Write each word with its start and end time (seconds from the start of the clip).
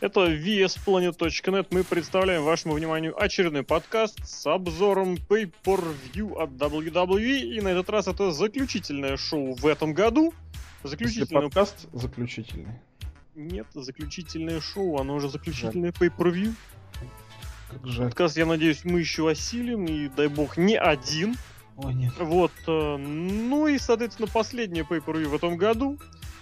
Это 0.00 0.32
vsplanet.net. 0.32 1.66
Мы 1.72 1.84
представляем 1.84 2.42
вашему 2.42 2.72
вниманию 2.72 3.22
очередной 3.22 3.64
подкаст 3.64 4.26
с 4.26 4.46
обзором 4.46 5.16
Pay-Per-View 5.28 6.40
от 6.40 6.52
WWE. 6.52 7.40
И 7.40 7.60
на 7.60 7.68
этот 7.68 7.90
раз 7.90 8.08
это 8.08 8.32
заключительное 8.32 9.18
шоу 9.18 9.52
в 9.52 9.66
этом 9.66 9.92
году. 9.92 10.32
Заключительный 10.84 11.42
подкаст 11.42 11.86
заключительный. 11.92 12.80
Нет, 13.34 13.66
заключительное 13.74 14.62
шоу, 14.62 14.98
оно 14.98 15.16
уже 15.16 15.28
заключительное 15.28 15.92
Pay-Per-View. 15.92 16.54
Как 17.70 17.86
жаль. 17.86 18.06
Подкаст, 18.06 18.38
я 18.38 18.46
надеюсь, 18.46 18.86
мы 18.86 19.00
еще 19.00 19.28
осилим, 19.28 19.84
и 19.84 20.08
дай 20.08 20.28
бог, 20.28 20.56
не 20.56 20.78
один. 20.78 21.36
Ой, 21.76 21.92
нет. 21.92 22.14
Вот, 22.18 22.52
э, 22.66 22.96
ну 22.96 23.66
и, 23.66 23.76
соответственно, 23.76 24.28
последнее 24.32 24.84
Pay-Per-View 24.84 25.28
в 25.28 25.34
этом 25.34 25.58
году. 25.58 25.98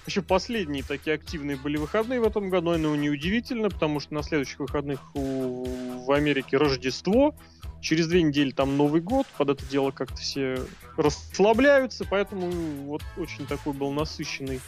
Еще 0.09 0.23
последние 0.23 0.83
такие 0.83 1.17
активные 1.17 1.59
были 1.59 1.77
выходные 1.77 2.19
в 2.19 2.25
этом 2.25 2.49
году, 2.49 2.79
но 2.79 2.97
неудивительно, 2.97 3.69
потому 3.69 4.01
что 4.01 4.15
на 4.15 4.23
следующих 4.23 4.59
выходных 4.59 5.01
у... 5.15 5.65
в 6.07 6.11
Америке 6.13 6.57
Рождество, 6.57 7.35
через 7.83 8.07
две 8.09 8.23
недели 8.23 8.51
там 8.53 8.79
Новый 8.79 9.03
год, 9.03 9.27
под 9.37 9.51
это 9.51 9.67
дело 9.67 9.91
как-то 9.91 10.17
все 10.17 10.61
расслабляются, 10.97 12.07
поэтому 12.09 12.51
вот 12.87 13.03
очень 13.19 13.47
такой 13.47 13.75
был 13.75 13.93
насыщенный 13.93 14.63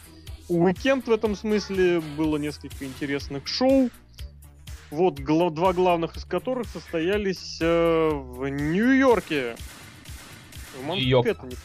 уикенд 0.51 1.09
в 1.09 1.11
этом 1.11 1.35
смысле, 1.35 2.02
было 2.19 2.37
несколько 2.37 2.85
интересных 2.85 3.47
шоу, 3.47 3.88
вот 4.91 5.21
гла- 5.21 5.49
два 5.49 5.73
главных 5.73 6.19
из 6.19 6.27
которых 6.27 6.69
состоялись 6.69 7.57
э, 7.63 8.11
в 8.13 8.47
Нью-Йорке. 8.47 9.57
В. 10.83 10.87
Манхэттене, 10.87 11.57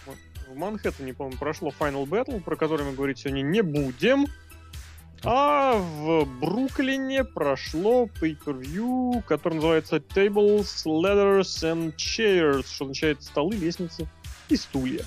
в 0.55 0.58
Манхэттене, 0.58 1.14
по-моему, 1.14 1.38
прошло 1.38 1.73
Final 1.77 2.05
Battle, 2.05 2.41
про 2.41 2.55
который 2.55 2.86
мы 2.86 2.94
говорить 2.94 3.20
сегодня 3.20 3.41
не 3.41 3.62
будем. 3.62 4.27
А 5.23 5.73
в 5.78 6.25
Бруклине 6.39 7.23
прошло 7.23 8.08
pay-per-view, 8.22 9.23
который 9.23 9.56
называется 9.56 9.98
Tables, 9.98 10.86
Ladders 10.86 11.64
and 11.64 11.95
Chairs, 11.95 12.66
что 12.67 12.86
означает 12.86 13.23
столы, 13.23 13.56
лестницы 13.56 14.08
и 14.50 14.56
стулья. 14.56 15.03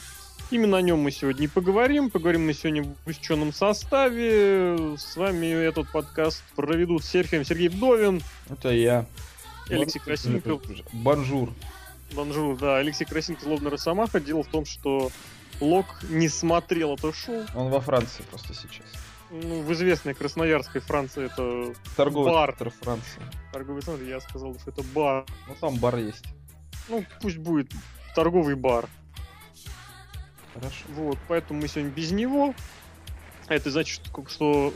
Именно 0.50 0.78
о 0.78 0.82
нем 0.82 1.00
мы 1.00 1.10
сегодня 1.10 1.44
и 1.44 1.48
поговорим. 1.48 2.10
Поговорим 2.10 2.46
мы 2.46 2.52
сегодня 2.52 2.82
в 2.82 3.08
усеченном 3.08 3.52
составе. 3.52 4.96
С 4.96 5.16
вами 5.16 5.46
этот 5.46 5.91
подкаст 5.92 6.42
проведут 6.56 7.04
Серхием 7.04 7.44
Сергей 7.44 7.69
Вдовин, 7.69 8.22
Это 8.50 8.70
я. 8.70 9.06
Алексей 9.70 9.98
Красильников. 9.98 10.62
Бонжур. 10.92 11.52
Бонжур, 12.12 12.56
да, 12.56 12.78
Алексей 12.78 13.04
Красильников, 13.04 13.44
Злобный 13.44 13.70
Росомаха. 13.70 14.20
Дело 14.20 14.42
в 14.42 14.48
том, 14.48 14.64
что 14.64 15.10
Лок 15.60 15.86
не 16.08 16.28
смотрел 16.28 16.94
это 16.94 17.12
шоу. 17.12 17.44
Он 17.54 17.70
во 17.70 17.80
Франции 17.80 18.22
просто 18.30 18.54
сейчас. 18.54 18.86
Ну, 19.30 19.60
в 19.62 19.72
известной 19.72 20.14
Красноярской 20.14 20.80
Франции 20.80 21.26
это 21.26 21.74
Торговый 21.96 22.32
Бар. 22.32 22.50
центр 22.56 22.70
Франции. 22.80 23.20
торговый 23.52 23.82
центр. 23.82 24.02
Я 24.04 24.20
сказал, 24.20 24.54
что 24.58 24.70
это 24.70 24.82
бар. 24.82 25.26
Ну 25.48 25.54
там 25.60 25.76
бар 25.76 25.96
есть. 25.96 26.24
Ну, 26.88 27.04
пусть 27.20 27.36
будет 27.38 27.70
торговый 28.14 28.54
бар. 28.54 28.88
Хорошо. 30.54 30.84
Вот, 30.88 31.18
поэтому 31.28 31.60
мы 31.60 31.68
сегодня 31.68 31.90
без 31.90 32.10
него. 32.10 32.54
Это 33.48 33.70
значит, 33.70 34.02
что- 34.28 34.72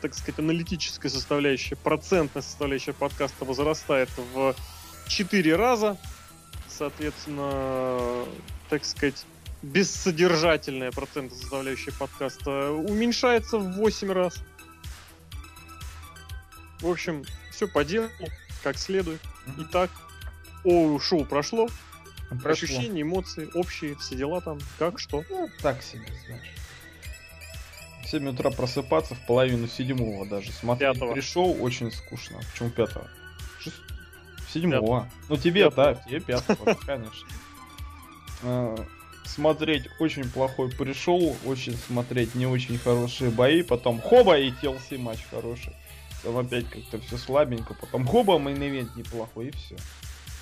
так 0.00 0.14
сказать, 0.14 0.38
аналитическая 0.38 1.08
составляющая, 1.08 1.76
процентная 1.76 2.42
составляющая 2.42 2.92
подкаста 2.92 3.44
возрастает 3.44 4.08
в 4.34 4.54
4 5.08 5.56
раза. 5.56 5.96
Соответственно, 6.68 8.24
так 8.68 8.84
сказать, 8.84 9.24
бессодержательная 9.64 10.92
процентная 10.92 11.38
составляющая 11.38 11.92
подкаста 11.92 12.70
уменьшается 12.72 13.58
в 13.58 13.72
8 13.72 14.12
раз. 14.12 14.36
В 16.80 16.88
общем, 16.90 17.24
все 17.50 17.66
по 17.66 17.84
делу, 17.84 18.08
как 18.62 18.76
следует. 18.78 19.20
Итак, 19.58 19.90
о, 20.64 20.98
шоу 20.98 21.24
прошло, 21.24 21.68
Прошло. 22.28 22.50
ощущения, 22.50 23.02
эмоции, 23.02 23.48
общие, 23.54 23.94
все 23.96 24.16
дела 24.16 24.40
там, 24.40 24.58
как, 24.78 24.98
что. 24.98 25.24
Ну, 25.30 25.48
так 25.62 25.82
себе, 25.82 26.06
знаешь. 26.26 26.48
В 28.04 28.08
7 28.08 28.28
утра 28.28 28.50
просыпаться, 28.50 29.14
в 29.14 29.26
половину 29.26 29.66
седьмого 29.66 30.26
даже. 30.26 30.52
Смотреть 30.52 30.92
Пятого. 30.94 31.14
пришел, 31.14 31.56
очень 31.62 31.90
скучно. 31.90 32.38
Почему 32.52 32.70
пятого? 32.70 33.08
Шест- 33.60 33.80
Седьмого. 34.52 35.10
Ну 35.30 35.36
тебе, 35.38 35.64
Пятого. 35.64 35.94
да, 35.94 36.02
тебе 36.02 36.20
пятого, 36.20 36.74
конечно. 36.86 37.26
Смотреть 39.24 39.88
очень 39.98 40.28
плохой 40.30 40.70
пришел, 40.70 41.36
очень 41.44 41.76
смотреть 41.76 42.34
не 42.34 42.46
очень 42.46 42.78
хорошие 42.78 43.30
бои, 43.30 43.62
потом 43.62 44.00
хоба 44.00 44.38
и 44.38 44.50
TLC 44.50 44.98
матч 44.98 45.20
хороший. 45.30 45.74
Там 46.22 46.38
опять 46.38 46.68
как-то 46.68 47.00
все 47.00 47.16
слабенько, 47.16 47.74
потом 47.74 48.06
хоба 48.06 48.38
main 48.38 48.64
event 48.64 48.96
неплохой 48.96 49.48
и 49.48 49.50
все. 49.50 49.76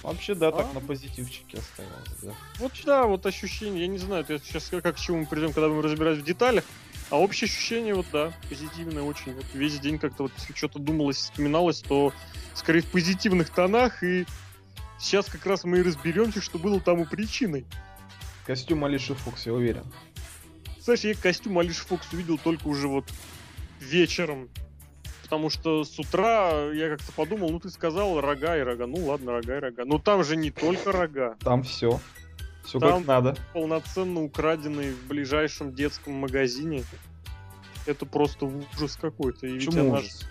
Вообще, 0.03 0.35
да, 0.35 0.51
так 0.51 0.67
А. 0.71 0.75
на 0.75 0.81
позитивчике 0.81 1.59
оставалось, 1.59 2.19
да. 2.23 2.33
Вот 2.59 2.73
да, 2.85 3.07
вот 3.07 3.25
ощущение, 3.25 3.83
я 3.83 3.87
не 3.87 3.99
знаю, 3.99 4.25
это 4.29 4.45
сейчас 4.45 4.69
как, 4.69 4.83
как 4.83 4.97
к 4.97 4.99
чему 4.99 5.19
мы 5.19 5.27
придем, 5.27 5.53
когда 5.53 5.69
будем 5.69 5.83
разбирать 5.83 6.19
в 6.19 6.25
деталях, 6.25 6.65
а 7.11 7.19
общее 7.19 7.47
ощущение, 7.47 7.95
вот 7.95 8.07
да, 8.13 8.33
позитивное 8.49 9.05
очень. 9.05 9.35
Вот 9.35 9.45
весь 9.55 9.79
день 9.79 9.99
как-то 9.99 10.25
вот 10.25 10.33
если 10.39 10.55
что-то 10.55 10.81
думалось, 10.81 11.19
вспоминалось, 11.19 11.81
то 11.81 12.13
скорее 12.55 12.81
в 12.81 12.87
позитивных 12.87 13.51
тонах, 13.51 14.03
и 14.03 14.27
сейчас 14.99 15.27
как 15.27 15.47
раз 15.47 15.63
мы 15.65 15.79
и 15.79 15.83
разберемся, 15.83 16.41
что 16.41 16.59
было 16.59 16.81
тому 16.81 17.05
причиной. 17.05 17.65
Костюм 18.47 18.85
Алиши 18.85 19.15
Фокс, 19.15 19.47
я 19.47 19.55
уверен. 19.55 19.85
Знаешь, 20.81 21.01
я 21.05 21.15
костюм 21.15 21.59
Алиши 21.59 21.85
Фокс 21.87 22.13
увидел 22.13 22.39
только 22.39 22.67
уже 22.69 22.89
вот 22.89 23.05
вечером. 23.81 24.49
Потому 25.23 25.49
что 25.49 25.85
с 25.85 25.99
утра 25.99 26.71
я 26.73 26.91
как-то 26.91 27.13
подумал, 27.13 27.51
ну 27.51 27.61
ты 27.61 27.71
сказал 27.71 28.21
рога 28.21 28.57
и 28.59 28.61
рога. 28.61 28.87
Ну 28.87 29.07
ладно, 29.07 29.33
рога 29.33 29.57
и 29.57 29.61
рога. 29.61 29.85
Но 29.85 29.99
там 29.99 30.25
же 30.25 30.37
не 30.37 30.51
только 30.51 30.93
рога. 30.93 31.37
Там 31.41 31.63
все. 31.63 32.01
Все 32.65 32.79
Там- 32.79 32.99
как 32.99 33.07
надо. 33.07 33.37
полноценно 33.53 34.23
украденный 34.23 34.93
в 34.93 35.07
ближайшем 35.07 35.73
детском 35.73 36.15
магазине. 36.15 36.85
Это 37.87 38.05
просто 38.07 38.47
ужас 38.47 38.97
какой-то. 39.01 39.47
И 39.47 39.53
ведь 39.55 39.67
Почему 39.67 39.97
ж- 39.97 40.01
ужас? 40.01 40.29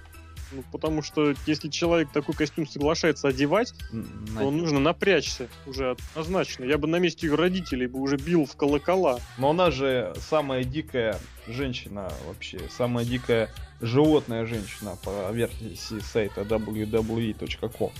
Ну, 0.52 0.64
потому 0.72 1.02
что 1.02 1.34
если 1.46 1.70
человек 1.70 2.10
такой 2.12 2.36
костюм 2.36 2.68
соглашается 2.68 3.28
одевать, 3.28 3.74
М, 3.92 4.28
то 4.38 4.52
нужно 4.52 4.80
напрячься 4.80 5.48
уже 5.66 5.92
однозначно. 6.16 6.66
Я 6.66 6.78
бы 6.78 6.88
на 6.88 6.98
месте 6.98 7.28
ее 7.28 7.36
родителей 7.36 7.88
бы 7.88 8.00
уже 8.00 8.18
бил 8.18 8.46
в 8.46 8.56
колокола. 8.56 9.20
Но 9.38 9.52
она 9.52 9.72
же 9.72 10.14
самая 10.30 10.64
дикая 10.64 11.18
женщина 11.48 12.12
вообще, 12.28 12.60
самая 12.76 13.06
дикая 13.06 13.50
животная 13.82 14.46
женщина 14.46 14.98
по 15.04 15.32
версии 15.32 16.00
сайта 16.00 16.42
www.com. 16.42 17.92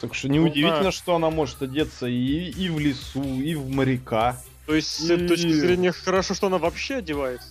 Так 0.00 0.14
что 0.14 0.28
Ну 0.28 0.34
неудивительно, 0.34 0.82
да. 0.84 0.92
что 0.92 1.14
она 1.14 1.30
может 1.30 1.62
одеться 1.62 2.06
и, 2.06 2.50
и 2.50 2.68
в 2.68 2.78
лесу, 2.80 3.22
и 3.22 3.54
в 3.54 3.68
моряка. 3.68 4.36
То 4.66 4.74
есть, 4.74 4.88
с 4.88 5.10
этой 5.10 5.28
точки 5.28 5.46
И- 5.46 5.52
зрения, 5.52 5.92
хорошо, 5.92 6.34
что 6.34 6.46
она 6.48 6.58
вообще 6.58 6.96
одевается. 6.96 7.48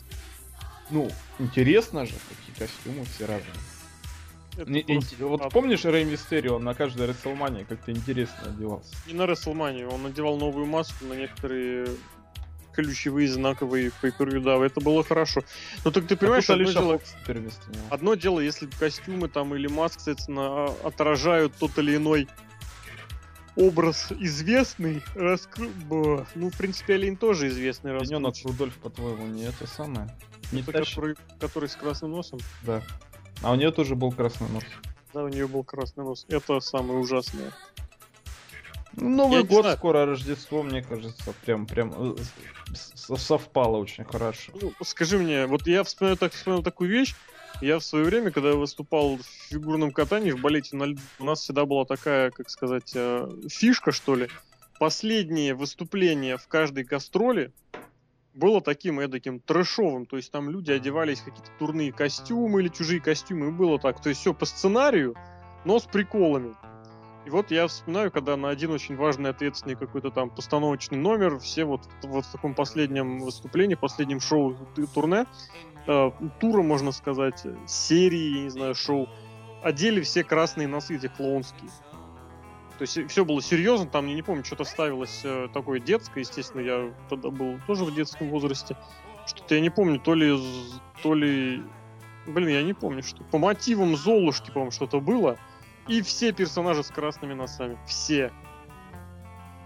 Ну, 0.90 1.10
интересно 1.40 2.06
же, 2.06 2.14
какие 2.28 2.68
костюмы 2.68 3.06
все 3.06 3.26
разные. 3.26 3.54
Не- 4.66 4.84
просто 4.84 5.26
вот 5.26 5.42
а- 5.42 5.50
помнишь 5.50 5.86
Рэй 5.86 6.04
Мистерио, 6.06 6.56
он 6.56 6.64
на 6.64 6.74
каждой 6.74 7.08
Рестлмании 7.08 7.64
как-то 7.64 7.92
интересно 7.92 8.50
одевался. 8.50 8.94
Не 9.08 9.14
на 9.14 9.26
Рестлманию, 9.26 9.90
он 9.90 10.04
надевал 10.04 10.38
новую 10.38 10.66
маску 10.66 11.06
на 11.06 11.14
некоторые 11.14 11.88
ключевые 12.74 13.28
знаковые 13.28 13.92
pay 14.02 14.40
да, 14.40 14.66
это 14.66 14.80
было 14.82 15.04
хорошо. 15.04 15.44
Но 15.84 15.92
так 15.92 16.08
ты 16.08 16.16
понимаешь, 16.16 16.50
а 16.50 16.54
одно 16.54 16.72
дело. 16.72 17.02
Одно 17.90 18.16
дело, 18.16 18.40
если 18.40 18.68
костюмы 18.68 19.28
там 19.28 19.54
или 19.56 19.68
маски, 19.68 19.98
соответственно, 19.98 20.42
а- 20.46 20.78
отражают 20.86 21.54
тот 21.60 21.78
или 21.78 21.98
иной 21.98 22.28
образ 23.56 24.12
известный, 24.14 25.04
раскры... 25.16 25.70
Ну, 25.90 26.50
в 26.50 26.58
принципе, 26.58 26.96
Алин 26.96 27.18
тоже 27.18 27.50
известный 27.50 27.92
раскрученный. 27.92 28.32
Рудольф, 28.44 28.76
по-твоему, 28.76 29.28
не 29.28 29.44
это 29.44 29.68
самое? 29.68 30.10
Не 30.52 30.62
Это 30.62 30.72
который, 30.72 31.16
который 31.40 31.70
с 31.70 31.76
красным 31.76 32.12
носом. 32.12 32.40
Да. 32.64 32.82
А 33.42 33.52
у 33.52 33.56
нее 33.56 33.72
тоже 33.72 33.96
был 33.96 34.12
красный 34.12 34.50
нос. 34.50 34.64
Да, 35.14 35.24
у 35.24 35.28
нее 35.28 35.48
был 35.48 35.64
красный 35.64 36.04
нос. 36.04 36.26
Это 36.30 36.60
самое 36.60 37.00
ужасное. 37.00 37.52
Ну, 38.94 39.10
Новый 39.10 39.40
Я 39.40 39.44
год 39.44 39.62
знаю. 39.62 39.78
скоро, 39.78 40.06
Рождество, 40.06 40.64
мне 40.64 40.82
кажется, 40.82 41.34
прям, 41.46 41.66
прям 41.66 41.94
э, 41.98 42.16
совпало 42.74 43.78
очень 43.78 44.04
хорошо. 44.04 44.52
Ну, 44.62 44.74
скажи 44.84 45.18
мне, 45.18 45.48
вот 45.48 45.66
я 45.66 45.84
вспоминаю, 45.84 46.18
так, 46.18 46.34
вспомнил 46.34 46.62
такую 46.62 46.90
вещь. 46.90 47.16
Я 47.62 47.80
в 47.80 47.84
свое 47.84 48.06
время, 48.06 48.32
когда 48.32 48.50
я 48.50 48.56
выступал 48.56 49.18
в 49.18 49.24
фигурном 49.50 49.92
катании, 49.92 50.32
в 50.32 50.42
балете 50.42 50.76
на 50.76 50.86
льду, 50.86 51.02
у 51.20 51.26
нас 51.26 51.42
всегда 51.42 51.66
была 51.66 51.86
такая, 51.86 52.32
как 52.32 52.50
сказать, 52.50 52.92
э, 52.96 53.30
фишка, 53.50 53.92
что 53.92 54.16
ли. 54.16 54.28
Последнее 54.78 55.54
выступление 55.54 56.38
в 56.38 56.48
каждой 56.48 56.84
гастроли 56.84 57.52
было 58.34 58.62
таким 58.62 59.00
эдаким 59.00 59.40
трэшовым. 59.40 60.06
То 60.06 60.18
есть 60.18 60.32
там 60.32 60.50
люди 60.50 60.72
одевались 60.72 61.20
в 61.20 61.26
какие-то 61.26 61.52
турные 61.60 61.92
костюмы 61.92 62.62
или 62.62 62.70
чужие 62.70 63.02
костюмы. 63.02 63.50
И 63.50 63.52
было 63.52 63.80
так. 63.80 64.02
То 64.02 64.10
есть 64.10 64.22
все 64.22 64.34
по 64.34 64.46
сценарию, 64.46 65.16
но 65.66 65.80
с 65.80 65.84
приколами. 65.84 66.56
И 67.26 67.30
вот 67.30 67.52
я 67.52 67.68
вспоминаю, 67.68 68.12
когда 68.12 68.36
на 68.36 68.50
один 68.50 68.72
очень 68.72 68.96
важный, 68.96 69.30
ответственный 69.30 69.76
какой-то 69.76 70.10
там 70.10 70.32
постановочный 70.32 70.98
номер, 70.98 71.38
все 71.38 71.66
вот, 71.66 71.82
вот 72.02 72.26
в 72.26 72.32
таком 72.32 72.56
последнем 72.56 73.20
выступлении, 73.20 73.76
последнем 73.76 74.20
шоу 74.20 74.58
турне, 74.94 75.26
э, 75.88 76.12
тура, 76.40 76.64
можно 76.64 76.92
сказать, 76.92 77.44
серии, 77.68 78.44
не 78.44 78.50
знаю, 78.50 78.74
шоу, 78.74 79.08
одели 79.62 80.02
все 80.02 80.24
красные 80.24 80.68
носы, 80.68 80.96
эти 80.96 81.08
клоунские. 81.08 81.70
То 82.82 82.86
есть 82.86 83.12
все 83.12 83.24
было 83.24 83.44
серьезно, 83.44 83.86
там, 83.86 84.08
я 84.08 84.16
не 84.16 84.24
помню, 84.24 84.44
что-то 84.44 84.64
ставилось 84.64 85.22
э, 85.24 85.50
такое 85.54 85.80
детское, 85.80 86.22
естественно, 86.22 86.62
я 86.62 86.92
тогда 87.10 87.30
был 87.30 87.60
тоже 87.68 87.86
в 87.86 87.94
детском 87.94 88.30
возрасте. 88.30 88.76
Что-то 89.28 89.54
я 89.54 89.62
не 89.62 89.70
помню, 89.70 90.00
то 90.00 90.16
ли, 90.16 90.36
то 91.04 91.14
ли, 91.14 91.62
блин, 92.26 92.50
я 92.50 92.64
не 92.64 92.74
помню, 92.74 93.04
что 93.04 93.24
по 93.26 93.38
мотивам 93.38 93.96
Золушки, 93.96 94.50
по-моему, 94.50 94.72
что-то 94.72 95.00
было. 95.00 95.38
И 95.88 96.02
все 96.02 96.32
персонажи 96.32 96.84
с 96.84 96.88
красными 96.88 97.34
носами, 97.36 97.78
все. 97.86 98.32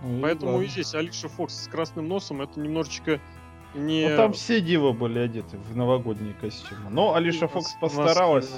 Ну, 0.02 0.22
Поэтому 0.22 0.52
ладно. 0.52 0.66
и 0.66 0.68
здесь 0.68 0.94
Алиша 0.94 1.30
Фокс 1.30 1.54
с 1.64 1.68
красным 1.70 2.10
носом, 2.10 2.42
это 2.42 2.60
немножечко 2.60 3.22
не... 3.76 4.10
Ну 4.10 4.18
там 4.18 4.34
все 4.34 4.60
дивы 4.60 4.92
были 4.92 5.20
одеты 5.20 5.58
в 5.58 5.74
новогодние 5.74 6.34
костюмы. 6.34 6.90
Но 6.90 7.16
Алиша 7.16 7.48
Фокс 7.48 7.78
постаралась 7.80 8.52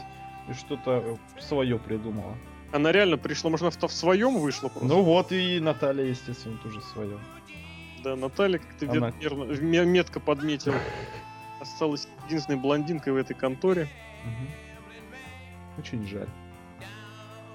и 0.50 0.54
что-то 0.54 1.20
свое 1.40 1.78
придумала. 1.78 2.36
Она 2.72 2.92
реально 2.92 3.18
пришла, 3.18 3.50
может, 3.50 3.64
она 3.64 3.88
в 3.88 3.94
своем 3.94 4.40
вышла 4.40 4.68
просто? 4.68 4.88
Ну 4.88 5.02
вот 5.02 5.32
и 5.32 5.60
Наталья, 5.60 6.06
естественно, 6.06 6.58
тоже 6.58 6.82
в 6.82 6.86
своем. 6.86 7.20
Да, 8.04 8.16
Наталья 8.16 8.60
как-то 8.60 8.92
она... 8.92 9.12
верно, 9.12 9.44
метко 9.86 10.20
подметила. 10.20 10.76
Осталась 11.62 12.08
единственной 12.28 12.58
блондинкой 12.58 13.14
в 13.14 13.18
этой 13.18 13.34
конторе. 13.34 13.88
Угу. 14.24 15.82
Очень 15.82 16.08
жаль. 16.08 16.30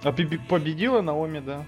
А 0.05 0.11
победила 0.13 1.01
Наоми, 1.01 1.39
да. 1.39 1.65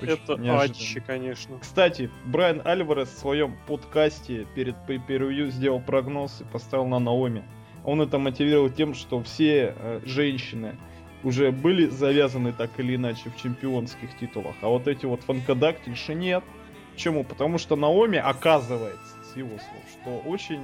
Очень, 0.00 0.08
Это 0.08 0.34
очень 0.34 0.50
Ачи, 0.50 1.00
конечно. 1.00 1.58
Кстати, 1.58 2.10
Брайан 2.24 2.62
Альварес 2.64 3.08
в 3.08 3.18
своем 3.18 3.56
подкасте 3.66 4.46
перед 4.54 4.76
pay 4.88 5.50
сделал 5.50 5.80
прогноз 5.80 6.40
и 6.40 6.44
поставил 6.44 6.86
на 6.86 6.98
Наоми. 6.98 7.44
Он 7.84 8.00
это 8.00 8.18
мотивировал 8.18 8.70
тем, 8.70 8.94
что 8.94 9.22
все 9.22 9.74
э, 9.76 10.00
женщины 10.04 10.76
уже 11.22 11.52
были 11.52 11.88
завязаны 11.88 12.52
так 12.52 12.70
или 12.78 12.96
иначе 12.96 13.30
в 13.30 13.36
чемпионских 13.36 14.16
титулах, 14.18 14.54
а 14.60 14.68
вот 14.68 14.88
эти 14.88 15.06
вот 15.06 15.22
фанкадактиши 15.22 16.14
нет. 16.14 16.44
Почему? 16.92 17.24
Потому 17.24 17.58
что 17.58 17.76
Наоми 17.76 18.18
оказывается, 18.18 19.16
с 19.32 19.36
его 19.36 19.58
слов, 19.58 19.84
что 19.92 20.18
очень 20.28 20.60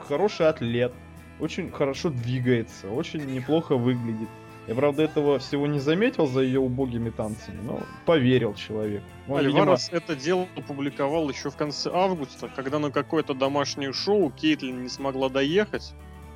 хороший 0.00 0.48
атлет, 0.48 0.92
очень 1.40 1.70
хорошо 1.70 2.10
двигается, 2.10 2.88
очень 2.90 3.24
неплохо 3.26 3.76
выглядит. 3.76 4.28
Я, 4.66 4.74
правда, 4.74 5.04
этого 5.04 5.38
всего 5.38 5.66
не 5.66 5.78
заметил 5.78 6.26
за 6.26 6.42
ее 6.42 6.60
убогими 6.60 7.08
танцами, 7.08 7.58
но 7.62 7.80
поверил 8.04 8.52
человек. 8.54 9.02
Ну, 9.26 9.36
Альварес 9.36 9.88
видимо... 9.88 10.02
это 10.02 10.14
дело 10.14 10.46
опубликовал 10.56 11.30
еще 11.30 11.50
в 11.50 11.56
конце 11.56 11.90
августа, 11.90 12.50
когда 12.54 12.78
на 12.78 12.90
какое-то 12.90 13.32
домашнее 13.32 13.94
шоу 13.94 14.30
Кейтлин 14.30 14.82
не 14.82 14.90
смогла 14.90 15.30
доехать, 15.30 15.94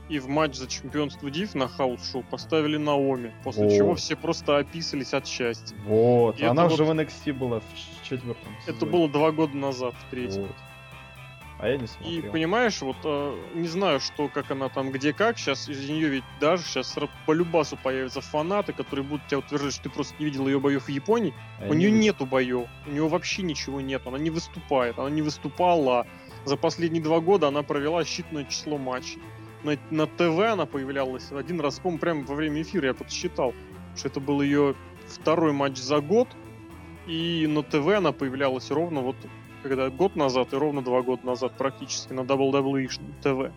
и 0.08 0.19
в 0.19 0.28
матч 0.28 0.56
за 0.56 0.66
чемпионство 0.69 1.31
Див 1.31 1.54
на 1.54 1.69
house 1.69 1.98
show 1.98 2.22
поставили 2.22 2.76
Наоми, 2.76 3.32
после 3.44 3.64
вот. 3.64 3.76
чего 3.76 3.94
все 3.94 4.16
просто 4.16 4.58
описались 4.58 5.14
от 5.14 5.26
счастья. 5.26 5.76
Вот, 5.87 6.38
и 6.38 6.44
она 6.44 6.66
уже 6.66 6.84
вот... 6.84 6.96
в 6.96 6.99
NXT 6.99 7.32
была 7.32 7.60
в 7.60 8.08
четвертом 8.08 8.52
сезоне. 8.60 8.76
Это 8.76 8.87
было 8.87 9.08
два 9.08 9.31
года 9.31 9.56
назад, 9.56 9.94
в 9.94 10.10
третьем. 10.10 10.43
Вот. 10.43 10.56
А 11.62 11.69
я 11.69 11.76
не 11.76 11.87
смотрел. 11.87 12.12
И 12.12 12.22
понимаешь, 12.22 12.82
вот 12.82 12.96
э, 13.04 13.37
не 13.54 13.69
знаю, 13.69 14.00
что, 14.00 14.26
как 14.26 14.50
она 14.50 14.69
там, 14.69 14.90
где 14.90 15.12
как. 15.12 15.38
Сейчас 15.38 15.69
из 15.69 15.88
нее 15.88 16.08
ведь 16.08 16.25
даже 16.40 16.64
сейчас 16.64 16.93
по 17.25 17.32
любасу 17.32 17.78
появятся 17.81 18.20
фанаты, 18.20 18.72
которые 18.72 19.05
будут 19.05 19.28
тебя 19.28 19.38
утверждать, 19.38 19.75
что 19.75 19.84
ты 19.84 19.90
просто 19.90 20.12
не 20.19 20.25
видел 20.25 20.48
ее 20.48 20.58
боев 20.58 20.87
в 20.87 20.88
Японии. 20.88 21.32
А 21.60 21.69
у 21.69 21.75
нее 21.75 21.93
не... 21.93 22.00
нету 22.00 22.26
боев. 22.26 22.66
У 22.84 22.90
нее 22.90 23.06
вообще 23.06 23.43
ничего 23.43 23.81
нет. 23.81 24.05
Она 24.05 24.19
не 24.19 24.31
выступает. 24.31 24.98
Она 24.98 25.08
не 25.08 25.22
выступала. 25.22 26.05
За 26.44 26.56
последние 26.56 27.00
два 27.00 27.20
года 27.20 27.46
она 27.46 27.62
провела 27.62 28.02
считанное 28.02 28.48
число 28.50 28.76
матчей. 28.76 29.20
На, 29.64 29.76
на 29.90 30.06
ТВ 30.06 30.38
она 30.40 30.66
появлялась 30.66 31.30
один 31.30 31.60
раз, 31.60 31.78
по 31.78 31.90
прямо 31.96 32.24
во 32.24 32.34
время 32.34 32.62
эфира 32.62 32.88
я 32.88 32.94
подсчитал, 32.94 33.54
что 33.96 34.08
это 34.08 34.20
был 34.20 34.42
ее 34.42 34.74
второй 35.06 35.52
матч 35.52 35.78
за 35.78 36.00
год. 36.00 36.28
И 37.06 37.46
на 37.48 37.62
ТВ 37.62 37.86
она 37.88 38.12
появлялась 38.12 38.70
ровно 38.70 39.00
вот 39.00 39.16
когда 39.62 39.90
год 39.90 40.16
назад 40.16 40.52
и 40.52 40.56
ровно 40.56 40.82
два 40.82 41.02
года 41.02 41.24
назад 41.24 41.56
практически 41.56 42.12
на 42.12 42.20
WWE 42.20 42.90
TV. 43.22 43.52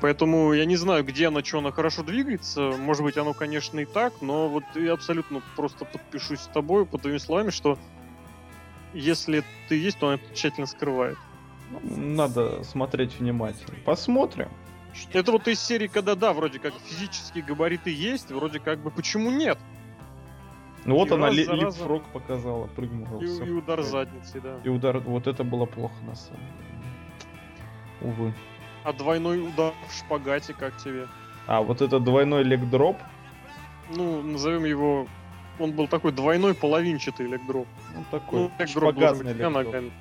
Поэтому 0.00 0.52
я 0.52 0.64
не 0.64 0.76
знаю, 0.76 1.04
где 1.04 1.26
она, 1.26 1.42
что 1.42 1.58
она 1.58 1.72
хорошо 1.72 2.04
двигается. 2.04 2.72
Может 2.78 3.02
быть, 3.02 3.16
оно, 3.16 3.34
конечно, 3.34 3.80
и 3.80 3.84
так, 3.84 4.12
но 4.20 4.48
вот 4.48 4.62
я 4.76 4.92
абсолютно 4.92 5.42
просто 5.56 5.84
подпишусь 5.84 6.40
с 6.40 6.46
тобой 6.46 6.86
под 6.86 7.02
твоими 7.02 7.18
словами, 7.18 7.50
что 7.50 7.78
если 8.94 9.42
ты 9.68 9.76
есть, 9.76 9.98
то 9.98 10.06
она 10.06 10.14
это 10.16 10.34
тщательно 10.34 10.66
скрывает. 10.66 11.18
Надо 11.82 12.62
смотреть 12.62 13.18
внимательно. 13.18 13.76
Посмотрим. 13.84 14.48
Это 15.12 15.32
вот 15.32 15.48
из 15.48 15.60
серии, 15.60 15.86
когда 15.86 16.14
да, 16.14 16.32
вроде 16.32 16.58
как 16.58 16.74
физические 16.86 17.44
габариты 17.44 17.90
есть, 17.90 18.30
вроде 18.30 18.60
как 18.60 18.80
бы 18.80 18.90
почему 18.90 19.30
нет? 19.30 19.58
Ну 20.84 20.94
вот 20.94 21.10
и 21.10 21.14
она 21.14 21.30
ли, 21.30 21.44
липфрог 21.44 22.04
показала, 22.12 22.66
прыгнула. 22.66 23.20
И, 23.20 23.26
и 23.26 23.50
удар 23.50 23.82
задницей, 23.82 24.40
да. 24.40 24.58
И 24.64 24.68
удар, 24.68 24.98
вот 24.98 25.26
это 25.26 25.44
было 25.44 25.66
плохо 25.66 25.94
на 26.06 26.14
самом 26.14 26.40
деле. 26.40 28.12
Увы. 28.12 28.34
А 28.84 28.92
двойной 28.92 29.46
удар 29.46 29.74
в 29.88 29.92
шпагате 29.92 30.54
как 30.54 30.76
тебе? 30.78 31.08
А, 31.46 31.60
вот 31.62 31.82
это 31.82 31.98
двойной 31.98 32.44
легдроп? 32.44 32.96
Ну, 33.94 34.22
назовем 34.22 34.64
его... 34.64 35.06
Он 35.58 35.72
был 35.72 35.88
такой 35.88 36.12
двойной 36.12 36.54
половинчатый 36.54 37.26
легдроп. 37.26 37.66
Ну, 37.94 38.04
такой 38.10 38.40
ну, 38.40 38.52
легдроп 38.58 38.94
шпагатный 38.94 39.32
легдроп. 39.32 39.74
Угу. 39.74 39.92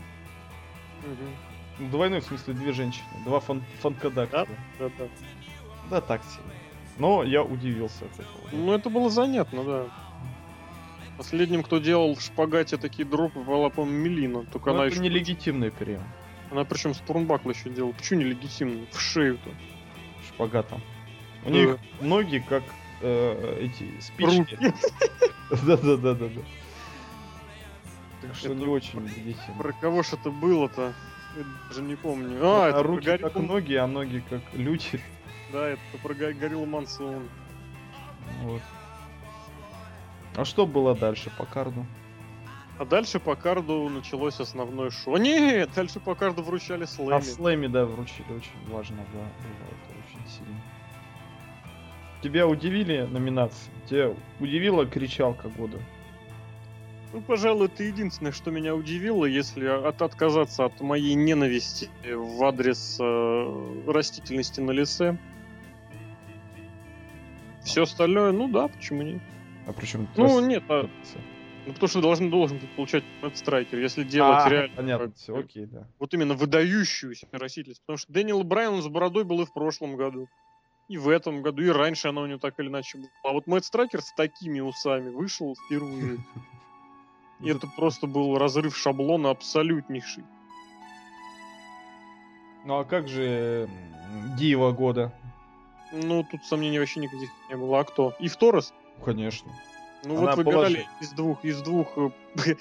Двойной, 1.80 2.22
в 2.22 2.26
смысле, 2.26 2.54
две 2.54 2.74
женщины. 2.74 3.06
Два 3.24 3.40
фан 3.40 3.64
фанкадакта. 3.82 4.48
Да, 4.80 4.90
да, 4.90 4.92
да. 4.98 5.06
Да, 5.90 6.02
так 6.02 6.24
себе. 6.24 6.44
Но 6.98 7.24
я 7.24 7.44
удивился 7.44 8.06
от 8.06 8.14
этого. 8.14 8.50
Ну, 8.52 8.74
это 8.74 8.90
было 8.90 9.10
занятно, 9.10 9.64
да. 9.64 9.86
Последним, 11.18 11.64
кто 11.64 11.80
делал 11.80 12.16
в 12.16 12.22
шпагате 12.22 12.78
такие 12.78 13.08
дропы, 13.08 13.40
была, 13.40 13.70
по-моему, 13.70 13.98
Мелина. 13.98 14.46
Только 14.46 14.70
Но 14.70 14.76
она 14.76 14.86
это 14.86 14.96
еще... 14.96 15.04
нелегитимный 15.04 15.72
прием. 15.72 16.04
Она 16.52 16.64
причем 16.64 16.94
с 16.94 17.00
Турнбакла 17.00 17.52
еще 17.52 17.70
делала. 17.70 17.92
Почему 17.92 18.22
нелегитимный? 18.22 18.88
В 18.92 19.00
шею-то. 19.00 19.50
Шпагатом. 20.28 20.82
У 21.44 21.50
да. 21.50 21.56
них 21.56 21.78
ноги 22.02 22.44
как 22.48 22.64
э, 23.02 23.60
эти 23.62 24.00
спички. 24.00 24.58
Да-да-да-да-да. 25.50 26.42
Так 28.22 28.36
что 28.36 28.54
не 28.54 28.66
очень 28.66 29.00
легитимно. 29.00 29.58
Про 29.62 29.74
кого 29.74 30.04
ж 30.04 30.14
это 30.14 30.32
было-то? 30.32 30.94
Даже 31.70 31.82
не 31.82 31.96
помню. 31.96 32.40
А, 32.42 32.68
а 32.68 32.84
руки 32.84 33.18
как 33.18 33.36
ноги, 33.36 33.76
а 33.76 33.88
ноги 33.88 34.24
как 34.30 34.42
люди. 34.54 35.02
Да, 35.52 35.68
это 35.70 35.82
про 36.04 36.14
Горилла 36.14 36.66
Мансон. 36.66 37.30
Вот. 38.44 38.62
А 40.36 40.46
что 40.46 40.66
было 40.66 40.96
дальше 40.96 41.32
по 41.38 41.46
карду? 41.46 41.86
А 42.80 42.86
дальше 42.86 43.20
по 43.20 43.36
карду 43.36 43.90
началось 43.90 44.40
основное 44.40 44.92
шоу. 44.92 45.18
Нет, 45.18 45.72
дальше 45.76 46.00
по 46.00 46.14
карду 46.14 46.44
вручали 46.44 46.86
слэми. 46.86 47.14
А 47.14 47.22
слэми, 47.22 47.68
да, 47.68 47.86
вручили. 47.86 48.26
Очень 48.30 48.72
важно 48.72 48.98
было. 48.98 49.24
было 49.24 49.68
это 49.72 49.98
очень 50.08 50.30
сильно. 50.30 50.62
Тебя 52.22 52.48
удивили 52.48 53.08
номинации? 53.10 53.72
Тебя 53.90 54.14
удивила 54.40 54.86
кричалка 54.86 55.50
года? 55.50 55.80
Ну, 57.14 57.22
пожалуй, 57.22 57.68
это 57.68 57.84
единственное, 57.84 58.32
что 58.32 58.52
меня 58.52 58.76
удивило, 58.76 59.26
если 59.26 59.66
от 59.66 60.02
отказаться 60.02 60.66
от 60.66 60.80
моей 60.82 61.14
ненависти 61.14 61.90
в 62.06 62.44
адрес 62.44 62.98
э, 63.00 63.82
растительности 63.88 64.60
на 64.60 64.72
лице. 64.72 65.18
Все 67.64 67.84
остальное, 67.84 68.32
ну 68.32 68.48
да, 68.48 68.68
почему 68.68 69.04
нет? 69.04 69.22
А 69.66 69.74
причем... 69.74 70.08
Ну, 70.16 70.40
нет, 70.46 70.64
а... 70.70 70.90
Ну, 71.66 71.74
потому 71.74 71.90
что 71.90 72.02
должен, 72.02 72.30
должен 72.30 72.62
получать 72.78 73.04
страйкер, 73.34 73.80
если 73.80 74.06
делать 74.06 74.46
а, 74.46 74.50
реально... 74.50 74.76
понятно, 74.76 75.12
все, 75.18 75.38
окей, 75.38 75.66
да. 75.66 75.86
Вот 76.00 76.14
именно 76.14 76.34
выдающуюся 76.34 77.28
растительность. 77.34 77.82
Потому 77.82 77.98
что 77.98 78.12
Дэниел 78.14 78.42
Брайан 78.44 78.82
с 78.82 78.88
бородой 78.88 79.26
был 79.26 79.42
и 79.42 79.46
в 79.46 79.52
прошлом 79.52 79.98
году. 79.98 80.30
И 80.88 80.98
в 80.98 81.10
этом 81.10 81.42
году, 81.42 81.64
и 81.64 81.68
раньше 81.68 82.08
она 82.08 82.22
у 82.22 82.26
него 82.26 82.40
так 82.40 82.58
или 82.60 82.70
иначе 82.70 83.00
была. 83.00 83.10
А 83.26 83.34
вот 83.34 83.48
Мэтт 83.48 83.66
Страйкер 83.66 84.02
с 84.02 84.14
такими 84.14 84.62
усами 84.62 85.10
вышел 85.10 85.56
впервые. 85.66 86.20
И 87.40 87.50
это 87.50 87.68
просто 87.68 88.08
был 88.08 88.38
разрыв 88.38 88.76
шаблона 88.76 89.30
абсолютнейший. 89.30 90.24
Ну 92.66 92.80
а 92.80 92.84
как 92.84 93.08
же 93.08 93.70
Дива 94.38 94.72
года? 94.72 95.14
Ну, 95.94 96.26
тут 96.30 96.44
сомнений 96.44 96.80
вообще 96.80 97.00
никаких 97.00 97.30
не 97.50 97.56
было. 97.56 97.80
А 97.80 97.84
кто? 97.84 98.14
И 98.20 98.28
в 98.28 98.36
Торрес? 98.36 98.74
Конечно. 99.06 99.52
Ну 100.04 100.18
Она 100.18 100.36
вот 100.36 100.38
выбирали 100.38 100.76
положи... 100.76 100.86
из 101.02 101.12
двух, 101.12 101.46
из 101.46 101.62
двух, 101.62 101.98
э, 101.98 102.10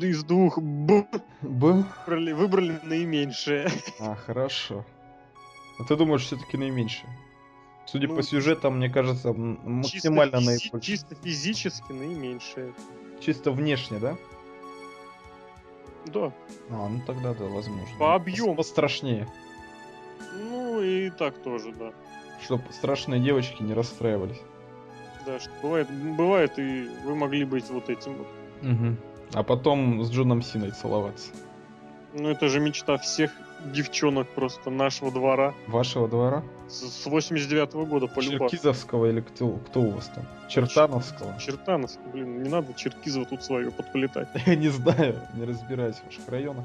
из 0.00 0.24
двух 0.24 0.58
б, 0.58 1.06
б? 1.42 1.84
Выбрали, 2.06 2.32
выбрали 2.32 2.80
наименьшее. 2.82 3.68
А, 4.00 4.14
хорошо. 4.14 4.84
А 5.78 5.84
ты 5.84 5.96
думаешь, 5.96 6.22
все-таки 6.22 6.56
наименьшее? 6.56 7.10
Судя 7.86 8.08
ну, 8.08 8.16
по 8.16 8.22
сюжетам, 8.22 8.78
мне 8.78 8.88
кажется, 8.88 9.32
максимально 9.32 10.38
чисто 10.38 10.50
наибольшее. 10.50 10.80
Чисто 10.80 11.14
физически 11.16 11.92
наименьшее. 11.92 12.72
Чисто 13.24 13.52
внешне, 13.52 13.98
да? 13.98 14.16
Да. 16.06 16.32
А, 16.70 16.88
ну 16.88 17.00
тогда 17.06 17.32
да, 17.32 17.44
возможно. 17.44 17.98
По 17.98 18.14
объему. 18.14 18.54
Пострашнее. 18.54 19.26
Ну 20.34 20.82
и 20.82 21.08
так 21.10 21.38
тоже, 21.38 21.72
да. 21.72 21.92
Чтобы 22.42 22.64
страшные 22.72 23.20
девочки 23.20 23.62
не 23.62 23.72
расстраивались. 23.72 24.40
Да, 25.24 25.38
что 25.38 25.50
бывает, 25.62 25.88
бывает, 25.90 26.58
и 26.58 26.90
вы 27.04 27.14
могли 27.14 27.44
быть 27.46 27.70
вот 27.70 27.88
этим 27.88 28.18
вот. 28.18 28.26
Мгм. 28.60 28.98
А 29.32 29.42
потом 29.42 30.02
с 30.04 30.10
Джоном 30.10 30.42
Синой 30.42 30.72
целоваться. 30.72 31.32
Ну, 32.12 32.28
это 32.28 32.48
же 32.48 32.60
мечта 32.60 32.98
всех 32.98 33.32
девчонок 33.72 34.28
просто 34.28 34.70
нашего 34.70 35.10
двора. 35.10 35.54
Вашего 35.66 36.08
двора? 36.08 36.42
С, 36.68 37.02
с 37.02 37.06
89 37.06 37.72
года 37.88 38.06
по 38.06 38.22
Черкизовского 38.22 39.06
или 39.06 39.20
кто, 39.20 39.52
кто 39.68 39.80
у 39.80 39.90
вас 39.90 40.10
там? 40.14 40.24
Чертановского? 40.48 41.38
Чертановского, 41.38 42.08
блин, 42.10 42.42
не 42.42 42.48
надо 42.48 42.74
Черкизово 42.74 43.26
тут 43.26 43.42
свое 43.42 43.70
подплетать. 43.70 44.28
Я 44.46 44.56
не 44.56 44.68
знаю, 44.68 45.20
не 45.34 45.44
разбираюсь 45.44 45.96
в 45.96 46.06
ваших 46.06 46.28
районах. 46.28 46.64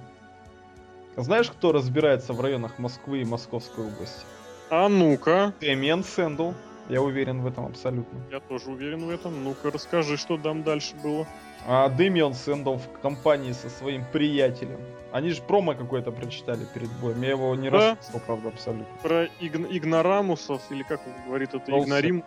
А 1.15 1.21
Знаешь, 1.21 1.49
кто 1.49 1.71
разбирается 1.71 2.33
в 2.33 2.41
районах 2.41 2.79
Москвы 2.79 3.21
и 3.21 3.25
Московской 3.25 3.85
области? 3.85 4.25
А 4.69 4.87
ну-ка, 4.87 5.53
Дэмиан 5.59 6.03
Сэндоу. 6.03 6.51
Я 6.89 7.01
уверен 7.03 7.41
в 7.41 7.47
этом 7.47 7.65
абсолютно. 7.67 8.19
я 8.31 8.39
тоже 8.39 8.69
уверен 8.71 9.05
в 9.05 9.09
этом. 9.09 9.43
Ну-ка, 9.43 9.69
расскажи, 9.71 10.17
что 10.17 10.37
там 10.37 10.63
дальше 10.63 10.95
было. 11.03 11.27
А 11.67 11.87
Дэмиан 11.89 12.33
Сэндоу 12.33 12.75
в 12.77 12.99
компании 13.01 13.51
со 13.51 13.69
своим 13.69 14.03
приятелем. 14.11 14.79
Они 15.11 15.29
же 15.29 15.41
промо 15.41 15.75
какое-то 15.75 16.11
прочитали 16.11 16.65
перед 16.73 16.89
боем. 16.99 17.21
Я 17.21 17.29
его 17.31 17.53
не 17.55 17.69
Да. 17.69 17.91
расслышал, 17.95 18.21
правда, 18.25 18.47
абсолютно. 18.49 18.87
Про 19.03 19.25
игн- 19.39 19.67
ignoramus 19.69 20.38
ов, 20.38 20.61
или 20.71 20.83
как 20.83 21.01
он 21.05 21.13
говорит, 21.27 21.53
это 21.53 21.69
Волосы. 21.71 21.85
игнорим. 21.87 22.23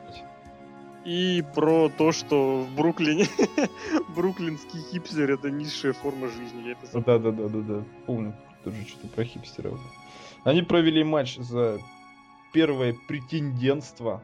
И 1.04 1.42
про 1.54 1.88
то, 1.88 2.12
что 2.12 2.60
в 2.62 2.76
Бруклине 2.76 3.26
бруклинский 4.14 4.80
хипстер 4.92 5.32
это 5.32 5.50
низшая 5.50 5.92
форма 5.92 6.28
жизни. 6.28 6.62
Я 6.66 6.72
это 6.72 6.86
забыл. 6.86 7.02
Да, 7.04 7.18
да, 7.18 7.30
да, 7.32 7.48
да, 7.48 7.58
да. 7.78 7.84
Помню. 8.06 8.34
Тоже 8.62 8.76
что-то 8.86 9.08
про 9.08 9.24
хипстеров. 9.24 9.80
Они 10.44 10.62
провели 10.62 11.02
матч 11.02 11.36
за 11.38 11.78
первое 12.52 12.94
претендентство 13.08 14.22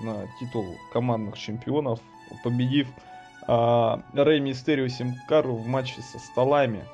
на 0.00 0.26
титул 0.38 0.76
командных 0.92 1.38
чемпионов, 1.38 2.00
победив 2.42 2.88
а, 3.46 4.02
Рэй 4.12 4.40
Мистерио 4.40 4.88
Симкару 4.88 5.54
в 5.54 5.66
матче 5.66 6.02
со 6.02 6.18
столами. 6.18 6.84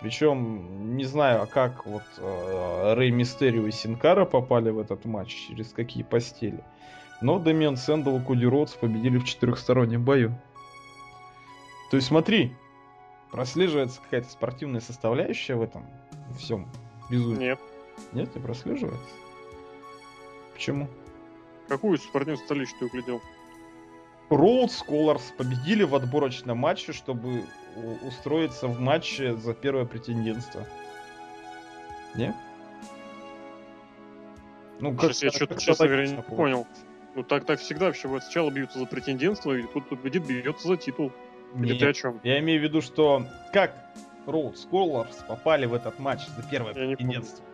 Причем 0.00 0.96
не 0.96 1.04
знаю, 1.04 1.42
а 1.42 1.46
как 1.46 1.86
вот 1.86 2.02
а, 2.18 2.94
Рэй 2.94 3.10
Мистерио 3.10 3.66
и 3.66 3.70
Синкара 3.70 4.24
попали 4.24 4.70
в 4.70 4.78
этот 4.78 5.04
матч, 5.04 5.34
через 5.48 5.72
какие 5.72 6.02
постели. 6.02 6.62
Но 7.20 7.38
Дэмиан 7.38 7.76
Сэндл 7.76 8.18
и 8.18 8.20
Коди 8.20 8.46
Роудс 8.46 8.72
победили 8.74 9.18
в 9.18 9.24
четырехстороннем 9.24 10.04
бою. 10.04 10.34
То 11.90 11.96
есть 11.96 12.08
смотри, 12.08 12.54
прослеживается 13.30 14.00
какая-то 14.00 14.28
спортивная 14.30 14.80
составляющая 14.80 15.54
в 15.54 15.62
этом 15.62 15.86
всем 16.38 16.68
безумии. 17.08 17.38
Нет. 17.38 17.58
Нет, 18.12 18.34
не 18.34 18.42
прослеживается. 18.42 19.14
Почему? 20.52 20.88
Какую 21.68 21.98
спортивную 21.98 22.38
столицу 22.38 22.74
ты 22.78 22.86
углядел? 22.86 23.22
Роуд 24.30 24.70
Scholars 24.70 25.34
победили 25.36 25.82
в 25.82 25.94
отборочном 25.94 26.58
матче, 26.58 26.92
чтобы 26.92 27.44
устроиться 28.02 28.68
в 28.68 28.80
матче 28.80 29.34
за 29.36 29.54
первое 29.54 29.84
претендентство. 29.84 30.66
Не? 32.14 32.34
Ну, 34.80 34.96
Сейчас 34.98 35.22
я 35.22 35.30
что-то, 35.30 35.54
как 35.54 35.62
честно 35.62 35.86
говоря, 35.86 36.06
не 36.06 36.22
понял. 36.22 36.66
Ну 37.14 37.22
так 37.22 37.44
так 37.44 37.60
всегда 37.60 37.86
вообще. 37.86 38.08
Вот 38.08 38.22
сначала 38.24 38.50
бьются 38.50 38.78
за 38.78 38.86
претендентство, 38.86 39.52
и 39.52 39.62
тут 39.62 39.88
победит, 39.88 40.26
бьется 40.26 40.68
за 40.68 40.76
титул. 40.76 41.12
Или 41.56 41.72
Нет, 41.72 41.78
ты 41.78 41.86
о 41.86 41.92
чем? 41.92 42.20
Я 42.24 42.40
имею 42.40 42.60
в 42.60 42.64
виду, 42.64 42.82
что 42.82 43.26
как 43.52 43.72
Роуд 44.26 44.56
Scholars 44.56 45.24
попали 45.26 45.66
в 45.66 45.74
этот 45.74 45.98
матч 46.00 46.26
за 46.26 46.42
первое 46.42 46.74
Я 46.74 46.96
претендентство? 46.96 47.44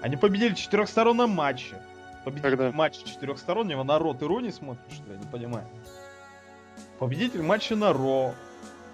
Они 0.00 0.16
победили 0.16 0.54
в 0.54 0.58
четырехсторонном 0.58 1.30
матче. 1.30 1.76
Победитель 2.24 2.50
Когда? 2.50 2.72
матча 2.72 3.06
четырехстороннего 3.06 3.82
на 3.82 3.98
Ро. 3.98 4.14
Ты 4.14 4.26
Ро 4.26 4.40
не 4.40 4.52
смотришь, 4.52 4.94
что? 4.94 5.12
Я 5.12 5.18
не 5.18 5.26
понимаю. 5.26 5.66
Победитель 6.98 7.42
матча 7.42 7.74
на 7.76 7.92
Ро 7.92 8.34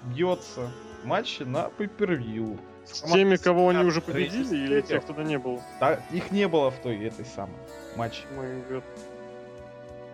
бьется 0.04 0.70
матче 1.04 1.44
на 1.44 1.70
Pay-Per-View. 1.78 2.58
С 2.86 3.02
теми, 3.02 3.36
кого 3.36 3.68
они 3.68 3.84
уже 3.84 4.00
победили, 4.00 4.56
или 4.56 4.80
тех, 4.80 5.02
кто 5.04 5.12
не 5.22 5.38
был? 5.38 5.60
Да, 5.78 6.00
их 6.10 6.30
не 6.30 6.48
было 6.48 6.70
в 6.70 6.78
той 6.78 7.04
этой 7.04 7.26
самой 7.26 7.58
матче. 7.96 8.22
Год. 8.70 8.82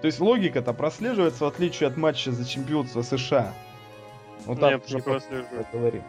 То 0.01 0.07
есть 0.07 0.19
логика-то 0.21 0.73
прослеживается 0.73 1.45
в 1.45 1.47
отличие 1.47 1.89
от 1.89 1.97
матча 1.97 2.33
за 2.33 2.45
чемпионство 2.45 3.03
США. 3.03 3.55
Ну, 4.47 4.57
там 4.57 4.73
Нет, 4.73 4.89
не 4.89 4.97
потом 4.97 5.13
прослеживает. 5.15 5.67
поговорим. 5.71 6.03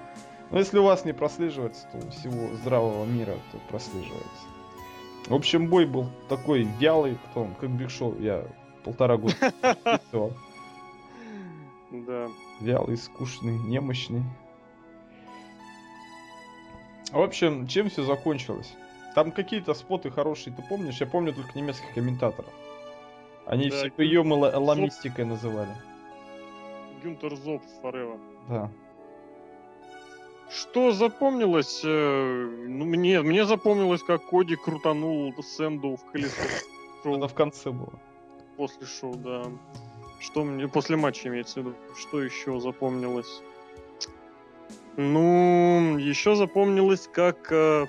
Но 0.50 0.60
если 0.60 0.80
у 0.80 0.84
вас 0.84 1.06
не 1.06 1.14
прослеживается, 1.14 1.88
то 1.92 2.00
у 2.00 2.10
всего 2.10 2.54
здравого 2.56 3.06
мира 3.06 3.36
то 3.52 3.60
прослеживается. 3.70 4.46
В 5.28 5.34
общем, 5.34 5.68
бой 5.68 5.86
был 5.86 6.08
такой 6.30 6.64
вялый, 6.80 7.18
он, 7.34 7.56
как 7.56 7.72
Биг 7.72 7.90
Шоу, 7.90 8.20
я 8.20 8.46
полтора 8.84 9.18
года. 9.18 9.36
Да. 11.92 12.28
Вялый, 12.60 12.98
скучный, 12.98 13.58
немощный. 13.58 14.24
В 17.12 17.22
общем, 17.22 17.68
чем 17.68 17.90
все 17.90 18.04
закончилось? 18.04 18.74
Там 19.16 19.32
какие-то 19.32 19.74
споты 19.74 20.12
хорошие, 20.12 20.54
ты 20.54 20.62
помнишь? 20.62 21.00
Я 21.00 21.08
помню 21.08 21.34
только 21.34 21.58
немецких 21.58 21.94
комментаторов. 21.94 22.52
Они 23.46 23.70
Да, 23.70 23.78
все 23.78 23.92
приемы 23.92 24.52
Зоб. 24.52 24.62
ламистикой 24.62 25.26
называли. 25.26 25.72
Гюнтер 27.02 27.36
Зоб 27.36 27.64
Форева. 27.82 28.20
Да. 28.50 28.72
Что 30.50 30.92
запомнилось? 30.92 31.82
э, 31.84 32.66
Ну, 32.68 32.86
мне, 32.86 33.22
мне 33.22 33.46
запомнилось, 33.46 34.04
как 34.04 34.26
Коди 34.30 34.56
крутанул 34.56 35.34
Сэнду 35.44 35.96
в 35.98 36.12
колесо. 36.12 36.42
Это 37.04 37.28
в 37.28 37.34
конце 37.34 37.72
было. 37.72 37.94
после 38.58 38.86
шоу, 38.88 39.16
да. 39.16 39.44
Что 40.20 40.44
мне 40.44 40.68
после 40.68 40.96
матча 40.98 41.28
имеется 41.30 41.62
в 41.62 41.64
виду? 41.66 41.76
Что 41.98 42.22
еще 42.24 42.60
запомнилось? 42.60 43.42
Ну, 44.98 45.98
еще 45.98 46.36
запомнилось, 46.36 47.10
как 47.12 47.52
э, 47.52 47.86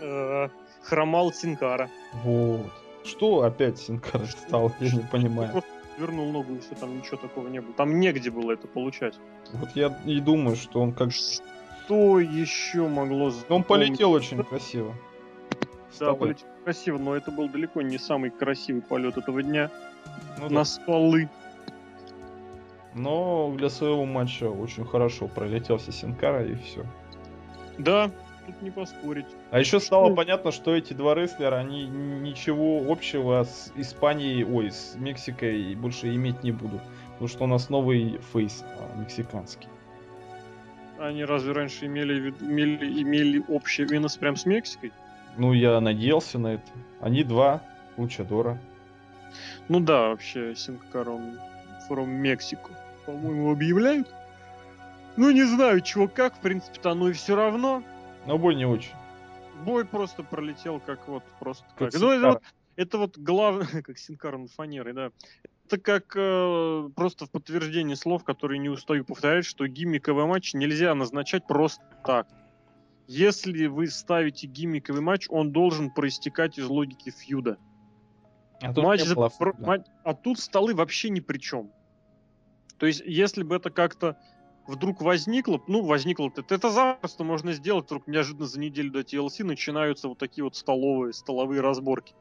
э, 0.00 0.48
хромал 0.82 1.32
Синкара. 1.32 1.88
Вот. 2.24 2.70
Что 3.04 3.42
опять 3.42 3.78
Синкара 3.78 4.26
стал, 4.26 4.70
я 4.80 4.92
не 4.92 5.00
понимаю. 5.10 5.62
Просто 5.98 6.12
вернул 6.12 6.32
ногу, 6.32 6.54
и 6.54 6.60
все, 6.60 6.74
там 6.74 6.96
ничего 6.96 7.16
такого 7.16 7.48
не 7.48 7.60
было. 7.60 7.74
Там 7.74 8.00
негде 8.00 8.30
было 8.30 8.52
это 8.52 8.66
получать. 8.66 9.14
Вот 9.52 9.70
я 9.74 9.96
и 10.06 10.20
думаю, 10.20 10.56
что 10.56 10.80
он 10.80 10.92
как... 10.92 11.10
Что 11.12 12.20
еще 12.20 12.86
могло 12.86 13.32
Он 13.48 13.64
полетел 13.64 14.12
очень 14.12 14.42
красиво. 14.44 14.94
Да, 15.98 16.14
полетел 16.14 16.46
красиво, 16.64 16.98
но 16.98 17.16
это 17.16 17.30
был 17.30 17.48
далеко 17.48 17.82
не 17.82 17.98
самый 17.98 18.30
красивый 18.30 18.82
полет 18.82 19.16
этого 19.16 19.42
дня. 19.42 19.70
Ну 20.38 20.44
на 20.44 20.60
да. 20.60 20.64
столы. 20.64 21.28
Но 22.94 23.54
для 23.56 23.70
своего 23.70 24.04
матча 24.04 24.50
очень 24.50 24.84
хорошо 24.84 25.28
пролетелся 25.28 25.92
Синкара 25.92 26.44
и 26.44 26.54
все. 26.56 26.84
Да, 27.78 28.10
тут 28.48 28.62
не 28.62 28.70
поспорить. 28.70 29.26
А 29.50 29.60
еще 29.60 29.78
стало 29.78 30.14
понятно, 30.14 30.52
что 30.52 30.74
эти 30.74 30.94
два 30.94 31.14
рестлера, 31.14 31.56
они 31.56 31.86
ничего 31.86 32.90
общего 32.90 33.44
с 33.44 33.70
Испанией, 33.76 34.44
ой, 34.44 34.70
с 34.70 34.94
Мексикой 34.96 35.74
больше 35.74 36.14
иметь 36.14 36.42
не 36.42 36.52
будут. 36.52 36.80
Потому 37.12 37.28
что 37.28 37.44
у 37.44 37.46
нас 37.46 37.68
новый 37.68 38.18
фейс 38.32 38.64
а, 38.64 38.98
мексиканский. 38.98 39.68
Они 40.98 41.24
разве 41.24 41.52
раньше 41.52 41.86
имели, 41.86 42.30
имели, 42.40 43.02
имели 43.02 43.44
общее 43.48 43.86
винос 43.86 44.16
прям 44.16 44.36
с 44.36 44.46
Мексикой? 44.46 44.92
Ну, 45.36 45.52
я 45.52 45.80
надеялся 45.80 46.38
на 46.38 46.54
это. 46.54 46.70
Они 47.00 47.22
два 47.24 47.62
лучадора. 47.96 48.58
Ну 49.68 49.80
да, 49.80 50.08
вообще, 50.08 50.54
Синкар, 50.56 51.08
он 51.10 51.38
from 51.88 52.22
Mexico, 52.22 52.70
по-моему, 53.04 53.52
объявляют. 53.52 54.08
Ну, 55.16 55.30
не 55.30 55.44
знаю, 55.44 55.82
чего 55.82 56.08
как, 56.08 56.34
в 56.34 56.38
принципе-то 56.38 56.92
оно 56.92 57.10
и 57.10 57.12
все 57.12 57.36
равно. 57.36 57.82
Но 58.26 58.38
бой 58.38 58.54
не 58.54 58.66
очень. 58.66 58.92
Бой 59.64 59.84
просто 59.84 60.22
пролетел 60.22 60.80
как 60.80 61.08
вот 61.08 61.24
просто 61.40 61.64
Как 61.76 61.92
как. 61.92 62.00
Ну, 62.00 62.10
это 62.10 62.28
вот, 62.28 62.42
это 62.76 62.98
вот 62.98 63.18
главное, 63.18 63.66
как 63.82 63.98
Синкар 63.98 64.38
над 64.38 64.50
фанерой, 64.52 64.92
да. 64.92 65.10
Это 65.66 65.78
как 65.78 66.12
э, 66.16 66.88
просто 66.96 67.26
в 67.26 67.30
подтверждение 67.30 67.96
слов, 67.96 68.24
которые 68.24 68.58
не 68.58 68.68
устаю 68.70 69.04
повторять, 69.04 69.44
что 69.44 69.66
гиммиковый 69.66 70.24
матч 70.26 70.54
нельзя 70.54 70.94
назначать 70.94 71.46
просто 71.46 71.82
так. 72.04 72.26
Если 73.06 73.66
вы 73.66 73.86
ставите 73.88 74.46
гиммиковый 74.46 75.00
матч, 75.02 75.26
он 75.28 75.50
должен 75.52 75.90
проистекать 75.90 76.58
из 76.58 76.66
логики 76.68 77.10
фьюда. 77.10 77.58
А 78.60 78.72
тут 78.72 78.84
Матч 78.84 79.02
за- 79.04 79.14
про- 79.14 79.54
ма- 79.58 79.84
А 80.04 80.14
тут 80.14 80.38
столы 80.40 80.74
вообще 80.74 81.10
ни 81.10 81.20
при 81.20 81.38
чем. 81.38 81.70
То 82.78 82.86
есть, 82.86 83.02
если 83.04 83.42
бы 83.42 83.56
это 83.56 83.70
как-то 83.70 84.16
вдруг 84.68 85.00
возникло, 85.00 85.60
ну, 85.66 85.82
возникло, 85.82 86.28
это, 86.28 86.54
это 86.54 86.70
запросто 86.70 87.24
можно 87.24 87.52
сделать, 87.52 87.86
вдруг 87.86 88.06
неожиданно 88.06 88.46
за 88.46 88.60
неделю 88.60 88.92
до 88.92 89.00
TLC 89.00 89.42
начинаются 89.42 90.08
вот 90.08 90.18
такие 90.18 90.44
вот 90.44 90.54
столовые, 90.54 91.12
столовые 91.12 91.60
разборки. 91.60 92.14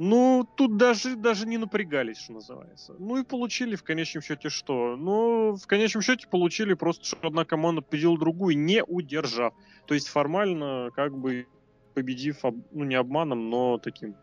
Ну, 0.00 0.46
тут 0.56 0.76
даже, 0.76 1.16
даже 1.16 1.46
не 1.46 1.56
напрягались, 1.56 2.18
что 2.18 2.34
называется. 2.34 2.94
Ну 2.98 3.18
и 3.18 3.24
получили 3.24 3.74
в 3.74 3.82
конечном 3.82 4.22
счете 4.22 4.48
что? 4.48 4.96
Ну, 4.96 5.56
в 5.56 5.66
конечном 5.66 6.02
счете 6.02 6.28
получили 6.28 6.74
просто, 6.74 7.04
что 7.04 7.26
одна 7.26 7.44
команда 7.44 7.82
победила 7.82 8.18
другую, 8.18 8.58
не 8.58 8.84
удержав. 8.84 9.54
То 9.86 9.94
есть 9.94 10.08
формально, 10.08 10.90
как 10.94 11.16
бы, 11.16 11.48
победив, 11.94 12.44
об- 12.44 12.62
ну, 12.70 12.84
не 12.84 12.94
обманом, 12.94 13.50
но 13.50 13.78
таким 13.78 14.14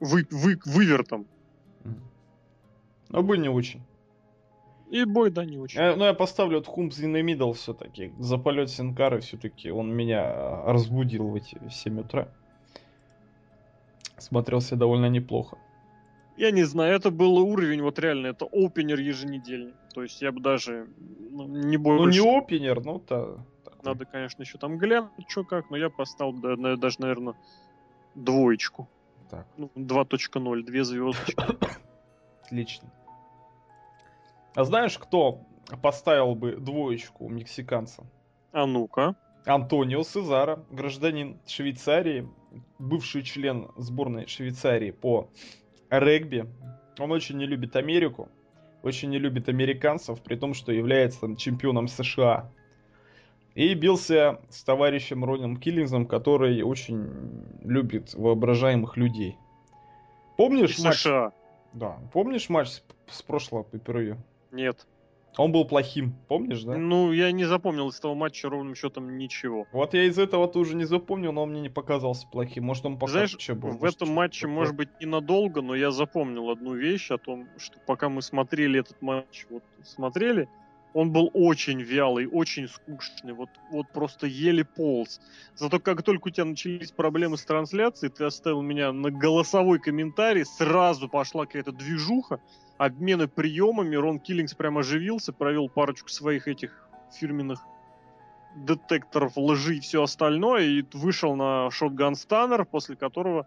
вы, 0.00 0.26
вы, 0.30 0.58
вывертом. 0.64 1.26
Но 3.08 3.22
бой 3.22 3.38
не 3.38 3.48
очень. 3.48 3.82
И 4.90 5.04
бой, 5.04 5.30
да, 5.30 5.44
не 5.44 5.58
очень. 5.58 5.80
Э, 5.80 5.96
ну, 5.96 6.04
я 6.04 6.14
поставлю 6.14 6.58
от 6.58 6.66
Хумс 6.66 6.98
in 7.00 7.12
the 7.12 7.22
middle 7.22 7.52
все-таки. 7.54 8.12
За 8.18 8.38
полет 8.38 8.70
Синкары 8.70 9.20
все-таки 9.20 9.70
он 9.70 9.92
меня 9.92 10.22
а, 10.24 10.72
разбудил 10.72 11.28
в 11.28 11.34
эти 11.34 11.58
7 11.68 12.00
утра. 12.00 12.28
Смотрелся 14.18 14.76
довольно 14.76 15.06
неплохо. 15.06 15.58
Я 16.36 16.50
не 16.50 16.64
знаю, 16.64 16.94
это 16.94 17.10
был 17.10 17.38
уровень, 17.38 17.82
вот 17.82 17.98
реально, 17.98 18.28
это 18.28 18.44
опенер 18.44 19.00
еженедельный. 19.00 19.74
То 19.94 20.02
есть 20.02 20.20
я 20.22 20.32
бы 20.32 20.40
даже 20.40 20.86
ну, 21.30 21.46
не 21.46 21.78
больше... 21.78 22.20
Ну, 22.20 22.24
не 22.24 22.38
опенер, 22.38 22.84
ну, 22.84 22.98
то... 22.98 23.38
Надо, 23.82 24.04
конечно, 24.04 24.42
еще 24.42 24.58
там 24.58 24.78
глянуть, 24.78 25.10
что 25.28 25.44
как, 25.44 25.70
но 25.70 25.76
я 25.76 25.90
поставил 25.90 26.32
да, 26.32 26.56
на- 26.56 26.76
даже, 26.76 27.00
наверное, 27.00 27.34
двоечку. 28.14 28.88
Так, 29.30 29.46
Ну, 29.56 29.70
2.0, 29.74 30.62
две 30.62 30.84
звездочки. 30.84 31.36
отлично. 32.42 32.90
А 34.56 34.64
знаешь, 34.64 34.96
кто 34.96 35.42
поставил 35.82 36.34
бы 36.34 36.52
двоечку 36.56 37.28
мексиканца? 37.28 38.04
А 38.52 38.64
ну-ка. 38.64 39.14
Антонио 39.44 40.02
Сезара, 40.02 40.64
гражданин 40.70 41.38
Швейцарии, 41.46 42.26
бывший 42.78 43.22
член 43.22 43.68
сборной 43.76 44.26
Швейцарии 44.26 44.92
по 44.92 45.28
регби. 45.90 46.46
Он 46.98 47.12
очень 47.12 47.36
не 47.36 47.44
любит 47.44 47.76
Америку, 47.76 48.30
очень 48.82 49.10
не 49.10 49.18
любит 49.18 49.50
американцев, 49.50 50.22
при 50.22 50.36
том, 50.36 50.54
что 50.54 50.72
является 50.72 51.20
там 51.20 51.36
чемпионом 51.36 51.86
США. 51.86 52.50
И 53.54 53.74
бился 53.74 54.40
с 54.48 54.64
товарищем 54.64 55.22
Роном 55.22 55.58
Киллингсом, 55.58 56.06
который 56.06 56.62
очень 56.62 57.44
любит 57.62 58.14
воображаемых 58.14 58.96
людей. 58.96 59.36
Помнишь 60.38 60.78
матч? 60.78 60.96
США. 60.96 61.32
Да. 61.74 61.98
Помнишь 62.14 62.48
матч 62.48 62.68
с, 62.68 62.82
с 63.10 63.20
прошлого 63.20 63.62
пейпервью? 63.62 64.16
Нет. 64.56 64.86
Он 65.36 65.52
был 65.52 65.66
плохим, 65.66 66.14
помнишь, 66.28 66.62
да? 66.62 66.76
Ну, 66.76 67.12
я 67.12 67.30
не 67.30 67.44
запомнил 67.44 67.90
из 67.90 68.00
того 68.00 68.14
матча 68.14 68.48
ровным 68.48 68.74
счетом 68.74 69.18
ничего. 69.18 69.66
Вот 69.70 69.92
я 69.92 70.04
из 70.04 70.18
этого 70.18 70.48
тоже 70.48 70.74
не 70.74 70.86
запомнил, 70.86 71.32
но 71.32 71.42
он 71.42 71.50
мне 71.50 71.60
не 71.60 71.68
показался 71.68 72.26
плохим. 72.26 72.64
Может, 72.64 72.86
он 72.86 72.98
пока 72.98 73.12
Знаешь, 73.12 73.36
был. 73.50 73.72
в 73.72 73.84
этом 73.84 74.08
матче, 74.08 74.46
может 74.46 74.74
быть, 74.74 74.88
ненадолго, 74.98 75.60
но 75.60 75.74
я 75.74 75.90
запомнил 75.90 76.48
одну 76.48 76.72
вещь 76.72 77.10
о 77.10 77.18
том, 77.18 77.48
что 77.58 77.78
пока 77.86 78.08
мы 78.08 78.22
смотрели 78.22 78.80
этот 78.80 79.02
матч, 79.02 79.46
вот 79.50 79.62
смотрели, 79.84 80.48
он 80.94 81.12
был 81.12 81.30
очень 81.34 81.82
вялый, 81.82 82.26
очень 82.26 82.68
скучный, 82.68 83.34
вот, 83.34 83.50
вот 83.70 83.86
просто 83.92 84.26
еле 84.26 84.64
полз. 84.64 85.20
Зато 85.54 85.78
как 85.78 86.02
только 86.02 86.28
у 86.28 86.30
тебя 86.30 86.46
начались 86.46 86.90
проблемы 86.90 87.36
с 87.36 87.44
трансляцией, 87.44 88.10
ты 88.10 88.24
оставил 88.24 88.62
меня 88.62 88.90
на 88.92 89.10
голосовой 89.10 89.78
комментарий, 89.78 90.46
сразу 90.46 91.10
пошла 91.10 91.44
какая-то 91.44 91.72
движуха, 91.72 92.40
обмены 92.78 93.28
приемами, 93.28 93.96
Рон 93.96 94.20
Киллингс 94.20 94.54
прям 94.54 94.78
оживился, 94.78 95.32
провел 95.32 95.68
парочку 95.68 96.08
своих 96.08 96.48
этих 96.48 96.88
фирменных 97.12 97.64
детекторов 98.56 99.36
лжи 99.36 99.76
и 99.76 99.80
все 99.80 100.02
остальное, 100.02 100.62
и 100.62 100.84
вышел 100.92 101.36
на 101.36 101.70
шотган 101.70 102.14
станнер, 102.14 102.64
после 102.64 102.96
которого 102.96 103.46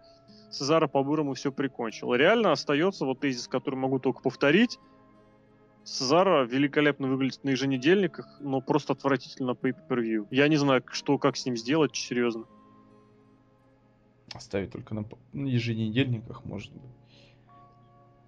Сезара 0.50 0.88
по-бырому 0.88 1.34
все 1.34 1.52
прикончил. 1.52 2.14
Реально 2.14 2.52
остается 2.52 3.04
вот 3.04 3.20
тезис, 3.20 3.46
который 3.48 3.76
могу 3.76 3.98
только 3.98 4.20
повторить. 4.20 4.78
Сезара 5.84 6.44
великолепно 6.44 7.08
выглядит 7.08 7.42
на 7.44 7.50
еженедельниках, 7.50 8.26
но 8.40 8.60
просто 8.60 8.92
отвратительно 8.92 9.54
по 9.54 9.68
per 9.68 10.26
Я 10.30 10.48
не 10.48 10.56
знаю, 10.56 10.82
что, 10.90 11.18
как 11.18 11.36
с 11.36 11.46
ним 11.46 11.56
сделать, 11.56 11.96
серьезно. 11.96 12.44
Оставить 14.34 14.70
только 14.70 14.94
на 14.94 15.04
еженедельниках, 15.32 16.44
может 16.44 16.72
быть. 16.72 16.82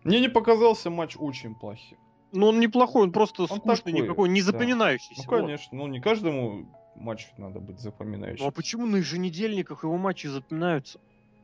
Мне 0.04 0.20
не 0.20 0.28
показался 0.28 0.90
матч 0.90 1.16
очень 1.18 1.54
плохим. 1.54 1.98
Ну, 2.32 2.46
он 2.46 2.60
неплохой, 2.60 3.02
он 3.02 3.12
просто 3.12 3.42
Он 3.42 3.48
скучный, 3.48 3.76
такой, 3.76 3.92
никакой, 3.92 4.28
не 4.30 4.40
да. 4.40 4.46
запоминающийся. 4.46 5.22
Ну, 5.26 5.30
вот. 5.30 5.40
конечно, 5.40 5.78
ну 5.78 5.86
не 5.86 6.00
каждому 6.00 6.66
матчу 6.96 7.28
надо 7.36 7.60
быть 7.60 7.78
запоминающим. 7.80 8.42
Ну, 8.44 8.48
а 8.48 8.52
почему 8.52 8.86
на 8.86 8.96
еженедельниках 8.96 9.84
его 9.84 9.96
матчи 9.98 10.26
запоминаются? 10.28 10.98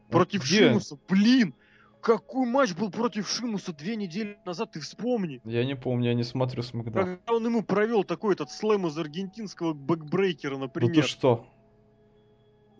Вот 0.07 0.13
Против 0.13 0.45
где? 0.45 0.69
Шимуса, 0.69 0.99
блин! 1.09 1.55
Какой 2.01 2.47
матч 2.47 2.75
был 2.75 2.91
против 2.91 3.29
Шимуса 3.29 3.73
две 3.73 3.97
недели 3.97 4.39
назад, 4.47 4.71
ты 4.73 4.81
вспомни. 4.81 5.41
Я 5.45 5.65
не 5.65 5.75
помню, 5.75 6.11
я 6.11 6.15
не 6.15 6.23
смотрю 6.23 6.63
Смакдаун. 6.63 7.17
Когда 7.19 7.35
он 7.35 7.45
ему 7.45 7.63
провел 7.63 8.05
такой 8.05 8.35
этот 8.35 8.51
слэм 8.51 8.87
из 8.87 8.97
аргентинского 8.97 9.73
бэкбрейкера, 9.75 10.55
Ну 10.55 10.61
например. 10.61 10.95
ты 10.95 11.03
что? 11.03 11.45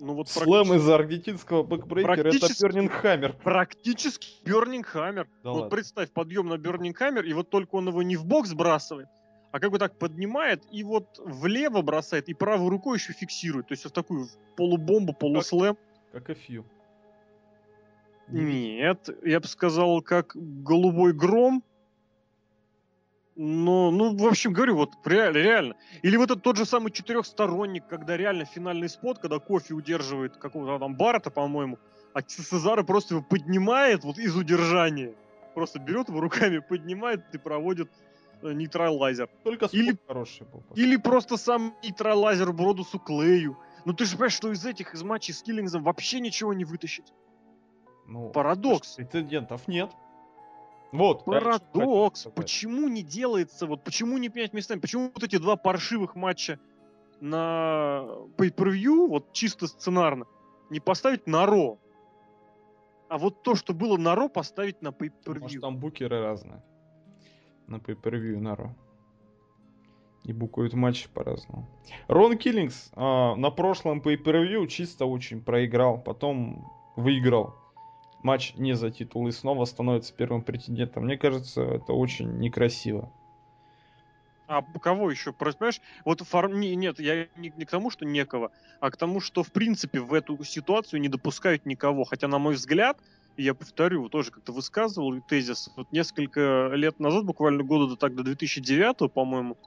Ну 0.01 0.15
вот 0.15 0.29
Слэм 0.29 0.75
из 0.75 0.89
аргентинского 0.89 1.63
бэкбрейкера 1.63 2.29
это 2.29 2.49
Burning 2.49 2.93
Hammer. 2.93 3.33
Практически 3.43 4.29
Burning 4.45 4.87
Hammer. 4.95 5.27
Да 5.43 5.51
вот 5.51 5.63
ладно. 5.63 5.71
представь, 5.71 6.11
подъем 6.11 6.49
на 6.49 6.55
Burning 6.55 6.95
Hammer, 6.99 7.25
и 7.25 7.33
вот 7.33 7.51
только 7.51 7.77
он 7.77 7.89
его 7.89 8.03
не 8.03 8.17
вбок 8.17 8.51
сбрасывает, 8.51 9.09
а 9.51 9.61
как 9.61 9.71
бы 9.71 9.79
так 9.79 9.99
поднимает 9.99 10.63
и 10.71 10.85
вот 10.85 11.19
влево 11.19 11.83
бросает, 11.83 12.29
и 12.29 12.35
правой 12.35 12.69
рукой 12.69 12.99
еще 12.99 13.13
фиксирует. 13.13 13.69
То 13.69 13.73
есть 13.73 13.85
вот 13.85 13.93
такую 13.93 14.29
полубомбу, 14.57 15.13
полуслэм. 15.13 15.77
Как 16.13 16.31
и 16.31 16.35
Фью. 16.35 16.65
Нет, 18.29 19.09
я 19.25 19.41
бы 19.41 19.47
сказал, 19.47 20.03
как 20.03 20.33
голубой 20.35 21.13
гром. 21.13 21.65
Но, 23.41 23.93
ну, 23.93 24.17
в 24.17 24.27
общем, 24.27 24.53
говорю, 24.53 24.75
вот 24.75 24.95
реально, 25.05 25.39
реально. 25.39 25.77
Или 26.03 26.17
вот 26.17 26.33
этот 26.33 26.43
тот 26.43 26.57
же 26.57 26.67
самый 26.67 26.91
четырехсторонник, 26.91 27.87
когда 27.87 28.17
реально 28.17 28.45
финальный 28.45 28.89
спот, 28.89 29.21
когда 29.21 29.39
кофе 29.39 29.75
удерживает 29.75 30.37
какого-то 30.37 30.81
там 30.81 30.97
Барта, 30.97 31.31
по-моему, 31.31 31.79
а 32.15 32.23
Цезара 32.23 32.83
просто 32.83 33.15
его 33.15 33.23
поднимает 33.23 34.03
вот 34.03 34.19
из 34.19 34.35
удержания. 34.37 35.15
Просто 35.55 35.79
берет 35.79 36.09
его 36.09 36.21
руками, 36.21 36.59
поднимает 36.59 37.33
и 37.33 37.39
проводит 37.39 37.89
э, 38.43 38.53
нейтралайзер. 38.53 39.29
Только 39.45 39.67
Или- 39.71 39.97
хороший 40.09 40.45
был. 40.45 40.65
Или 40.75 40.97
просто 40.97 41.37
сам 41.37 41.77
нейтралайзер 41.85 42.53
Бродусу 42.53 42.99
Клею. 42.99 43.57
Ну 43.85 43.93
ты 43.93 44.05
же 44.05 44.13
понимаешь, 44.15 44.33
что 44.33 44.51
из 44.51 44.67
этих, 44.67 44.95
из 44.95 45.05
матчей 45.05 45.33
с 45.33 45.43
Киллингсом 45.45 45.85
вообще 45.85 46.19
ничего 46.19 46.53
не 46.55 46.65
вытащить. 46.65 47.13
Ну, 48.09 48.31
Парадокс. 48.31 48.97
Прецедентов 48.97 49.69
нет. 49.69 49.93
Вот. 50.93 51.25
Парадокс. 51.25 52.21
сказать. 52.21 52.35
Почему 52.35 52.89
не 52.89 53.03
делается, 53.03 53.67
вот 53.67 53.85
почему 53.85 54.19
не 54.19 54.29
менять 54.29 54.53
местами? 54.53 54.81
Почему 54.81 55.11
вот 55.15 55.23
эти 55.23 55.37
два 55.37 55.57
паршивых 55.57 56.15
матча 56.15 56.59
на 57.21 58.05
pay-per-view, 58.37 59.09
вот 59.09 59.33
чисто 59.33 59.67
сценарно, 59.67 60.27
не 60.71 60.81
поставить 60.81 61.27
на 61.27 61.47
Ро? 61.47 61.79
А 63.09 63.19
вот 63.19 63.43
то, 63.43 63.55
что 63.55 63.73
было 63.73 63.97
на 63.97 64.15
Ро, 64.15 64.29
поставить 64.29 64.83
на 64.83 64.91
Может, 64.91 65.15
pay-per-view. 65.27 65.61
там 65.61 65.79
букеры 65.79 66.21
разные. 66.21 66.63
На 67.67 67.77
pay-per-view 67.77 68.39
на 68.39 68.57
Ро. 68.57 68.75
И 70.25 70.33
букают 70.33 70.75
матчи 70.75 71.09
по-разному. 71.09 71.69
Рон 72.07 72.37
Киллингс 72.37 72.91
а, 72.95 73.35
на 73.37 73.51
прошлом 73.51 74.01
pay-per-view 74.01 74.67
чисто 74.67 75.07
очень 75.07 75.43
проиграл. 75.43 75.99
Потом 75.99 76.71
выиграл 76.97 77.55
матч 78.23 78.55
не 78.57 78.75
за 78.75 78.91
титул 78.91 79.29
и 79.29 79.33
снова 79.33 79.65
становится 79.65 80.15
первым 80.15 80.43
претендентом. 80.43 81.05
Мне 81.05 81.17
кажется, 81.17 81.63
это 81.63 81.93
очень 81.93 82.39
некрасиво. 82.39 83.11
А 84.47 84.63
кого 84.63 85.11
еще? 85.11 85.33
Понимаешь, 85.33 85.81
вот 86.07 86.23
не- 86.49 86.75
нет, 86.75 86.99
я 87.01 87.29
не, 87.37 87.53
не 87.55 87.65
к 87.67 87.71
тому, 87.71 87.91
что 87.91 88.07
некого, 88.07 88.51
а 88.81 88.91
к 88.91 88.97
тому, 88.97 89.21
что 89.21 89.43
в 89.43 89.53
принципе 89.53 90.01
в 90.01 90.15
эту 90.15 90.43
ситуацию 90.43 91.01
не 91.01 91.09
допускают 91.09 91.67
никого. 91.67 92.05
Хотя, 92.05 92.29
на 92.29 92.39
мой 92.39 92.55
взгляд, 92.55 92.99
я 93.37 93.55
повторю, 93.55 94.09
тоже 94.09 94.31
как-то 94.31 94.53
высказывал 94.53 95.21
тезис, 95.21 95.71
вот 95.77 95.93
несколько 95.93 96.71
лет 96.75 96.99
назад, 96.99 97.25
буквально 97.25 97.63
года 97.63 97.89
до, 97.89 97.97
так, 97.97 98.15
до 98.15 98.23
2009, 98.23 99.13
по-моему, 99.13 99.59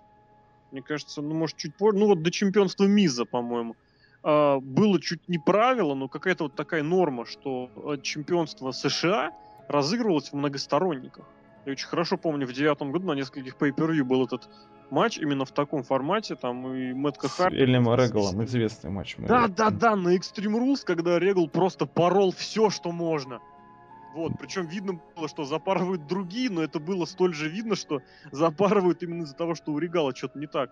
мне 0.71 0.81
кажется, 0.81 1.21
ну, 1.21 1.35
может, 1.35 1.57
чуть 1.57 1.75
позже, 1.75 1.99
ну, 1.99 2.07
вот 2.07 2.23
до 2.23 2.31
чемпионства 2.31 2.85
Миза, 2.85 3.25
по-моему, 3.25 3.75
а, 4.23 4.59
было 4.59 5.01
чуть 5.01 5.27
не 5.27 5.37
правило, 5.37 5.95
но 5.95 6.07
какая-то 6.07 6.45
вот 6.45 6.55
такая 6.55 6.83
норма, 6.83 7.25
что 7.25 7.69
э, 7.75 8.01
чемпионство 8.01 8.71
США 8.71 9.31
разыгрывалось 9.67 10.29
в 10.29 10.33
многосторонниках. 10.33 11.25
Я 11.65 11.73
очень 11.73 11.87
хорошо 11.87 12.17
помню, 12.17 12.47
в 12.47 12.53
девятом 12.53 12.91
году 12.91 13.07
на 13.07 13.13
нескольких 13.13 13.55
pay 13.55 14.03
был 14.03 14.25
этот 14.25 14.49
матч 14.89 15.17
именно 15.17 15.45
в 15.45 15.51
таком 15.51 15.83
формате, 15.83 16.35
там 16.35 16.73
и 16.73 16.93
Мэтт 16.93 17.23
С 17.23 17.37
Харт. 17.37 17.53
Элем 17.53 17.93
Регалом 17.93 18.43
известный 18.43 18.89
матч. 18.89 19.15
Да, 19.17 19.47
да, 19.47 19.69
да, 19.69 19.95
на 19.95 20.15
Extreme 20.15 20.59
Rules, 20.59 20.83
когда 20.83 21.17
Регал 21.17 21.47
просто 21.47 21.85
порол 21.85 22.31
все, 22.31 22.69
что 22.69 22.91
можно. 22.91 23.39
Вот, 24.13 24.33
причем 24.37 24.67
видно 24.67 24.99
было, 25.15 25.27
что 25.27 25.45
запарывают 25.45 26.05
другие, 26.05 26.49
но 26.49 26.61
это 26.61 26.79
было 26.79 27.05
столь 27.05 27.33
же 27.33 27.49
видно, 27.49 27.75
что 27.75 28.01
запарывают 28.31 29.01
именно 29.03 29.23
из-за 29.23 29.35
того, 29.35 29.55
что 29.55 29.71
у 29.71 29.79
Регала 29.79 30.15
что-то 30.15 30.37
не 30.37 30.47
так. 30.47 30.71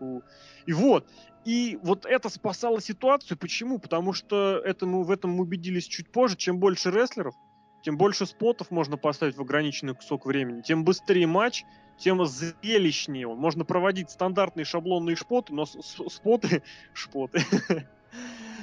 И 0.66 0.74
вот, 0.74 1.08
и 1.46 1.80
вот 1.82 2.06
это 2.06 2.30
спасало 2.30 2.82
ситуацию. 2.82 3.38
Почему? 3.38 3.80
Потому 3.80 4.14
что 4.14 4.62
это 4.64 4.86
мы, 4.86 5.04
в 5.04 5.12
этом 5.12 5.32
мы 5.32 5.44
убедились 5.44 5.88
чуть 5.88 6.12
позже. 6.12 6.36
Чем 6.36 6.60
больше 6.60 6.92
рестлеров, 6.92 7.34
тем 7.82 7.98
больше 7.98 8.26
спотов 8.26 8.72
можно 8.72 8.98
поставить 8.98 9.38
в 9.38 9.42
ограниченный 9.42 9.96
кусок 9.96 10.26
времени, 10.26 10.62
тем 10.62 10.84
быстрее 10.84 11.28
матч, 11.28 11.64
тем 11.98 12.24
зрелищнее 12.26 13.28
он. 13.28 13.38
Можно 13.38 13.64
проводить 13.66 14.10
стандартные 14.10 14.66
шаблонные 14.66 15.16
шпоты, 15.16 15.54
но 15.54 15.66
споты, 15.66 16.62
шпоты, 16.94 17.42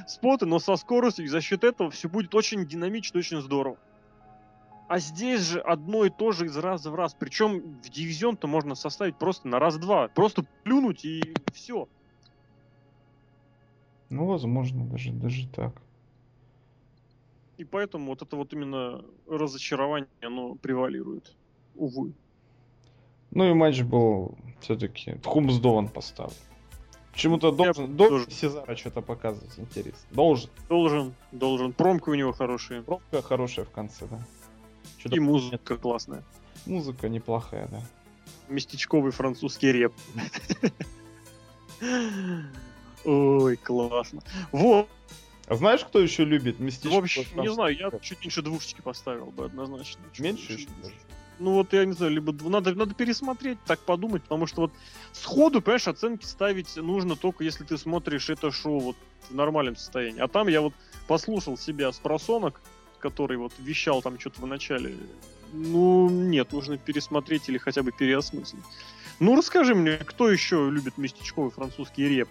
споты, 0.07 0.47
но 0.47 0.59
со 0.59 0.77
скоростью, 0.77 1.25
и 1.25 1.29
за 1.29 1.41
счет 1.41 1.65
этого 1.65 1.91
все 1.91 2.09
будет 2.09 2.35
очень 2.35 2.67
динамично, 2.67 3.19
очень 3.19 3.41
здорово. 3.41 3.79
А 4.89 4.99
здесь 5.01 5.41
же 5.41 5.61
одно 5.61 6.05
и 6.05 6.11
то 6.11 6.33
же 6.33 6.47
из 6.47 6.57
раза 6.57 6.91
в 6.91 6.95
раз. 6.95 7.15
Причем 7.15 7.81
в 7.83 7.89
дивизион-то 7.89 8.47
можно 8.47 8.75
составить 8.75 9.17
просто 9.17 9.49
на 9.49 9.59
раз-два. 9.59 10.09
Просто 10.09 10.47
плюнуть 10.63 11.05
и 11.05 11.35
все. 11.53 11.89
Ну, 14.09 14.27
возможно, 14.27 14.87
даже, 14.87 15.11
даже 15.13 15.49
так. 15.49 15.83
И 17.57 17.65
поэтому 17.65 18.07
вот 18.07 18.23
это 18.23 18.37
вот 18.37 18.53
именно 18.53 19.05
разочарование, 19.27 20.09
оно 20.21 20.55
превалирует. 20.55 21.35
Увы. 21.75 22.13
Ну 23.33 23.51
и 23.51 23.55
матч 23.55 23.83
был 23.83 24.37
все-таки 24.61 25.19
Хумсдован 25.25 25.89
поставлен. 25.89 26.37
Почему-то 27.13 27.51
должен, 27.51 27.97
должен 27.97 28.31
Сезара 28.31 28.77
что-то 28.77 29.01
показывать, 29.01 29.59
интересно. 29.59 30.07
Должен. 30.11 30.51
Должен, 30.69 31.15
должен. 31.33 31.73
Промка 31.73 32.11
у 32.11 32.15
него 32.15 32.33
хорошая. 32.33 32.83
Промка 32.83 33.23
хорошая 33.23 33.65
в 33.65 33.71
конце, 33.71 34.07
да. 34.07 34.21
Что-то 34.99 35.17
и 35.17 35.19
музыка 35.19 35.75
нет. 35.75 35.81
классная. 35.81 36.25
Музыка 36.67 37.09
неплохая, 37.09 37.69
да. 37.69 37.83
Местечковый 38.49 39.13
французский 39.13 39.73
реп. 39.73 39.93
Ой, 43.05 43.57
классно. 43.57 44.23
Вот. 44.53 44.89
А 45.47 45.55
знаешь, 45.55 45.85
кто 45.85 46.01
еще 46.01 46.25
любит 46.25 46.59
местечковый 46.59 47.03
В 47.03 47.05
общем, 47.05 47.41
не 47.41 47.53
знаю, 47.53 47.77
я 47.77 47.91
чуть 48.01 48.21
меньше 48.21 48.43
двушечки 48.43 48.81
поставил 48.81 49.27
бы 49.27 49.45
однозначно. 49.45 50.03
Меньше 50.19 50.55
еще 50.55 50.69
даже? 50.83 50.95
ну 51.39 51.53
вот 51.53 51.73
я 51.73 51.85
не 51.85 51.93
знаю, 51.93 52.13
либо 52.13 52.33
надо, 52.49 52.75
надо 52.75 52.95
пересмотреть, 52.95 53.59
так 53.67 53.81
подумать, 53.81 54.23
потому 54.23 54.47
что 54.47 54.63
вот 54.63 54.73
сходу, 55.13 55.61
понимаешь, 55.61 55.89
оценки 55.89 56.25
ставить 56.25 56.77
нужно 56.77 57.17
только 57.17 57.45
если 57.45 57.65
ты 57.65 57.77
смотришь 57.79 58.31
это 58.31 58.51
шоу 58.51 58.79
вот 58.81 58.97
в 59.29 59.35
нормальном 59.35 59.77
состоянии. 59.77 60.21
А 60.21 60.29
там 60.29 60.49
я 60.49 60.61
вот 60.61 60.73
послушал 61.07 61.57
себя 61.57 61.93
с 61.93 61.99
просонок, 61.99 62.61
который 63.11 63.37
вот 63.37 63.53
вещал 63.59 64.03
там 64.03 64.19
что-то 64.19 64.43
в 64.43 64.47
начале. 64.47 64.97
Ну, 65.53 66.11
нет, 66.11 66.53
нужно 66.53 66.77
пересмотреть 66.77 67.49
или 67.49 67.59
хотя 67.59 67.83
бы 67.83 67.93
переосмыслить. 67.93 68.65
Ну, 69.21 69.37
расскажи 69.37 69.75
мне, 69.75 69.97
кто 69.97 70.31
еще 70.31 70.69
любит 70.71 70.99
местечковый 70.99 71.51
французский 71.51 72.09
реп? 72.09 72.29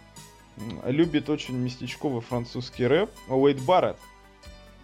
Любит 0.86 1.30
очень 1.30 1.56
местечковый 1.56 2.22
французский 2.22 2.88
рэп 2.88 3.10
Уэйд 3.28 3.62
Барретт. 3.62 3.98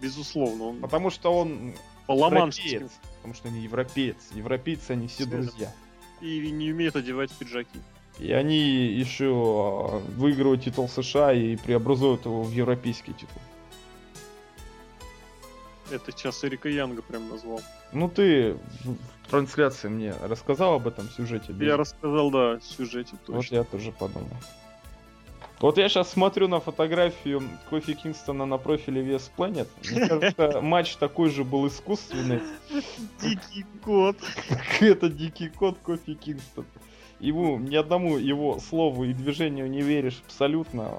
Безусловно. 0.02 0.64
Он... 0.66 0.80
Потому 0.80 1.10
что 1.10 1.34
он 1.34 1.74
по-ломански 2.08 2.88
потому 3.18 3.36
что 3.36 3.50
они 3.50 3.62
европеец. 3.62 4.18
Европейцы, 4.34 4.92
они 4.92 5.08
все 5.08 5.26
Связан. 5.26 5.42
друзья. 5.42 5.74
И 6.22 6.52
не 6.52 6.72
умеют 6.72 6.96
одевать 6.96 7.32
пиджаки. 7.32 7.80
И 8.20 8.32
они 8.32 8.58
еще 8.58 9.28
а, 9.28 10.00
выигрывают 10.18 10.64
титул 10.64 10.90
США 10.90 11.34
и 11.34 11.56
преобразуют 11.56 12.26
его 12.26 12.44
в 12.44 12.52
европейский 12.52 13.14
титул. 13.14 13.42
Это 15.92 16.12
сейчас 16.12 16.44
Эрика 16.44 16.70
Янга 16.70 17.02
прям 17.02 17.30
назвал. 17.30 17.62
Ну 17.92 18.10
ты 18.10 18.58
в 18.84 19.30
трансляции 19.30 19.90
мне 19.90 20.14
рассказал 20.22 20.76
об 20.76 20.88
этом 20.88 21.10
сюжете? 21.10 21.54
Я 21.60 21.78
рассказал, 21.78 22.32
да, 22.32 22.60
сюжете 22.62 23.12
точно. 23.26 23.36
Вот 23.36 23.46
я 23.46 23.64
тоже 23.64 23.92
подумал. 23.92 24.30
Вот 25.62 25.78
я 25.78 25.90
сейчас 25.90 26.10
смотрю 26.10 26.48
на 26.48 26.60
фотографию 26.60 27.44
Кофи 27.70 27.94
Кингстона 27.94 28.48
на 28.48 28.58
профиле 28.58 29.04
Вес 29.04 29.32
Planet. 29.38 29.68
Мне 29.92 30.08
кажется, 30.08 30.62
матч 30.64 30.96
такой 30.96 31.30
же 31.30 31.44
был 31.44 31.68
искусственный. 31.68 32.42
Дикий 33.22 33.66
кот. 33.84 34.18
Это 34.80 35.08
дикий 35.08 35.50
кот 35.50 35.78
Кофи 35.84 36.16
Кингстон. 36.16 36.66
Ему, 37.22 37.60
ни 37.60 37.76
одному 37.76 38.18
его 38.18 38.60
слову 38.60 39.04
и 39.04 39.14
движению 39.14 39.70
не 39.70 39.82
веришь 39.82 40.24
абсолютно, 40.26 40.98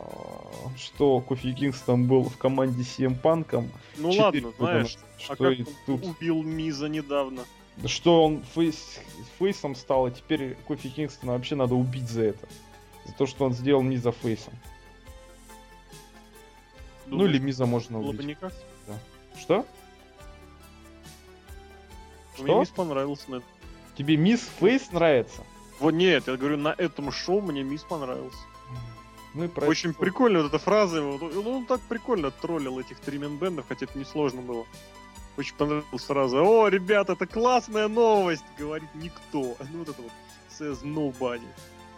что 0.76 1.20
Кофи 1.20 1.52
Кингстон 1.52 2.06
был 2.06 2.22
в 2.22 2.38
команде 2.38 2.82
CM 2.82 3.18
Панком. 3.18 3.68
Ну 3.96 4.10
ладно, 4.12 4.52
знаешь, 4.56 4.98
что 5.18 5.32
а 5.32 5.36
как 5.36 5.66
тут... 5.84 6.04
убил 6.04 6.44
Миза 6.44 6.88
недавно. 6.88 7.42
Что 7.86 8.24
он 8.24 8.44
фейс, 8.54 9.00
фейсом 9.40 9.74
стал, 9.74 10.06
а 10.06 10.10
теперь 10.12 10.54
Кофи 10.68 10.90
Кингстона 10.90 11.32
вообще 11.32 11.56
надо 11.56 11.74
убить 11.74 12.08
за 12.08 12.22
это 12.22 12.46
за 13.04 13.14
то, 13.14 13.26
что 13.26 13.44
он 13.44 13.52
сделал 13.52 13.82
Миза 13.82 14.12
фейсом. 14.12 14.54
Думаешь, 17.06 17.30
ну 17.30 17.34
или 17.34 17.38
Миза 17.44 17.66
можно 17.66 17.98
убить. 17.98 18.16
Бы 18.16 18.24
никак? 18.24 18.52
Да. 18.86 18.94
Что? 19.40 19.66
Что? 22.34 22.44
Мне 22.44 22.60
Миз 22.60 22.68
понравился 22.68 23.28
на 23.28 23.42
Тебе 23.96 24.16
Мисс 24.16 24.48
Фейс 24.60 24.92
нравится? 24.92 25.42
Вот 25.82 25.94
нет, 25.94 26.28
я 26.28 26.36
говорю, 26.36 26.58
на 26.58 26.68
этом 26.78 27.10
шоу 27.10 27.40
мне 27.40 27.64
Мисс 27.64 27.82
понравился. 27.82 28.38
Ну 29.34 29.44
и 29.44 29.48
про 29.48 29.66
Очень 29.66 29.90
это... 29.90 29.98
прикольно 29.98 30.42
вот 30.42 30.48
эта 30.48 30.58
фраза 30.58 30.98
его. 30.98 31.18
Ну, 31.18 31.56
он 31.56 31.66
так 31.66 31.80
прикольно 31.80 32.30
троллил 32.30 32.78
этих 32.78 33.00
тримен-бендов, 33.00 33.66
хотя 33.68 33.86
это 33.86 33.98
несложно 33.98 34.42
было. 34.42 34.64
Очень 35.36 35.56
понравилась 35.56 36.04
фраза. 36.04 36.40
О, 36.40 36.68
ребята, 36.68 37.14
это 37.14 37.26
классная 37.26 37.88
новость! 37.88 38.44
Говорит 38.56 38.90
никто. 38.94 39.56
Ну 39.72 39.78
вот 39.78 39.88
это 39.88 40.02
вот. 40.02 40.12
Says 40.56 40.84
nobody 40.84 41.48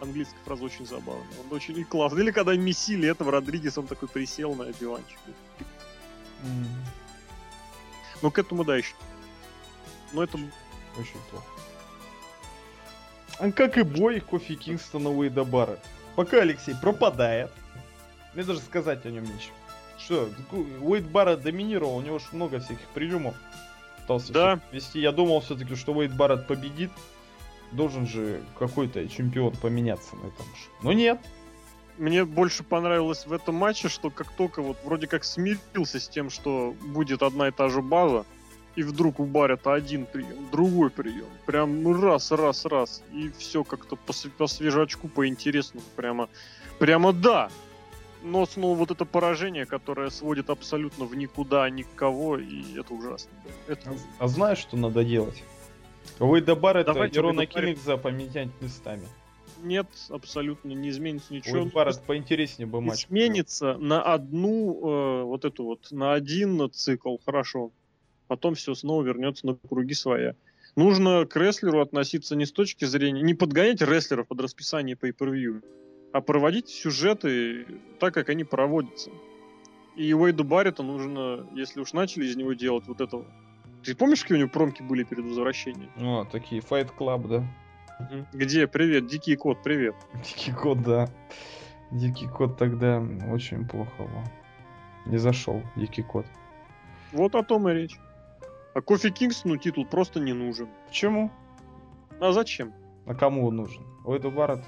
английская 0.01 0.39
фраза 0.45 0.63
очень 0.63 0.87
забавная. 0.87 1.27
Он 1.43 1.55
очень 1.55 1.83
классный. 1.85 2.23
Или 2.23 2.31
когда 2.31 2.55
месили 2.55 3.07
этого 3.07 3.31
Родригес, 3.31 3.77
он 3.77 3.85
такой 3.85 4.07
присел 4.07 4.55
на 4.55 4.71
диванчик. 4.73 5.19
Mm. 6.43 6.65
Ну, 8.21 8.31
к 8.31 8.39
этому 8.39 8.63
да 8.63 8.77
еще. 8.77 8.95
Но 10.13 10.23
это... 10.23 10.39
Очень 10.97 11.19
плохо. 11.29 11.45
А 13.39 13.51
как 13.51 13.77
и 13.77 13.83
бой 13.83 14.19
Кофи 14.19 14.55
Кингстона 14.55 15.09
Уэйда 15.09 15.43
Барретт. 15.43 15.79
Пока 16.15 16.41
Алексей 16.41 16.75
пропадает. 16.75 17.51
Мне 18.33 18.43
даже 18.43 18.59
сказать 18.59 19.05
о 19.05 19.09
нем 19.09 19.23
нечего. 19.23 19.53
Что, 19.97 20.29
Уэйд 20.81 21.05
Барретт 21.05 21.41
доминировал, 21.41 21.97
у 21.97 22.01
него 22.01 22.19
же 22.19 22.25
много 22.31 22.59
всяких 22.59 22.87
приемов. 22.93 23.35
Пытался 24.01 24.33
да. 24.33 24.59
вести. 24.71 24.99
Я 24.99 25.11
думал 25.11 25.41
все-таки, 25.41 25.75
что 25.75 25.93
Уэйд 25.93 26.15
Барретт 26.15 26.47
победит 26.47 26.91
должен 27.71 28.07
же 28.07 28.41
какой-то 28.57 29.07
чемпион 29.07 29.53
поменяться 29.55 30.15
на 30.15 30.27
этом 30.27 30.45
же. 30.45 30.69
Но 30.81 30.93
нет. 30.93 31.19
Мне 31.97 32.25
больше 32.25 32.63
понравилось 32.63 33.25
в 33.25 33.31
этом 33.31 33.55
матче, 33.55 33.87
что 33.87 34.09
как 34.09 34.31
только 34.31 34.61
вот 34.61 34.77
вроде 34.83 35.07
как 35.07 35.23
смирился 35.23 35.99
с 35.99 36.09
тем, 36.09 36.29
что 36.29 36.75
будет 36.87 37.23
одна 37.23 37.47
и 37.47 37.51
та 37.51 37.69
же 37.69 37.81
база, 37.81 38.25
и 38.75 38.83
вдруг 38.83 39.19
у 39.19 39.25
Баррета 39.25 39.73
один 39.73 40.05
прием, 40.05 40.49
другой 40.51 40.89
прием. 40.89 41.29
Прям 41.45 41.81
ну, 41.81 41.99
раз, 41.99 42.31
раз, 42.31 42.65
раз. 42.65 43.03
И 43.13 43.31
все 43.37 43.63
как-то 43.63 43.95
по, 43.95 44.13
по 44.37 44.47
свежачку, 44.47 45.07
по 45.07 45.27
интересному. 45.27 45.85
Прямо, 45.95 46.29
прямо 46.79 47.13
да. 47.13 47.49
Но 48.23 48.45
снова 48.45 48.75
вот 48.75 48.91
это 48.91 49.05
поражение, 49.05 49.65
которое 49.65 50.09
сводит 50.09 50.49
абсолютно 50.49 51.05
в 51.05 51.15
никуда 51.15 51.69
никого, 51.69 52.37
и 52.37 52.77
это 52.77 52.93
ужасно. 52.93 53.31
Это... 53.67 53.91
А, 54.19 54.25
а 54.25 54.27
знаешь, 54.27 54.57
что 54.57 54.77
надо 54.77 55.03
делать? 55.03 55.43
Уэйда 56.19 56.55
Барретта 56.55 57.03
и 57.03 57.17
Рона 57.17 57.45
Кингза 57.45 57.97
поменять 57.97 58.49
местами. 58.61 59.07
Нет, 59.63 59.87
абсолютно 60.09 60.71
не 60.73 60.89
изменится 60.89 61.33
ничего. 61.33 61.59
Уэйд 61.59 61.73
Барретт 61.73 62.01
поинтереснее 62.03 62.67
бы 62.67 62.81
матч. 62.81 63.05
Изменится 63.05 63.77
на 63.77 64.01
одну, 64.01 65.21
э, 65.21 65.23
вот 65.23 65.45
эту 65.45 65.63
вот, 65.63 65.91
на 65.91 66.13
один 66.13 66.69
цикл, 66.71 67.17
хорошо. 67.23 67.71
Потом 68.27 68.55
все 68.55 68.73
снова 68.73 69.03
вернется 69.03 69.45
на 69.47 69.55
круги 69.55 69.93
своя. 69.93 70.35
Нужно 70.75 71.25
к 71.25 71.35
рестлеру 71.35 71.81
относиться 71.81 72.35
не 72.35 72.45
с 72.45 72.51
точки 72.51 72.85
зрения, 72.85 73.21
не 73.21 73.33
подгонять 73.33 73.81
рестлеров 73.81 74.27
под 74.27 74.41
расписание 74.41 74.95
pay 74.95 75.13
per 75.15 75.63
а 76.11 76.21
проводить 76.21 76.69
сюжеты 76.69 77.65
так, 77.99 78.13
как 78.13 78.29
они 78.29 78.43
проводятся. 78.43 79.11
И 79.95 80.13
Уэйду 80.13 80.43
Барретту 80.43 80.83
нужно, 80.83 81.47
если 81.53 81.79
уж 81.79 81.93
начали 81.93 82.25
из 82.25 82.35
него 82.35 82.53
делать 82.53 82.87
вот 82.87 83.01
этого 83.01 83.25
ты 83.85 83.93
помнишь, 83.93 84.21
какие 84.23 84.37
у 84.37 84.39
него 84.39 84.49
промки 84.49 84.81
были 84.81 85.03
перед 85.03 85.25
возвращением? 85.25 85.91
О, 85.97 86.25
такие, 86.25 86.59
Fight 86.61 86.89
Club, 86.97 87.27
да. 87.27 88.17
Где? 88.33 88.67
Привет, 88.67 89.05
Дикий 89.05 89.35
Кот, 89.35 89.61
привет. 89.63 89.95
Дикий 90.15 90.51
Кот, 90.51 90.81
да. 90.81 91.07
Дикий 91.91 92.27
Кот 92.27 92.57
тогда 92.57 93.03
очень 93.29 93.67
плохо 93.67 93.91
был. 93.99 94.23
Не 95.05 95.17
зашел, 95.17 95.61
Дикий 95.75 96.01
Кот. 96.01 96.25
Вот 97.11 97.35
о 97.35 97.43
том 97.43 97.69
и 97.69 97.73
речь. 97.73 97.99
А 98.75 98.81
Кофи 98.81 99.09
Кингстону 99.09 99.57
титул 99.57 99.85
просто 99.85 100.19
не 100.19 100.33
нужен. 100.33 100.69
Почему? 100.87 101.31
А 102.19 102.31
зачем? 102.31 102.73
А 103.07 103.15
кому 103.15 103.47
он 103.47 103.55
нужен? 103.55 103.83
Уэйду 104.03 104.29
Барретт? 104.29 104.63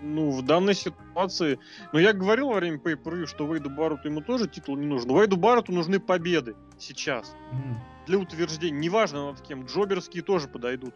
Ну, 0.00 0.30
в 0.30 0.42
данной 0.42 0.74
ситуации... 0.74 1.58
Ну, 1.92 1.98
я 1.98 2.12
говорил 2.12 2.50
во 2.50 2.54
время 2.56 2.78
pay 2.78 3.26
что 3.26 3.52
Вейду 3.52 3.68
Барретту 3.68 4.08
ему 4.08 4.20
тоже 4.20 4.46
титул 4.46 4.76
не 4.76 4.86
нужен. 4.86 5.10
Вейду 5.10 5.36
Барретту 5.36 5.72
нужны 5.72 5.98
победы 5.98 6.54
сейчас. 6.78 7.34
Mm 7.52 7.98
для 8.08 8.18
утверждения, 8.18 8.78
неважно 8.78 9.26
над 9.26 9.40
кем, 9.42 9.66
джоберские 9.66 10.22
тоже 10.22 10.48
подойдут. 10.48 10.94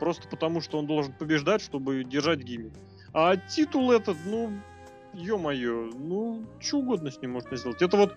Просто 0.00 0.26
потому, 0.28 0.60
что 0.60 0.78
он 0.78 0.86
должен 0.86 1.12
побеждать, 1.12 1.60
чтобы 1.60 2.02
держать 2.04 2.40
гиммик. 2.40 2.72
А 3.12 3.36
титул 3.36 3.92
этот, 3.92 4.16
ну, 4.24 4.50
ё-моё, 5.12 5.90
ну, 5.94 6.44
что 6.58 6.78
угодно 6.78 7.10
с 7.10 7.20
ним 7.20 7.32
можно 7.32 7.56
сделать. 7.56 7.80
Это 7.82 7.96
вот 7.96 8.16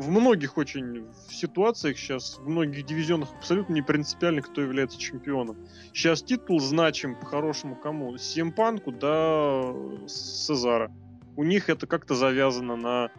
в 0.00 0.08
многих 0.08 0.56
очень 0.56 1.06
ситуациях 1.28 1.98
сейчас, 1.98 2.38
в 2.38 2.48
многих 2.48 2.86
дивизионах 2.86 3.28
абсолютно 3.36 3.74
не 3.74 3.82
принципиально, 3.82 4.40
кто 4.40 4.62
является 4.62 4.98
чемпионом. 4.98 5.58
Сейчас 5.92 6.22
титул 6.22 6.58
значим 6.58 7.14
по-хорошему 7.14 7.76
кому? 7.76 8.16
Симпанку, 8.16 8.92
да 8.92 9.74
Сезара. 10.08 10.90
У 11.36 11.44
них 11.44 11.68
это 11.68 11.86
как-то 11.86 12.14
завязано 12.14 12.76
на 12.76 13.10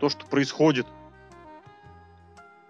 то, 0.00 0.08
что 0.08 0.26
происходит 0.26 0.86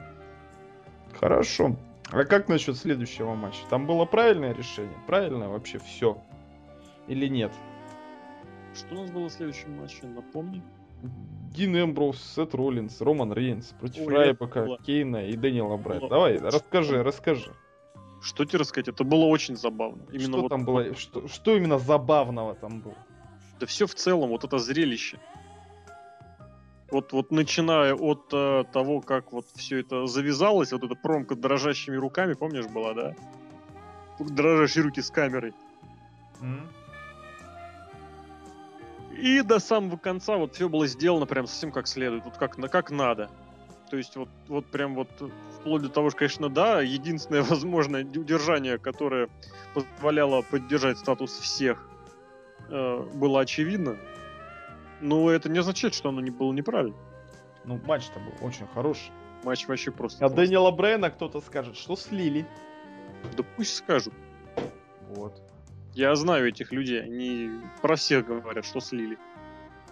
Хорошо. 1.20 1.76
А 2.12 2.24
как 2.24 2.48
насчет 2.48 2.76
следующего 2.76 3.34
матча? 3.34 3.60
Там 3.70 3.86
было 3.86 4.04
правильное 4.04 4.52
решение? 4.52 4.96
Правильное 5.06 5.48
вообще 5.48 5.78
все? 5.78 6.18
Или 7.08 7.26
нет? 7.26 7.52
Что 8.74 8.94
у 8.94 9.00
нас 9.00 9.10
было 9.10 9.28
в 9.28 9.32
следующем 9.32 9.78
матче? 9.80 10.06
Напомни. 10.06 10.62
Дин 11.54 11.74
Эмброуз, 11.76 12.22
Сет 12.22 12.54
Роллинс, 12.54 13.00
Роман 13.00 13.32
Рейнс 13.32 13.74
против 13.80 14.06
Ой, 14.06 14.14
Райбека, 14.14 14.64
было- 14.64 14.78
Кейна 14.78 15.26
и 15.26 15.36
Дэниела 15.36 15.76
Брайта. 15.76 16.08
Давай, 16.08 16.36
очень 16.36 16.46
расскажи, 16.46 17.02
расскажи. 17.02 17.52
Что 18.22 18.44
тебе 18.44 18.60
рассказать? 18.60 18.88
Это 18.88 19.04
было 19.04 19.24
очень 19.24 19.56
забавно. 19.56 20.04
Именно 20.12 20.24
что 20.28 20.40
вот, 20.42 20.48
там 20.48 20.64
было? 20.64 20.94
Что, 20.94 21.26
что 21.28 21.56
именно 21.56 21.78
забавного 21.78 22.54
там 22.54 22.80
было? 22.80 22.94
Да 23.58 23.66
все 23.66 23.86
в 23.86 23.94
целом, 23.94 24.28
вот 24.30 24.44
это 24.44 24.58
зрелище. 24.58 25.18
Вот, 26.92 27.10
вот 27.12 27.30
начиная 27.30 27.94
от 27.94 28.26
э, 28.34 28.64
того, 28.70 29.00
как 29.00 29.32
вот 29.32 29.46
все 29.54 29.80
это 29.80 30.06
завязалось, 30.06 30.72
вот 30.72 30.84
эта 30.84 30.94
промка 30.94 31.34
дрожащими 31.34 31.96
руками, 31.96 32.34
помнишь, 32.34 32.66
была, 32.66 32.92
да? 32.92 33.14
Дрожащие 34.18 34.84
руки 34.84 35.00
с 35.00 35.10
камерой. 35.10 35.54
И 39.16 39.40
до 39.40 39.58
самого 39.58 39.96
конца 39.96 40.36
вот 40.36 40.54
все 40.54 40.68
было 40.68 40.86
сделано 40.86 41.24
прям 41.24 41.46
совсем 41.46 41.72
как 41.72 41.86
следует, 41.88 42.26
вот 42.26 42.36
как, 42.36 42.58
на- 42.58 42.68
как 42.68 42.90
надо. 42.90 43.30
То 43.88 43.96
есть 43.96 44.16
вот, 44.16 44.28
вот 44.48 44.66
прям 44.66 44.94
вот 44.94 45.08
вплоть 45.60 45.80
до 45.80 45.88
того, 45.88 46.10
что, 46.10 46.18
конечно, 46.18 46.50
да, 46.50 46.82
единственное 46.82 47.42
возможное 47.42 48.04
удержание, 48.04 48.76
которое 48.76 49.30
позволяло 49.72 50.42
поддержать 50.42 50.98
статус 50.98 51.38
всех, 51.38 51.88
э, 52.68 53.06
было 53.14 53.40
очевидно. 53.40 53.96
Но 55.02 55.30
это 55.30 55.48
не 55.48 55.58
означает, 55.58 55.94
что 55.94 56.10
оно 56.10 56.20
не 56.20 56.30
было 56.30 56.52
неправильно. 56.52 56.96
Ну, 57.64 57.80
матч-то 57.84 58.20
был 58.20 58.46
очень 58.46 58.66
хороший. 58.68 59.10
Матч 59.42 59.66
вообще 59.66 59.90
просто... 59.90 60.24
А 60.24 60.28
классный. 60.28 60.46
Дэниела 60.46 60.70
Брайна 60.70 61.10
кто-то 61.10 61.40
скажет, 61.40 61.76
что 61.76 61.96
слили. 61.96 62.46
Да 63.36 63.44
пусть 63.56 63.74
скажут. 63.74 64.14
Вот. 65.08 65.42
Я 65.94 66.14
знаю 66.14 66.48
этих 66.48 66.72
людей, 66.72 67.02
они 67.02 67.50
про 67.82 67.96
всех 67.96 68.26
говорят, 68.26 68.64
что 68.64 68.80
слили. 68.80 69.18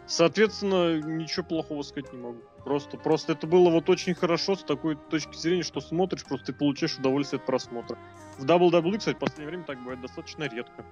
Соответственно, 0.06 1.00
ничего 1.00 1.44
плохого 1.44 1.82
сказать 1.82 2.12
не 2.12 2.18
могу. 2.18 2.40
Просто, 2.64 2.96
просто 2.96 3.32
это 3.32 3.46
было 3.46 3.70
вот 3.70 3.88
очень 3.90 4.14
хорошо 4.14 4.54
с 4.54 4.62
такой 4.62 4.96
точки 4.96 5.36
зрения, 5.36 5.62
что 5.62 5.80
смотришь, 5.80 6.24
просто 6.24 6.46
ты 6.46 6.52
получаешь 6.52 6.96
удовольствие 6.96 7.38
от 7.38 7.46
просмотра. 7.46 7.98
В 8.38 8.44
WWE, 8.44 8.98
кстати, 8.98 9.16
в 9.16 9.18
последнее 9.18 9.48
время 9.48 9.64
так 9.64 9.78
бывает 9.78 10.00
достаточно 10.00 10.44
редко. 10.44 10.84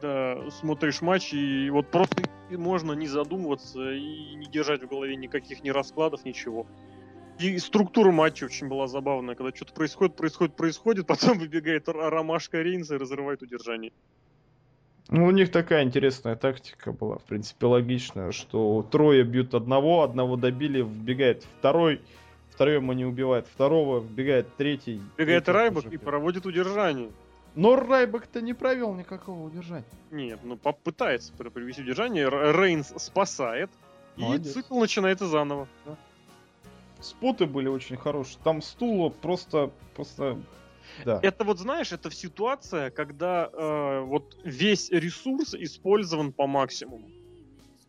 Когда 0.00 0.50
смотришь 0.50 1.00
матч, 1.02 1.32
и 1.32 1.70
вот 1.70 1.90
просто 1.90 2.22
можно 2.50 2.92
не 2.92 3.08
задумываться 3.08 3.92
и 3.92 4.34
не 4.34 4.46
держать 4.46 4.82
в 4.82 4.88
голове 4.88 5.16
никаких 5.16 5.64
ни 5.64 5.70
раскладов, 5.70 6.24
ничего. 6.24 6.66
И 7.38 7.58
структура 7.58 8.12
матча 8.12 8.44
очень 8.44 8.68
была 8.68 8.86
забавная, 8.86 9.34
когда 9.34 9.54
что-то 9.54 9.72
происходит, 9.72 10.14
происходит, 10.16 10.54
происходит, 10.54 11.06
потом 11.08 11.38
выбегает 11.38 11.88
Ромашка 11.88 12.62
Рейнса 12.62 12.94
и 12.94 12.98
разрывает 12.98 13.42
удержание. 13.42 13.92
Ну, 15.08 15.24
у 15.24 15.30
них 15.30 15.50
такая 15.50 15.84
интересная 15.84 16.36
тактика 16.36 16.92
была, 16.92 17.16
в 17.18 17.24
принципе, 17.24 17.66
логичная, 17.66 18.30
что 18.30 18.86
трое 18.88 19.24
бьют 19.24 19.54
одного, 19.54 20.02
одного 20.02 20.36
добили, 20.36 20.82
вбегает 20.82 21.44
второй, 21.58 22.02
втроем 22.50 22.90
они 22.90 23.04
убивают 23.04 23.46
второго, 23.46 24.00
вбегает 24.00 24.54
третий. 24.56 25.00
Бегает 25.16 25.44
третий 25.44 25.58
Райбок 25.58 25.92
и 25.92 25.96
проводит 25.96 26.44
удержание. 26.44 27.10
Но 27.58 27.74
Райбок-то 27.74 28.40
не 28.40 28.54
провел 28.54 28.94
никакого 28.94 29.44
удержания. 29.44 29.84
Нет, 30.12 30.38
ну 30.44 30.56
попытается 30.56 31.32
пр- 31.32 31.50
привести 31.50 31.82
удержание. 31.82 32.28
Рейнс 32.28 32.94
спасает. 32.98 33.68
И 34.16 34.20
Молодец. 34.20 34.52
цикл 34.52 34.78
начинается 34.78 35.26
заново. 35.26 35.66
Споты 37.00 37.46
были 37.46 37.66
очень 37.66 37.96
хорошие. 37.96 38.38
Там 38.44 38.62
стула 38.62 39.08
просто, 39.08 39.72
просто, 39.96 40.40
да. 41.04 41.18
Это 41.20 41.42
вот, 41.42 41.58
знаешь, 41.58 41.90
это 41.90 42.12
ситуация, 42.12 42.90
когда 42.90 43.50
э, 43.52 44.00
вот 44.02 44.36
весь 44.44 44.90
ресурс 44.90 45.52
использован 45.54 46.32
по 46.32 46.46
максимуму. 46.46 47.10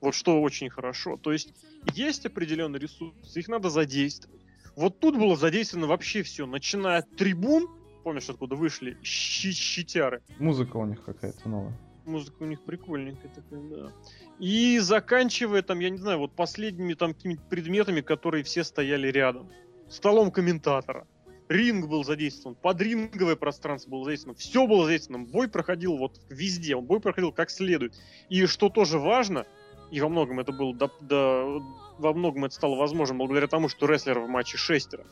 Вот 0.01 0.15
что 0.15 0.41
очень 0.41 0.71
хорошо. 0.71 1.15
То 1.17 1.32
есть 1.32 1.53
есть 1.93 2.25
определенный 2.25 2.79
ресурс, 2.79 3.13
их 3.38 3.47
надо 3.47 3.69
задействовать. 3.69 4.41
Вот 4.75 4.99
тут 4.99 5.15
было 5.15 5.36
задействовано 5.36 5.86
вообще 5.86 6.23
все, 6.23 6.47
начиная 6.47 6.99
от 6.99 7.15
трибун, 7.15 7.67
помнишь, 8.03 8.29
откуда 8.29 8.55
вышли 8.55 8.97
щи- 9.03 9.51
щитяры, 9.51 10.21
Музыка 10.39 10.77
у 10.77 10.85
них 10.85 11.03
какая-то 11.03 11.47
новая. 11.49 11.77
Музыка 12.05 12.38
у 12.43 12.45
них 12.45 12.62
прикольненькая 12.63 13.31
такая, 13.31 13.62
да. 13.69 13.91
И 14.39 14.79
заканчивая 14.79 15.62
там, 15.62 15.79
я 15.79 15.89
не 15.89 15.97
знаю, 15.97 16.19
вот 16.19 16.31
последними 16.33 16.93
там 16.93 17.13
какими-то 17.13 17.41
предметами, 17.49 18.01
которые 18.01 18.43
все 18.43 18.63
стояли 18.63 19.09
рядом. 19.09 19.49
Столом 19.89 20.31
комментатора. 20.31 21.07
Ринг 21.49 21.88
был 21.88 22.03
задействован, 22.03 22.55
подринговое 22.62 23.35
пространство 23.35 23.89
было 23.89 24.03
задействовано, 24.05 24.38
все 24.38 24.67
было 24.67 24.85
задействовано. 24.85 25.25
Бой 25.25 25.47
проходил 25.47 25.97
вот 25.97 26.19
везде, 26.29 26.75
бой 26.75 26.99
проходил 26.99 27.31
как 27.31 27.49
следует. 27.49 27.95
И 28.29 28.45
что 28.45 28.69
тоже 28.69 28.99
важно, 28.99 29.47
и 29.91 29.99
во 29.99 30.09
многом 30.09 30.39
это 30.39 30.51
было, 30.51 30.75
до- 30.75 30.91
до- 31.01 31.63
во 31.97 32.13
многом 32.13 32.45
это 32.45 32.53
стало 32.53 32.75
возможно 32.75 33.15
благодаря 33.15 33.47
тому, 33.47 33.67
что 33.67 33.88
рестлеров 33.88 34.27
в 34.27 34.29
матче 34.29 34.57
шестеро. 34.57 35.07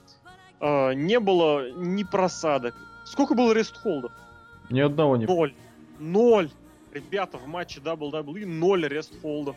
А, 0.59 0.91
не 0.91 1.19
было 1.19 1.71
ни 1.71 2.03
просадок. 2.03 2.75
Сколько 3.05 3.35
было 3.35 3.53
рестхолдов? 3.53 4.11
Ни 4.69 4.79
одного 4.79 5.17
не... 5.17 5.25
Ноль. 5.25 5.53
Ноль. 5.99 6.49
Ребята, 6.91 7.37
в 7.37 7.47
матче 7.47 7.79
WWE 7.79 8.45
ноль 8.45 8.87
рестфолдов. 8.87 9.55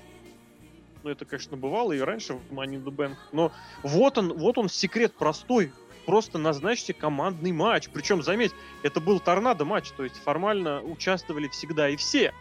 Ну, 1.02 1.10
это, 1.10 1.24
конечно, 1.24 1.56
бывало 1.56 1.92
и 1.92 2.00
раньше 2.00 2.34
в 2.34 2.52
Money 2.52 2.76
in 2.76 2.84
the 2.84 2.94
Bank. 2.94 3.14
Но 3.32 3.52
вот 3.82 4.18
он, 4.18 4.34
вот 4.34 4.58
он 4.58 4.68
секрет 4.68 5.14
простой. 5.14 5.72
Просто 6.06 6.38
назначьте 6.38 6.92
командный 6.92 7.52
матч. 7.52 7.88
Причем, 7.90 8.22
заметь, 8.22 8.52
это 8.82 9.00
был 9.00 9.20
торнадо 9.20 9.64
матч, 9.64 9.90
то 9.92 10.04
есть 10.04 10.16
формально 10.16 10.82
участвовали 10.82 11.48
всегда 11.48 11.88
и 11.88 11.96
все. 11.96 12.34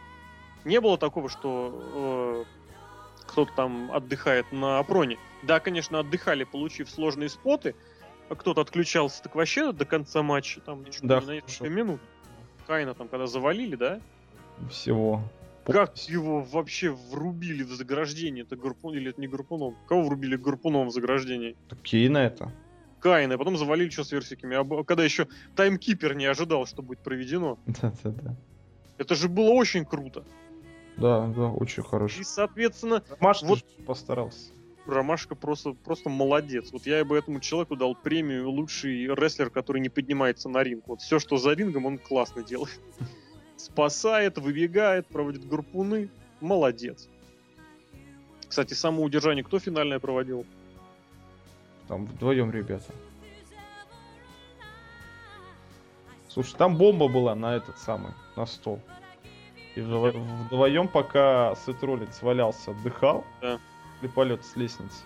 Не 0.65 0.81
было 0.81 0.97
такого, 0.97 1.29
что 1.29 2.45
э, 2.45 3.25
кто-то 3.27 3.51
там 3.55 3.91
отдыхает 3.91 4.51
на 4.51 4.79
опроне. 4.79 5.17
Да, 5.43 5.59
конечно, 5.59 5.99
отдыхали, 5.99 6.43
получив 6.43 6.89
сложные 6.89 7.29
споты, 7.29 7.75
кто-то 8.35 8.61
отключался 8.61 9.23
так 9.23 9.35
вообще 9.35 9.71
до 9.71 9.85
конца 9.85 10.21
матча, 10.21 10.61
там 10.61 10.85
чуть 10.85 11.01
Да, 11.03 11.19
не 11.21 11.25
на 11.25 11.31
несколько 11.35 11.69
минут. 11.69 12.01
Кайна 12.67 12.93
там, 12.93 13.07
когда 13.07 13.27
завалили, 13.27 13.75
да? 13.75 13.99
Всего. 14.69 15.23
Как 15.65 15.95
его 16.09 16.41
вообще 16.41 16.89
врубили 16.89 17.63
в 17.63 17.71
заграждение? 17.71 18.43
Это 18.43 18.55
гарпун 18.55 18.95
или 18.95 19.09
это 19.11 19.21
не 19.21 19.27
гарпуном? 19.27 19.75
Кого 19.87 20.03
врубили 20.03 20.35
гарпуном 20.35 20.87
в 20.87 20.91
заграждение? 20.91 21.55
Кейна 21.83 22.19
это. 22.19 22.51
Кайна, 22.99 23.35
а 23.35 23.37
потом 23.37 23.57
завалили 23.57 23.89
что 23.89 24.03
с 24.03 24.11
версиками. 24.11 24.55
А 24.55 24.83
когда 24.83 25.03
еще 25.03 25.27
таймкипер 25.55 26.15
не 26.15 26.25
ожидал, 26.25 26.65
что 26.65 26.81
будет 26.81 26.99
проведено. 26.99 27.57
Да-да-да. 27.65 28.35
Это 28.97 29.15
же 29.15 29.29
было 29.29 29.51
очень 29.51 29.85
круто. 29.85 30.25
Да, 30.97 31.27
да, 31.27 31.47
очень 31.47 31.83
И, 31.83 31.85
хорошо. 31.85 32.23
соответственно, 32.23 33.03
Маш 33.19 33.41
вот... 33.43 33.63
постарался. 33.85 34.51
Ромашка 34.89 35.35
просто, 35.35 35.73
просто 35.73 36.09
молодец. 36.09 36.71
Вот 36.71 36.85
я 36.85 37.03
бы 37.05 37.17
этому 37.17 37.39
человеку 37.39 37.75
дал 37.75 37.95
премию 37.95 38.49
лучший 38.49 39.07
рестлер, 39.07 39.49
который 39.49 39.81
не 39.81 39.89
поднимается 39.89 40.49
на 40.49 40.63
ринг. 40.63 40.87
Вот 40.87 41.01
все, 41.01 41.19
что 41.19 41.37
за 41.37 41.53
рингом, 41.53 41.85
он 41.85 41.97
классно 41.97 42.43
делает. 42.43 42.79
Спасает, 43.57 44.37
выбегает, 44.37 45.07
проводит 45.07 45.47
гарпуны. 45.47 46.09
Молодец. 46.41 47.07
Кстати, 48.47 48.73
самоудержание 48.73 49.43
кто 49.43 49.59
финальное 49.59 49.99
проводил? 49.99 50.45
Там 51.87 52.05
вдвоем 52.05 52.51
ребята. 52.51 52.93
Слушай, 56.27 56.55
там 56.57 56.77
бомба 56.77 57.07
была 57.07 57.35
на 57.35 57.55
этот 57.55 57.77
самый, 57.79 58.13
на 58.35 58.45
стол. 58.45 58.79
И 59.75 59.81
вдво- 59.81 60.11
вдвоем, 60.45 60.87
пока 60.87 61.55
Сет 61.65 61.83
Роллинс 61.83 62.21
валялся, 62.21 62.71
отдыхал. 62.71 63.25
Да. 63.41 63.59
Или 64.01 64.09
полет 64.09 64.45
с 64.45 64.55
лестницы. 64.55 65.03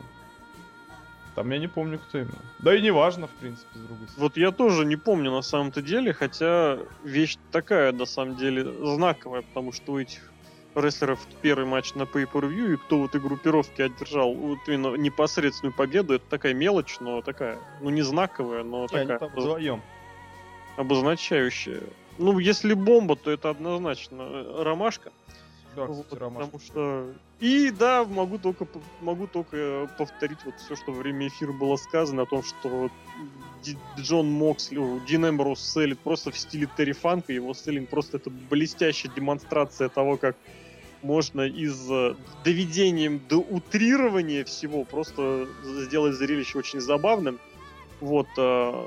Там 1.36 1.50
я 1.50 1.58
не 1.58 1.68
помню, 1.68 1.98
кто 1.98 2.20
именно. 2.20 2.38
Да 2.60 2.76
и 2.76 2.82
не 2.82 2.92
важно, 2.92 3.26
в 3.28 3.32
принципе, 3.32 3.68
с 3.74 3.80
другой 3.82 4.08
стороны. 4.08 4.22
Вот 4.22 4.38
я 4.38 4.52
тоже 4.52 4.86
не 4.86 4.96
помню 4.98 5.32
на 5.32 5.42
самом-то 5.42 5.82
деле, 5.82 6.14
хотя 6.14 6.78
вещь 7.04 7.38
такая, 7.52 7.92
на 7.92 8.06
самом 8.06 8.36
деле, 8.36 8.64
знаковая, 8.96 9.42
потому 9.42 9.72
что 9.72 9.94
у 9.94 10.00
этих 10.00 10.32
рестлеров 10.76 11.20
первый 11.42 11.66
матч 11.66 11.96
на 11.96 12.04
Pay-Per-View, 12.04 12.74
и 12.74 12.78
кто 12.78 13.00
в 13.00 13.06
этой 13.06 13.20
группировке 13.20 13.86
одержал 13.86 14.34
вот 14.34 14.60
именно 14.68 14.96
непосредственную 14.96 15.74
победу, 15.74 16.14
это 16.14 16.26
такая 16.30 16.54
мелочь, 16.54 16.98
но 17.00 17.22
такая, 17.22 17.58
ну 17.82 17.90
не 17.90 18.02
знаковая, 18.04 18.64
но 18.64 18.82
Не, 18.84 18.88
такая 18.88 19.02
они 19.02 19.18
там 19.20 19.30
вдвоем. 19.30 19.82
обозначающая. 20.78 21.82
Ну, 22.20 22.38
если 22.38 22.74
бомба, 22.74 23.16
то 23.16 23.32
это 23.32 23.50
однозначно 23.50 24.64
ромашка. 24.64 25.12
Да, 25.76 25.86
Вот, 25.86 26.06
кстати, 26.06 26.20
Ромашка. 26.20 26.52
потому 26.52 26.60
что... 26.64 27.14
И 27.40 27.72
да, 27.72 28.06
могу 28.06 28.38
только, 28.38 28.68
могу 29.02 29.28
только 29.28 29.90
повторить 29.98 30.40
вот 30.46 30.56
все, 30.60 30.76
что 30.76 30.92
во 30.92 31.00
время 31.00 31.28
эфира 31.28 31.52
было 31.52 31.76
сказано, 31.76 32.24
о 32.24 32.26
том, 32.26 32.44
что 32.44 32.90
Ди- 33.64 33.78
Джон 33.98 34.32
Моксли, 34.32 34.80
Дин 35.08 35.28
Эмброуз 35.28 35.60
селит 35.60 36.00
просто 36.00 36.32
в 36.32 36.38
стиле 36.38 36.70
Терри 36.78 36.94
Фанка, 36.94 37.34
его 37.34 37.54
селлинг 37.54 37.90
просто 37.90 38.18
это 38.18 38.30
блестящая 38.30 39.12
демонстрация 39.14 39.90
того, 39.90 40.18
как 40.18 40.38
можно 41.02 41.42
из 41.42 41.90
э, 41.92 42.16
доведением 42.46 43.20
до 43.28 43.38
утрирования 43.38 44.46
всего 44.46 44.86
просто 44.86 45.48
сделать 45.64 46.16
зрелище 46.16 46.58
очень 46.58 46.80
забавным. 46.80 47.40
Вот 48.00 48.28
э, 48.38 48.86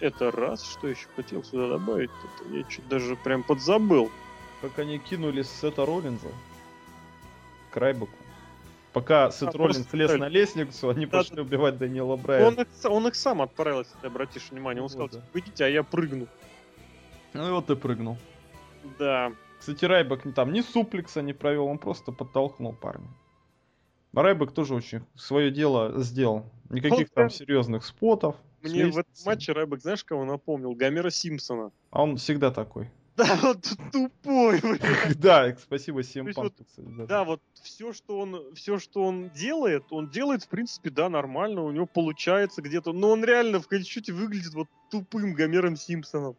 это 0.00 0.30
раз, 0.30 0.64
что 0.64 0.88
еще 0.88 1.08
хотел 1.16 1.42
сюда 1.42 1.68
добавить, 1.68 2.10
это 2.10 2.56
я 2.56 2.62
чуть 2.64 2.86
даже 2.88 3.16
прям 3.16 3.42
подзабыл. 3.42 4.10
Как 4.66 4.80
они 4.80 4.98
кинули 4.98 5.42
Сета 5.42 5.86
Роллинза 5.86 6.26
к 7.70 7.76
Райбеку. 7.76 8.10
Пока 8.92 9.30
Сет 9.30 9.54
А, 9.54 9.58
Роллинз 9.58 9.76
просто 9.76 9.96
лез 9.96 10.14
на 10.18 10.28
лестницу, 10.28 10.88
они 10.88 11.06
Да, 11.06 11.18
пошли 11.18 11.36
да. 11.36 11.42
убивать 11.42 11.78
Даниэла 11.78 12.14
Он 12.14 12.20
Брайана. 12.20 12.60
их, 12.62 12.68
с- 12.74 12.88
он 12.88 13.06
их 13.06 13.14
сам 13.14 13.42
отправил, 13.42 13.80
если 13.80 13.96
ты 14.00 14.08
обратишь 14.08 14.50
внимание. 14.50 14.82
Он 14.82 14.88
Вот, 14.88 14.90
сказал, 14.92 15.08
да. 15.08 15.20
типа, 15.20 15.38
идите, 15.38 15.64
а 15.64 15.68
я 15.68 15.82
прыгну. 15.84 16.26
Ну 17.32 17.48
и 17.48 17.50
вот 17.52 17.66
ты 17.66 17.76
прыгнул. 17.76 18.16
Да. 18.98 19.32
Кстати, 19.60 19.84
Райбек 19.84 20.22
там 20.34 20.52
ни 20.52 20.62
суплекса 20.62 21.22
не 21.22 21.32
провел, 21.32 21.66
он 21.66 21.78
просто 21.78 22.10
подтолкнул 22.10 22.72
парня. 22.72 23.06
А 24.14 24.22
Райбек 24.22 24.50
тоже 24.52 24.74
очень 24.74 25.02
свое 25.14 25.50
дело 25.52 26.00
сделал. 26.02 26.44
Никаких 26.70 27.08
Он 27.10 27.14
там 27.14 27.30
серьезных 27.30 27.84
спотов. 27.84 28.34
Мне 28.62 28.86
в 28.86 28.98
этом 28.98 29.12
матче 29.26 29.52
Райбек, 29.52 29.80
знаешь, 29.80 30.02
кого 30.02 30.24
напомнил? 30.24 30.72
Гомера 30.72 31.10
Симпсона. 31.10 31.70
А 31.90 32.02
он 32.02 32.16
всегда 32.16 32.50
такой. 32.50 32.90
Да, 33.16 33.38
вот 33.42 33.66
тупой. 33.92 34.60
Да, 35.16 35.56
спасибо 35.56 36.02
всем 36.02 36.28
вот-. 36.36 36.54
Да, 37.08 37.24
вот 37.24 37.40
все, 37.54 37.92
что 37.92 38.18
он, 38.18 38.54
все, 38.54 38.78
что 38.78 39.04
он 39.04 39.30
делает, 39.30 39.84
он 39.90 40.10
делает, 40.10 40.44
в 40.44 40.48
принципе, 40.48 40.90
да, 40.90 41.08
нормально, 41.08 41.62
у 41.62 41.70
него 41.70 41.86
получается 41.86 42.60
где-то. 42.60 42.92
Но 42.92 43.10
он 43.10 43.24
реально 43.24 43.60
в 43.60 43.68
конечном 43.68 44.16
выглядит 44.16 44.52
вот 44.52 44.68
тупым 44.90 45.34
Гомером 45.34 45.76
Симпсоном. 45.76 46.36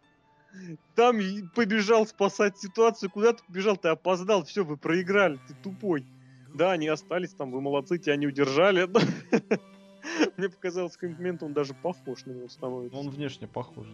Там 0.96 1.20
побежал 1.56 2.08
спасать 2.08 2.58
ситуацию, 2.58 3.10
куда 3.10 3.34
ты 3.34 3.44
побежал, 3.46 3.78
ты 3.78 3.90
опоздал, 3.90 4.44
все, 4.44 4.64
вы 4.64 4.78
проиграли, 4.78 5.40
ты 5.48 5.56
тупой. 5.56 6.06
Да, 6.54 6.72
они 6.72 6.88
остались 6.88 7.34
там, 7.34 7.52
вы 7.52 7.62
молодцы, 7.62 7.98
тебя 7.98 8.16
не 8.16 8.28
удержали. 8.28 8.88
Мне 10.38 10.50
показалось, 10.50 10.96
в 10.96 11.02
момент 11.02 11.44
он 11.44 11.54
даже 11.54 11.74
похож 11.74 12.26
на 12.26 12.32
него 12.32 12.48
становится. 12.50 12.98
Он 12.98 13.10
внешне 13.10 13.48
похож. 13.48 13.88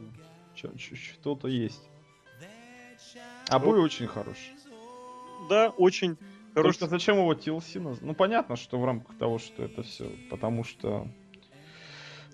Что-то 0.56 1.48
есть. 1.48 1.89
А 3.49 3.60
бой 3.60 3.80
очень 3.80 4.08
хороший. 4.08 4.54
Да, 5.49 5.69
очень 5.69 6.17
хороший. 6.54 6.80
Только 6.80 6.88
зачем 6.89 7.17
его 7.17 7.34
TLC 7.34 7.80
наз- 7.82 7.99
Ну 8.02 8.13
понятно, 8.13 8.56
что 8.56 8.80
в 8.80 8.86
рамках 8.86 9.17
того, 9.17 9.39
что 9.39 9.63
это 9.63 9.84
все, 9.84 10.10
потому 10.30 10.63
что 10.63 11.08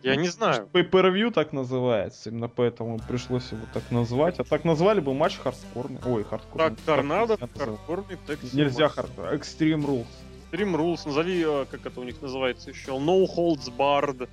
Я 0.03 0.15
не 0.15 0.29
знаю. 0.29 0.69
Pay 0.71 0.89
per 0.89 1.11
view 1.13 1.31
так 1.31 1.51
называется, 1.51 2.29
именно 2.29 2.47
поэтому 2.47 2.99
пришлось 2.99 3.51
его 3.51 3.63
так 3.73 3.91
назвать. 3.91 4.39
А 4.39 4.43
так 4.43 4.63
назвали 4.63 4.99
бы 5.01 5.13
матч 5.13 5.37
хардкорный. 5.37 5.99
Ой, 6.05 6.23
хардкорный. 6.23 6.75
Так, 6.75 6.85
торнадо, 6.85 7.37
хардкорный 7.37 8.17
тег 8.27 8.39
Нельзя 8.53 8.87
хардкор. 8.89 9.33
Extreme 9.33 9.85
Rules. 9.85 10.07
Extreme 10.51 10.75
Rules, 10.75 11.05
назови, 11.05 11.43
э, 11.45 11.65
как 11.69 11.85
это 11.85 11.99
у 11.99 12.03
них 12.03 12.21
называется 12.21 12.69
еще, 12.71 12.91
No 12.91 13.25
Holds 13.27 13.69
Barred. 13.75 14.27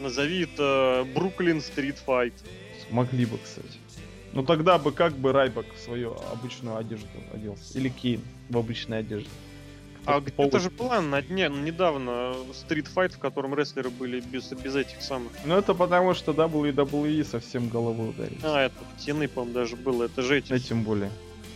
Назови 0.00 0.42
это 0.42 1.06
Brooklyn 1.14 1.60
Street 1.60 1.96
Fight. 1.98 2.34
Могли 2.90 3.24
бы, 3.24 3.38
кстати. 3.38 3.78
Ну 4.36 4.42
тогда 4.42 4.76
бы 4.76 4.92
как 4.92 5.14
бы 5.14 5.32
Райбак 5.32 5.64
в 5.74 5.80
свою 5.80 6.14
обычную 6.30 6.76
одежду 6.76 7.08
оделся. 7.32 7.78
Или 7.78 7.88
Кейн 7.88 8.20
в 8.50 8.58
обычной 8.58 8.98
одежде. 8.98 9.30
А 10.04 10.20
Как-то 10.20 10.30
где-то 10.30 10.50
по 10.50 10.58
же 10.60 10.68
была 10.68 11.00
на 11.00 11.22
дне, 11.22 11.48
ну, 11.48 11.56
недавно 11.62 12.34
стрит 12.52 12.86
файт, 12.86 13.14
в 13.14 13.18
котором 13.18 13.54
рестлеры 13.54 13.88
были 13.88 14.20
без, 14.20 14.52
без 14.52 14.76
этих 14.76 15.00
самых. 15.00 15.32
Ну 15.46 15.56
это 15.56 15.72
потому, 15.72 16.12
что 16.12 16.32
WWE 16.32 17.24
совсем 17.24 17.70
головой 17.70 18.10
ударили. 18.10 18.38
А, 18.42 18.66
это 18.66 18.74
в 18.94 19.00
Тины, 19.00 19.26
по-моему, 19.26 19.54
даже 19.54 19.74
было. 19.74 20.04
Это 20.04 20.20
же 20.20 20.36
эти 20.36 20.50
Да, 20.50 20.58
тем 20.58 20.82
более. 20.82 21.10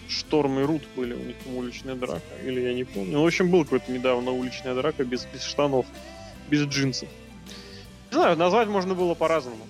Шторм 0.08 0.58
и 0.58 0.62
Рут 0.62 0.82
были, 0.96 1.12
у 1.12 1.22
них 1.22 1.36
там 1.44 1.56
уличная 1.56 1.96
драка. 1.96 2.22
Или 2.42 2.62
я 2.62 2.72
не 2.72 2.84
помню. 2.84 3.12
Ну, 3.12 3.24
в 3.24 3.26
общем, 3.26 3.50
был 3.50 3.64
какой-то 3.64 3.92
недавно 3.92 4.30
уличная 4.30 4.74
драка 4.74 5.04
без, 5.04 5.26
без 5.26 5.42
штанов, 5.42 5.84
без 6.48 6.62
джинсов. 6.62 7.10
Не 8.10 8.14
знаю, 8.14 8.38
назвать 8.38 8.68
можно 8.68 8.94
было 8.94 9.12
по-разному. 9.12 9.66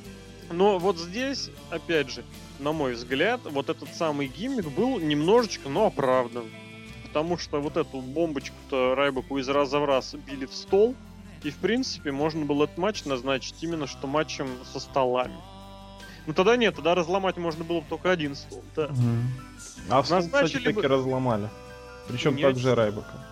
Но 0.52 0.78
вот 0.78 0.96
здесь, 0.96 1.50
опять 1.70 2.10
же, 2.10 2.22
на 2.60 2.72
мой 2.72 2.94
взгляд, 2.94 3.40
вот 3.44 3.68
этот 3.68 3.94
самый 3.94 4.28
гиммик 4.28 4.68
был 4.70 4.98
немножечко, 5.00 5.68
но 5.68 5.86
оправдан. 5.86 6.44
Потому 7.04 7.38
что 7.38 7.60
вот 7.60 7.76
эту 7.76 8.00
бомбочку-то 8.00 8.94
Райбаку 8.94 9.38
из 9.38 9.48
раза 9.48 9.80
в 9.80 9.84
раз 9.84 10.14
били 10.14 10.46
в 10.46 10.54
стол. 10.54 10.94
И, 11.42 11.50
в 11.50 11.56
принципе, 11.56 12.12
можно 12.12 12.44
было 12.44 12.64
этот 12.64 12.76
матч 12.78 13.04
назначить 13.04 13.56
именно 13.62 13.86
что 13.86 14.06
матчем 14.06 14.48
со 14.72 14.78
столами. 14.78 15.34
Ну 16.26 16.34
тогда 16.34 16.56
нет, 16.56 16.74
тогда 16.76 16.94
разломать 16.94 17.38
можно 17.38 17.64
было 17.64 17.80
бы 17.80 17.86
только 17.88 18.10
один 18.10 18.36
стол. 18.36 18.62
Да. 18.76 18.90
А 19.88 20.02
в 20.02 20.06
стол, 20.06 20.18
кстати, 20.20 20.32
Назначили 20.42 20.64
таки 20.64 20.80
бы- 20.82 20.88
разломали. 20.88 21.48
Причем 22.08 22.36
Не 22.36 22.42
также 22.42 22.74
Райбака. 22.74 23.24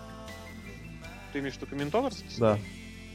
Ты 1.31 1.39
имеешь 1.39 1.53
в 1.53 1.57
виду 1.57 1.67
комментаторский? 1.67 2.25
Да. 2.39 2.57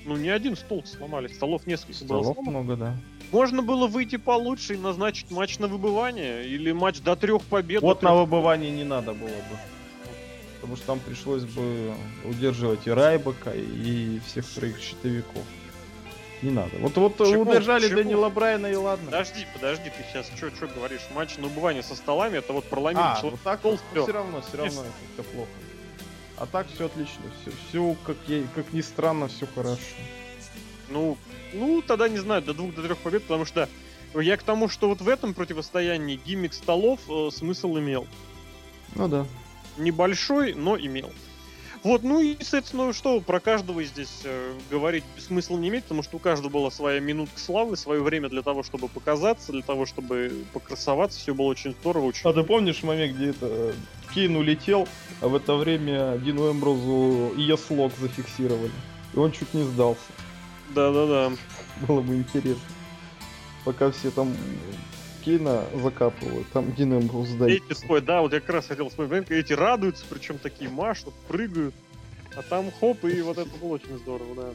Ну, 0.05 0.17
не 0.17 0.29
один 0.29 0.57
стол 0.57 0.85
сломали, 0.87 1.27
столов 1.29 1.67
несколько 1.67 2.05
было 2.05 2.21
Столов 2.23 2.35
сломано. 2.37 2.51
много, 2.63 2.77
да. 2.77 2.97
Можно 3.35 3.63
было 3.63 3.89
выйти 3.89 4.15
получше 4.15 4.75
и 4.75 4.77
назначить 4.77 5.33
матч 5.33 5.59
на 5.59 5.67
выбывание, 5.67 6.47
или 6.47 6.71
матч 6.71 7.01
до 7.01 7.17
трех 7.17 7.43
побед. 7.43 7.83
Вот 7.83 7.99
до 7.99 8.05
на 8.05 8.11
трех- 8.11 8.29
выбывание 8.29 8.71
не 8.71 8.85
надо 8.85 9.13
было 9.13 9.27
бы. 9.27 9.59
Потому 10.55 10.77
что 10.77 10.87
там 10.87 11.01
пришлось 11.01 11.43
бы 11.43 11.95
удерживать 12.23 12.87
и 12.87 12.93
Райбака, 12.93 13.51
и 13.51 14.21
всех 14.21 14.47
троих 14.47 14.81
щитовиков. 14.81 15.43
Не 16.43 16.51
надо. 16.51 16.77
Вот, 16.79 16.97
вот 16.97 17.17
Почему? 17.17 17.43
удержали 17.43 17.83
Почему? 17.83 18.05
Данила 18.05 18.29
Брайана 18.29 18.69
и 18.69 18.77
ладно. 18.77 19.07
Подожди, 19.07 19.45
подожди, 19.53 19.91
ты 19.91 20.05
сейчас 20.13 20.27
что 20.37 20.69
говоришь? 20.69 21.03
Матч 21.13 21.37
на 21.37 21.49
выбывание 21.49 21.83
со 21.83 21.97
столами, 21.97 22.39
это 22.39 22.53
вот 22.53 22.67
проломил 22.67 23.01
а, 23.03 23.17
человек. 23.19 23.33
вот 23.33 23.41
так 23.43 23.59
стол 23.59 23.79
вперед. 23.79 24.05
все 24.05 24.13
равно, 24.13 24.43
все 24.43 24.57
равно 24.59 24.85
это 25.19 25.29
плохо. 25.31 25.51
А 26.37 26.47
так 26.47 26.69
все 26.73 26.87
отлично, 26.87 27.25
все, 27.43 27.51
все 27.69 27.97
как, 28.07 28.17
я, 28.29 28.45
как 28.55 28.73
ни 28.73 28.81
странно, 28.81 29.27
все 29.27 29.49
хорошо. 29.53 29.81
Ну, 30.89 31.17
ну, 31.53 31.83
тогда 31.83 32.09
не 32.09 32.19
знаю, 32.19 32.43
до 32.43 32.55
двух, 32.55 32.75
до 32.75 32.83
трех 32.83 32.99
побед, 32.99 33.23
потому 33.23 33.45
что 33.45 33.69
я 34.15 34.37
к 34.37 34.43
тому, 34.43 34.69
что 34.69 34.89
вот 34.89 35.01
в 35.01 35.09
этом 35.09 35.35
противостоянии 35.35 36.21
гиммик 36.25 36.53
столов 36.55 37.01
э, 37.09 37.31
смысл 37.33 37.79
имел. 37.79 38.07
Ну 38.95 39.09
да. 39.09 39.27
Небольшой, 39.77 40.55
но 40.55 40.79
имел. 40.79 41.11
Вот, 41.85 42.03
ну 42.03 42.19
и, 42.19 42.37
соответственно, 42.41 42.95
что 42.95 43.21
про 43.21 43.41
каждого 43.41 43.85
здесь 43.85 44.23
э, 44.25 44.55
говорить 44.71 45.05
смысла 45.19 45.59
не 45.59 45.69
иметь, 45.69 45.83
потому 45.83 46.03
что 46.03 46.17
у 46.17 46.19
каждого 46.19 46.51
была 46.51 46.71
своя 46.71 46.99
минутка 46.99 47.39
славы, 47.39 47.77
свое 47.77 48.03
время 48.03 48.31
для 48.31 48.41
того, 48.41 48.63
чтобы 48.63 48.89
показаться, 48.89 49.53
для 49.53 49.61
того, 49.61 49.85
чтобы 49.85 50.33
покрасоваться. 50.55 51.19
Все 51.19 51.35
было 51.35 51.47
очень 51.47 51.73
здорово, 51.73 52.07
очень... 52.07 52.27
А 52.27 52.33
ты 52.33 52.43
помнишь 52.43 52.83
момент, 52.83 53.17
где 53.17 53.31
это 53.31 53.47
э, 53.51 53.73
Кейн 54.15 54.35
улетел, 54.35 54.89
а 55.21 55.29
в 55.29 55.35
это 55.35 55.57
время 55.57 56.17
Дину 56.17 56.51
Эмброзу 56.51 57.35
ES-лог 57.37 57.93
зафиксировали. 58.01 58.73
И 59.13 59.19
он 59.19 59.33
чуть 59.33 59.53
не 59.53 59.65
сдался. 59.65 60.01
Да-да-да. 60.75 61.33
Было 61.87 62.01
бы 62.01 62.17
интересно. 62.17 62.63
Пока 63.65 63.91
все 63.91 64.11
там 64.11 64.35
Кейна 65.25 65.65
закапывают, 65.83 66.47
там 66.53 66.73
Дин 66.75 66.99
Эмброуз 66.99 67.29
сдает. 67.29 67.63
Эти 67.65 67.79
свой, 67.79 68.03
да, 68.03 68.21
вот 68.21 68.33
я 68.33 68.41
как 68.41 68.51
раз 68.51 68.67
хотел 68.67 68.91
вспомнить, 68.91 69.31
эти 69.31 69.55
радуются, 69.55 70.05
причем 70.09 70.39
такие 70.39 70.69
машут, 70.71 71.15
прыгают. 71.29 71.75
А 72.37 72.43
там 72.43 72.71
хоп, 72.81 73.05
и 73.05 73.23
вот 73.23 73.39
это 73.39 73.49
было 73.57 73.75
очень 73.75 73.97
здорово, 73.99 74.35
да. 74.35 74.49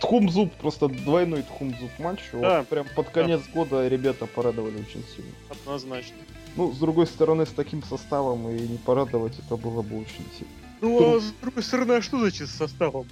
Тхумзуб, 0.00 0.52
просто 0.54 0.88
двойной 0.88 1.42
Тхумзуб 1.42 1.90
матч. 1.98 2.20
Да. 2.32 2.60
Вот 2.60 2.68
прям 2.68 2.86
под 2.96 3.10
конец 3.10 3.42
года 3.52 3.86
ребята 3.86 4.26
порадовали 4.26 4.80
очень 4.80 5.04
сильно. 5.14 5.32
Однозначно. 5.50 6.16
Ну, 6.56 6.72
с 6.72 6.78
другой 6.78 7.06
стороны, 7.06 7.46
с 7.46 7.50
таким 7.50 7.82
составом 7.82 8.48
и 8.48 8.60
не 8.60 8.78
порадовать, 8.78 9.38
это 9.38 9.56
было 9.56 9.82
бы 9.82 10.00
очень 10.00 10.24
сильно. 10.36 10.52
Ну, 10.80 11.16
а 11.16 11.20
с 11.20 11.32
другой 11.40 11.62
стороны, 11.62 11.92
а 11.92 12.02
что 12.02 12.18
значит 12.18 12.48
с 12.48 12.52
составом? 12.52 13.06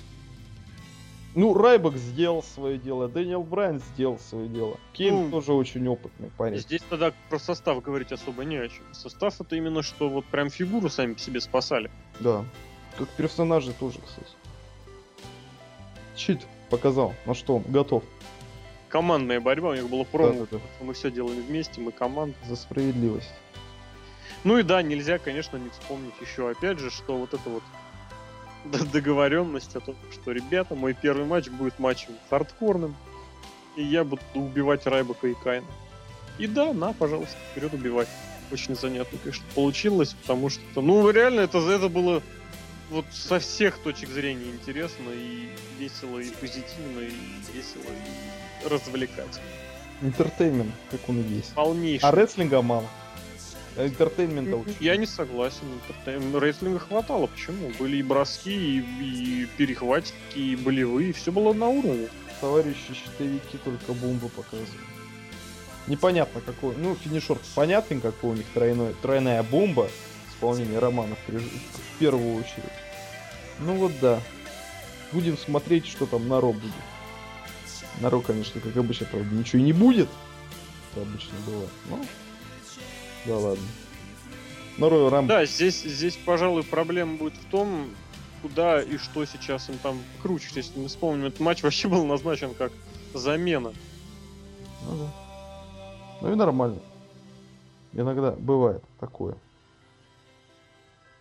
Ну, 1.36 1.52
Райбок 1.52 1.98
сделал 1.98 2.42
свое 2.42 2.78
дело, 2.78 3.08
Дэниел 3.08 3.42
Брайан 3.42 3.78
сделал 3.78 4.18
свое 4.18 4.48
дело. 4.48 4.78
Кейн 4.94 5.14
Ну, 5.14 5.30
тоже 5.30 5.52
очень 5.52 5.86
опытный 5.86 6.30
парень. 6.30 6.56
Здесь 6.56 6.80
тогда 6.88 7.12
про 7.28 7.38
состав 7.38 7.82
говорить 7.82 8.10
особо 8.10 8.42
не 8.46 8.56
о 8.56 8.66
чем. 8.68 8.82
Состав 8.94 9.38
это 9.38 9.54
именно 9.54 9.82
что 9.82 10.08
вот 10.08 10.24
прям 10.24 10.48
фигуру 10.48 10.88
сами 10.88 11.12
по 11.12 11.20
себе 11.20 11.42
спасали. 11.42 11.90
Да. 12.20 12.42
Как 12.96 13.10
персонажи 13.10 13.74
тоже, 13.74 13.98
кстати. 13.98 14.30
Чит 16.14 16.40
показал, 16.70 17.12
на 17.26 17.34
что 17.34 17.56
он 17.56 17.64
готов. 17.68 18.02
Командная 18.88 19.38
борьба, 19.38 19.70
у 19.70 19.74
них 19.74 19.90
было 19.90 20.04
промо. 20.04 20.46
Да-да-да. 20.46 20.60
Мы 20.80 20.94
все 20.94 21.10
делаем 21.10 21.42
вместе, 21.42 21.82
мы 21.82 21.92
команда. 21.92 22.34
За 22.48 22.56
справедливость. 22.56 23.34
Ну 24.42 24.56
и 24.56 24.62
да, 24.62 24.80
нельзя, 24.80 25.18
конечно, 25.18 25.58
не 25.58 25.68
вспомнить 25.68 26.14
еще, 26.18 26.48
опять 26.48 26.78
же, 26.78 26.90
что 26.90 27.18
вот 27.18 27.34
это 27.34 27.50
вот 27.50 27.62
договоренность 28.92 29.74
о 29.76 29.80
том, 29.80 29.96
что, 30.12 30.32
ребята, 30.32 30.74
мой 30.74 30.94
первый 30.94 31.26
матч 31.26 31.48
будет 31.48 31.78
матчем 31.78 32.10
хардкорным, 32.30 32.96
и 33.76 33.82
я 33.82 34.04
буду 34.04 34.22
убивать 34.34 34.86
Райбака 34.86 35.28
и 35.28 35.34
Кайна. 35.34 35.66
И 36.38 36.46
да, 36.46 36.72
на, 36.72 36.92
пожалуйста, 36.92 37.36
вперед 37.50 37.72
убивать. 37.74 38.08
Очень 38.52 38.76
занятно, 38.76 39.18
конечно, 39.18 39.44
получилось, 39.54 40.14
потому 40.20 40.50
что, 40.50 40.80
ну, 40.80 41.08
реально, 41.10 41.40
это, 41.40 41.58
это 41.58 41.88
было 41.88 42.22
вот 42.90 43.06
со 43.10 43.40
всех 43.40 43.78
точек 43.78 44.10
зрения 44.10 44.50
интересно 44.50 45.10
и 45.10 45.48
весело, 45.78 46.18
и 46.18 46.30
позитивно, 46.30 47.00
и 47.00 47.12
весело, 47.52 47.90
и 47.90 48.68
развлекательно. 48.68 49.44
Entertainment, 50.02 50.72
как 50.90 51.00
он 51.08 51.20
и 51.20 51.34
есть. 51.34 51.54
Полнейший. 51.54 52.08
А 52.08 52.12
рестлинга 52.12 52.62
мало. 52.62 52.86
Entertainment 53.76 54.53
а. 54.53 54.64
Я 54.80 54.96
не 54.96 55.06
согласен. 55.06 55.64
Entertain- 55.88 56.38
Рестлинга 56.38 56.78
хватало. 56.78 57.26
Почему? 57.26 57.70
Были 57.78 57.98
и 57.98 58.02
броски, 58.02 58.78
и, 58.78 58.80
и 58.80 59.46
перехватики, 59.56 60.14
и 60.34 60.56
болевые. 60.56 61.12
Все 61.12 61.30
было 61.30 61.52
на 61.52 61.68
уровне. 61.68 62.08
Товарищи 62.40 62.94
щитовики 62.94 63.58
только 63.64 63.92
бомбы 63.92 64.28
показывают. 64.28 64.70
Непонятно 65.86 66.40
какой. 66.40 66.74
Ну, 66.76 66.94
финишер 66.96 67.38
понятен, 67.54 68.00
какой 68.00 68.30
у 68.30 68.34
них 68.34 68.46
тройной, 68.54 68.94
тройная 69.02 69.42
бомба. 69.42 69.88
Исполнение 70.30 70.78
романов 70.78 71.18
приж- 71.28 71.48
в 71.94 71.98
первую 71.98 72.36
очередь. 72.36 72.64
Ну 73.60 73.74
вот 73.76 73.92
да. 74.00 74.20
Будем 75.12 75.38
смотреть, 75.38 75.86
что 75.86 76.06
там 76.06 76.28
на 76.28 76.40
Ро 76.40 76.52
будет. 76.52 76.72
На 78.00 78.10
Ро, 78.10 78.20
конечно, 78.20 78.60
как 78.60 78.76
обычно, 78.76 79.06
правда, 79.06 79.34
ничего 79.34 79.60
и 79.60 79.64
не 79.64 79.72
будет. 79.72 80.08
Это 80.92 81.02
обычно 81.02 81.32
бывает. 81.46 81.70
Но... 81.88 82.04
Да 83.26 83.36
ладно. 83.38 83.64
На 84.78 84.88
Ро 84.88 85.08
Рам... 85.08 85.26
Да, 85.26 85.44
здесь, 85.46 85.82
здесь, 85.82 86.16
пожалуй, 86.16 86.62
проблема 86.62 87.16
будет 87.16 87.34
в 87.34 87.44
том, 87.46 87.88
куда 88.42 88.82
и 88.82 88.98
что 88.98 89.24
сейчас 89.24 89.68
им 89.68 89.78
там 89.78 89.98
круче. 90.22 90.48
Если 90.54 90.78
мы 90.78 90.88
вспомним, 90.88 91.26
этот 91.26 91.40
матч 91.40 91.62
вообще 91.62 91.88
был 91.88 92.04
назначен 92.04 92.54
как 92.54 92.72
замена. 93.14 93.72
Ну 94.84 94.98
да. 94.98 95.12
Ну 96.22 96.32
и 96.32 96.34
нормально. 96.34 96.80
Иногда 97.92 98.32
бывает 98.32 98.82
такое. 99.00 99.36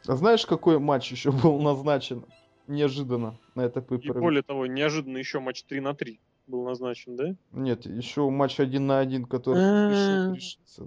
А 0.08 0.16
знаешь, 0.16 0.46
какой 0.46 0.78
матч 0.78 1.12
еще 1.12 1.32
был 1.32 1.60
назначен 1.62 2.26
неожиданно 2.68 3.38
на 3.54 3.62
это 3.62 3.80
И 3.96 4.12
более 4.12 4.44
того, 4.44 4.66
неожиданно 4.66 5.18
еще 5.18 5.40
матч 5.40 5.64
3 5.64 5.80
на 5.80 5.94
3 5.94 6.20
был 6.48 6.64
назначен, 6.64 7.16
да? 7.16 7.36
Нет, 7.52 7.86
еще 7.86 8.30
матч 8.30 8.60
один 8.60 8.88
на 8.88 9.00
один, 9.00 9.26
который 9.26 9.62
А. 9.62 10.34
да. 10.34 10.36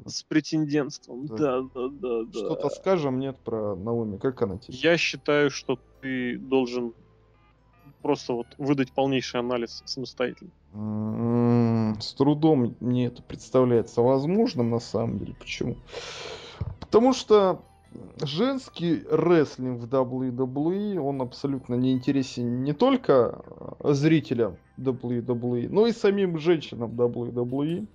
С 0.06 0.22
претендентством. 0.22 1.26
Да. 1.26 1.36
Да, 1.36 1.62
да, 1.74 2.24
да. 2.24 2.38
Что-то 2.38 2.68
скажем, 2.70 3.18
нет, 3.18 3.38
про 3.38 3.74
Наоми. 3.74 4.18
Как 4.18 4.40
она 4.42 4.59
тебе? 4.59 4.76
Я 4.76 4.96
считаю, 4.96 5.50
что 5.50 5.78
ты 6.00 6.38
должен 6.38 6.92
просто 8.02 8.34
вот 8.34 8.46
выдать 8.59 8.92
полнейший 8.92 9.40
анализ 9.40 9.82
самостоятельно. 9.86 10.50
М, 10.74 11.96
С 12.00 12.12
трудом 12.14 12.76
мне 12.80 13.06
это 13.06 13.22
представляется 13.22 14.02
возможным 14.02 14.70
на 14.70 14.78
самом 14.78 15.18
деле. 15.18 15.34
Почему? 15.34 15.76
Потому 16.80 17.12
что 17.12 17.64
женский 18.22 19.03
рестлинг 19.11 19.80
в 19.80 19.86
WWE, 19.86 20.99
он 20.99 21.22
абсолютно 21.22 21.74
не 21.74 21.93
интересен 21.93 22.62
не 22.62 22.72
только 22.72 23.43
э, 23.80 23.93
зрителям 23.93 24.57
WWE, 24.78 25.68
но 25.70 25.86
и 25.86 25.93
самим 25.93 26.39
женщинам 26.39 26.91
WWE. 26.93 27.86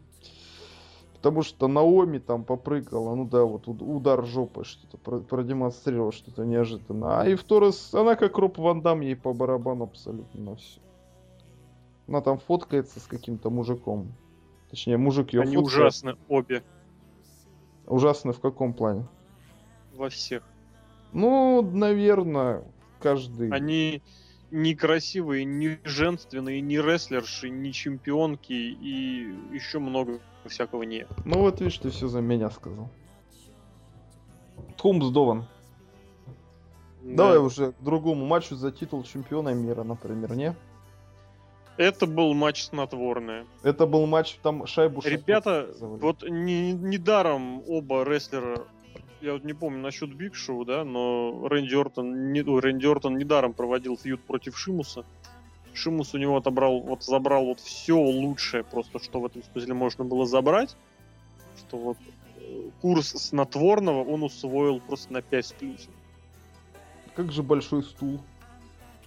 Потому 1.15 1.41
что 1.41 1.69
Наоми 1.69 2.17
там 2.17 2.43
попрыгала, 2.43 3.15
ну 3.15 3.25
да, 3.25 3.43
вот 3.45 3.69
уд- 3.69 3.81
удар 3.81 4.25
жопой 4.25 4.65
что-то 4.65 4.97
про- 4.97 5.19
продемонстрировал 5.19 6.11
что-то 6.11 6.43
неожиданно. 6.43 7.21
А 7.21 7.27
и 7.27 7.35
в 7.35 7.43
Торрес, 7.45 7.93
она 7.93 8.15
как 8.15 8.37
Роб 8.37 8.57
Ван 8.57 8.81
Дам, 8.81 8.99
ей 8.99 9.15
по 9.15 9.31
барабану 9.33 9.85
абсолютно 9.85 10.41
на 10.41 10.55
все. 10.57 10.81
Она 12.09 12.19
там 12.19 12.39
фоткается 12.39 12.99
с 12.99 13.03
каким-то 13.07 13.49
мужиком. 13.49 14.11
Точнее, 14.69 14.97
мужик 14.97 15.31
ее 15.31 15.43
Они 15.43 15.55
фоткает. 15.55 15.67
ужасны 15.77 16.15
обе 16.27 16.63
Ужасно 17.87 18.33
в 18.33 18.41
каком 18.41 18.73
плане? 18.73 19.05
Во 19.93 20.09
всех. 20.09 20.43
Ну, 21.11 21.61
наверное, 21.61 22.63
каждый. 22.99 23.49
Они 23.49 24.01
некрасивые, 24.51 25.45
не 25.45 25.79
женственные, 25.83 26.61
не 26.61 26.77
рестлерши, 26.77 27.49
не 27.49 27.73
чемпионки 27.73 28.53
и 28.53 29.33
еще 29.51 29.79
много 29.79 30.19
всякого 30.45 30.83
нет. 30.83 31.07
Ну 31.25 31.39
вот 31.39 31.59
видишь, 31.59 31.79
ты 31.79 31.89
все 31.89 32.07
за 32.07 32.21
меня 32.21 32.49
сказал. 32.51 32.89
Тумс 34.77 35.09
Дован. 35.09 35.47
Давай 37.01 37.37
уже 37.37 37.73
к 37.73 37.81
другому 37.81 38.25
матчу 38.25 38.55
за 38.55 38.71
титул 38.71 39.03
чемпиона 39.03 39.53
мира, 39.53 39.83
например, 39.83 40.35
не? 40.35 40.55
Это 41.75 42.05
был 42.05 42.33
матч 42.33 42.65
снотворный. 42.65 43.45
Это 43.63 43.87
был 43.87 44.05
матч, 44.05 44.37
там 44.43 44.67
шайбу 44.67 45.01
Ребята, 45.03 45.69
вот 45.79 46.23
не, 46.23 46.71
недаром 46.71 47.63
оба 47.67 48.03
рестлера, 48.03 48.67
я 49.23 49.33
вот 49.33 49.43
не 49.45 49.53
помню 49.53 49.79
насчет 49.79 50.13
Биг 50.13 50.35
Шоу, 50.35 50.65
да, 50.65 50.83
но 50.83 51.47
Рэнди 51.47 51.75
Ортон, 51.75 52.33
не, 52.33 52.41
ой, 52.41 52.61
Рэнди 52.61 52.85
Ортон 52.85 53.17
недаром 53.17 53.53
проводил 53.53 53.97
фьюд 53.97 54.21
против 54.21 54.57
Шимуса. 54.59 55.05
Шимус 55.73 56.13
у 56.13 56.17
него 56.17 56.37
отобрал, 56.37 56.81
вот 56.81 57.03
забрал 57.03 57.45
вот 57.45 57.59
все 57.59 57.97
лучшее, 57.97 58.63
просто 58.63 58.99
что 58.99 59.21
в 59.21 59.25
этом 59.25 59.41
смысле 59.43 59.73
можно 59.73 60.03
было 60.03 60.25
забрать. 60.25 60.75
Что 61.57 61.77
вот 61.77 61.97
э, 62.35 62.69
курс 62.81 63.09
снотворного 63.09 64.03
он 64.03 64.23
усвоил 64.23 64.81
просто 64.81 65.13
на 65.13 65.21
5 65.21 65.45
с 65.45 65.53
плюсом. 65.53 65.93
Как 67.15 67.31
же 67.31 67.43
большой 67.43 67.83
стул. 67.83 68.19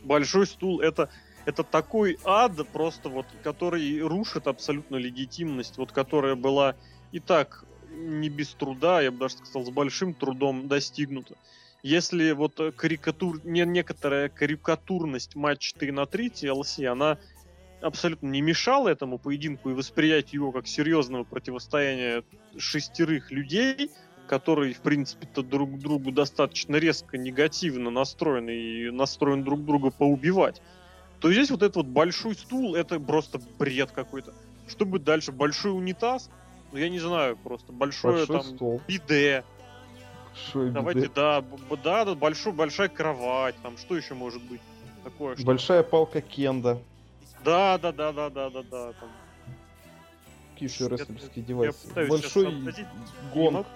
Большой 0.02 0.46
стул 0.46 0.80
это 0.80 1.10
это 1.44 1.62
такой 1.62 2.18
ад 2.24 2.66
просто 2.72 3.08
вот, 3.08 3.26
который 3.44 4.00
рушит 4.00 4.48
абсолютно 4.48 4.96
легитимность, 4.96 5.76
вот 5.76 5.92
которая 5.92 6.34
была 6.34 6.74
и 7.12 7.20
так 7.20 7.64
не 7.91 8.28
без 8.28 8.55
труда, 8.55 9.01
я 9.01 9.11
бы 9.11 9.18
даже 9.18 9.37
сказал, 9.37 9.64
с 9.64 9.70
большим 9.70 10.14
трудом 10.14 10.68
достигнута. 10.68 11.34
Если 11.82 12.32
вот 12.32 12.61
карикатур, 12.76 13.41
не, 13.45 13.64
некоторая 13.64 14.28
карикатурность 14.28 15.37
матча 15.37 15.74
3 15.78 15.93
на 15.93 16.07
3 16.07 16.28
TLC, 16.28 16.87
она 16.87 17.18
абсолютно 17.80 18.28
не 18.28 18.41
мешала 18.41 18.89
этому 18.89 19.18
поединку 19.18 19.70
и 19.70 19.74
восприятию 19.74 20.43
его 20.43 20.53
как 20.53 20.66
серьезного 20.66 21.24
противостояния 21.24 22.24
шестерых 22.57 23.30
людей, 23.30 23.91
которые, 24.26 24.74
в 24.74 24.80
принципе-то, 24.80 25.43
друг 25.43 25.78
другу 25.78 26.11
достаточно 26.11 26.76
резко 26.76 27.16
негативно 27.16 27.91
настроены 27.91 28.51
и 28.51 28.91
настроены 28.91 29.45
друг 29.45 29.64
друга 29.64 29.91
поубивать, 29.91 30.61
то 31.20 31.32
здесь 31.32 31.51
вот 31.51 31.62
этот 31.62 31.76
вот 31.76 31.87
большой 31.87 32.34
стул, 32.34 32.74
это 32.74 32.99
просто 32.99 33.41
бред 33.59 33.91
какой-то. 33.93 34.34
Что 34.68 34.84
будет 34.84 35.05
дальше? 35.05 35.32
Большой 35.32 35.72
унитаз? 35.72 36.30
Ну, 36.72 36.78
я 36.78 36.88
не 36.88 36.98
знаю, 36.98 37.36
просто 37.36 37.72
большое 37.72 38.18
Большой 38.26 38.36
там 38.42 38.54
стол. 38.56 38.82
биде. 38.88 39.44
Большой 40.32 40.70
Давайте, 40.70 41.00
биде. 41.00 41.12
да, 41.14 41.40
б- 41.40 41.76
да, 41.82 42.04
да, 42.04 42.14
большой, 42.14 42.52
большая 42.52 42.88
кровать, 42.88 43.54
там, 43.62 43.78
что 43.78 43.96
еще 43.96 44.14
может 44.14 44.42
быть 44.42 44.60
такое? 45.04 45.36
что- 45.36 45.46
Большая 45.46 45.82
палка 45.82 46.20
Кенда. 46.20 46.78
Да, 47.44 47.78
да, 47.78 47.92
да, 47.92 48.12
да, 48.12 48.28
да, 48.30 48.50
да, 48.50 48.62
да, 48.62 48.92
там. 48.94 49.08
Какие 50.54 50.70
еще 50.70 50.88
рестлерские 50.88 51.44
девайсы? 51.44 51.86
Большой 52.08 52.50
гонг. 53.34 53.66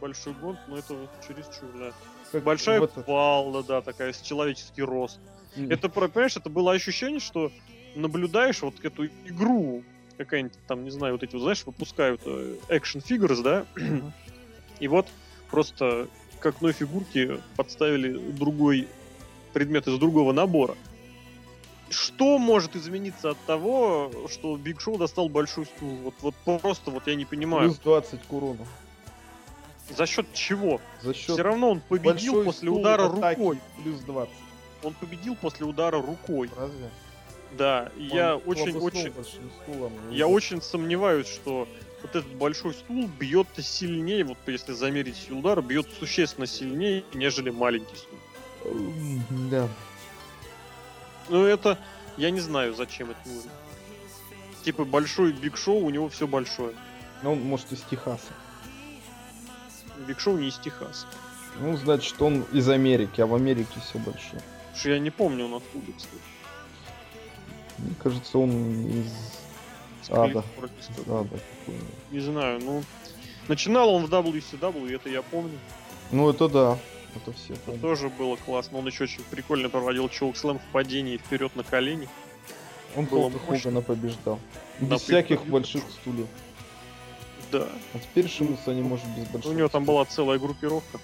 Большой 0.00 0.32
гонг, 0.34 0.58
но 0.66 0.78
это 0.78 0.94
вот 0.94 1.10
чересчур, 1.26 1.68
да. 1.78 1.92
как 2.32 2.42
Большая 2.44 2.80
в 2.80 2.84
этот- 2.84 3.06
палла, 3.06 3.62
да, 3.62 3.80
такая, 3.82 4.12
с 4.12 4.20
человеческий 4.20 4.82
рост. 4.82 5.18
М, 5.56 5.70
Это, 5.70 5.88
понимаешь, 5.88 6.36
это 6.36 6.50
было 6.50 6.72
ощущение, 6.72 7.20
что 7.20 7.50
наблюдаешь 7.94 8.60
вот 8.62 8.74
эту 8.84 9.06
игру, 9.06 9.82
какая-нибудь 10.18 10.58
там, 10.66 10.84
не 10.84 10.90
знаю, 10.90 11.14
вот 11.14 11.22
эти, 11.22 11.32
вот, 11.32 11.42
знаешь, 11.42 11.64
выпускают 11.64 12.20
экшен 12.68 13.00
figures, 13.00 13.42
да, 13.42 13.66
и 14.80 14.88
вот 14.88 15.06
просто 15.50 16.08
к 16.40 16.46
одной 16.46 16.72
фигурке 16.72 17.40
подставили 17.56 18.18
другой 18.32 18.88
предмет 19.52 19.88
из 19.88 19.98
другого 19.98 20.32
набора. 20.32 20.76
Что 21.90 22.38
может 22.38 22.76
измениться 22.76 23.30
от 23.30 23.38
того, 23.46 24.12
что 24.30 24.54
Биг 24.56 24.80
Шоу 24.80 24.98
достал 24.98 25.30
большой 25.30 25.64
стул? 25.64 25.96
Вот, 26.04 26.14
вот 26.20 26.60
просто 26.60 26.90
вот 26.90 27.06
я 27.06 27.14
не 27.14 27.24
понимаю. 27.24 27.70
Плюс 27.70 27.78
20 27.78 28.22
к 28.22 28.32
урону. 28.32 28.66
За 29.96 30.04
счет 30.04 30.26
чего? 30.34 30.82
За 31.00 31.14
счет 31.14 31.30
Все 31.30 31.42
равно 31.42 31.70
он 31.70 31.80
победил 31.80 32.44
после 32.44 32.68
удара 32.68 33.06
атаки 33.06 33.38
рукой. 33.38 33.60
Плюс 33.82 34.00
20. 34.00 34.34
Он 34.82 34.94
победил 34.94 35.34
после 35.34 35.64
удара 35.64 36.02
рукой. 36.02 36.50
Разве? 36.58 36.90
Да, 37.52 37.90
я 37.96 38.36
Он 38.36 38.42
очень, 38.46 38.72
хлопнул 38.72 38.84
очень, 38.84 39.10
большим 39.10 39.50
стулом, 39.62 39.92
и 40.10 40.16
я 40.16 40.28
очень 40.28 40.60
сомневаюсь, 40.60 41.26
что 41.26 41.66
вот 42.02 42.14
этот 42.14 42.32
большой 42.34 42.74
стул 42.74 43.08
бьет 43.18 43.48
сильнее, 43.58 44.24
вот 44.24 44.38
если 44.46 44.72
замерить 44.72 45.30
удара, 45.30 45.62
бьет 45.62 45.88
существенно 45.98 46.46
сильнее, 46.46 47.04
нежели 47.14 47.50
маленький 47.50 47.96
стул. 47.96 48.18
Да. 49.50 49.68
Ну 51.28 51.44
это, 51.44 51.78
я 52.16 52.30
не 52.30 52.40
знаю, 52.40 52.74
зачем 52.74 53.10
это 53.10 53.20
нужно. 53.26 53.50
Типа 54.64 54.84
большой 54.84 55.32
Биг 55.32 55.56
Шоу, 55.56 55.78
у 55.84 55.90
него 55.90 56.08
все 56.08 56.26
большое. 56.26 56.74
Ну, 57.22 57.32
он, 57.32 57.40
может, 57.40 57.72
из 57.72 57.80
Техаса. 57.82 58.32
Биг 60.06 60.20
Шоу 60.20 60.36
не 60.36 60.48
из 60.48 60.58
Техаса. 60.58 61.06
Ну, 61.60 61.76
значит, 61.76 62.20
он 62.20 62.42
из 62.52 62.68
Америки, 62.68 63.20
а 63.20 63.26
в 63.26 63.34
Америке 63.34 63.80
все 63.80 63.98
большое. 63.98 64.42
Что 64.74 64.90
я 64.90 64.98
не 64.98 65.10
помню, 65.10 65.46
он 65.46 65.54
откуда, 65.54 65.92
кстати. 65.96 66.22
Мне 67.78 67.94
кажется, 68.02 68.38
он 68.38 68.86
из 68.86 69.12
Ада. 70.10 70.42
Ада. 71.06 71.40
Не 72.10 72.20
знаю, 72.20 72.60
ну... 72.62 72.82
Начинал 73.48 73.88
он 73.94 74.06
в 74.06 74.12
WCW, 74.12 74.94
это 74.94 75.08
я 75.08 75.22
помню. 75.22 75.58
Ну, 76.10 76.28
это 76.28 76.48
да. 76.48 76.78
Это 77.16 77.32
все 77.32 77.54
Это 77.54 77.62
помнят. 77.62 77.80
тоже 77.80 78.08
было 78.10 78.36
классно. 78.36 78.78
Он 78.78 78.86
еще 78.86 79.04
очень 79.04 79.22
прикольно 79.30 79.70
проводил 79.70 80.08
чоук-слэм 80.08 80.58
в 80.58 80.72
падении 80.72 81.16
вперед 81.16 81.56
на 81.56 81.62
колени. 81.62 82.08
Он 82.96 83.06
было 83.06 83.30
Холка 83.30 83.38
мощно. 83.38 83.70
Хогана 83.70 83.80
побеждал. 83.82 84.38
Без 84.80 85.00
всяких 85.02 85.46
больших 85.46 85.82
стульев. 85.90 86.26
Да. 87.50 87.66
А 87.94 87.98
теперь 87.98 88.28
Шимуса 88.28 88.74
не 88.74 88.82
может 88.82 89.06
без 89.16 89.26
больших 89.28 89.50
У 89.50 89.54
него 89.54 89.68
там 89.68 89.84
была 89.84 90.04
целая 90.04 90.38
группировка. 90.38 91.00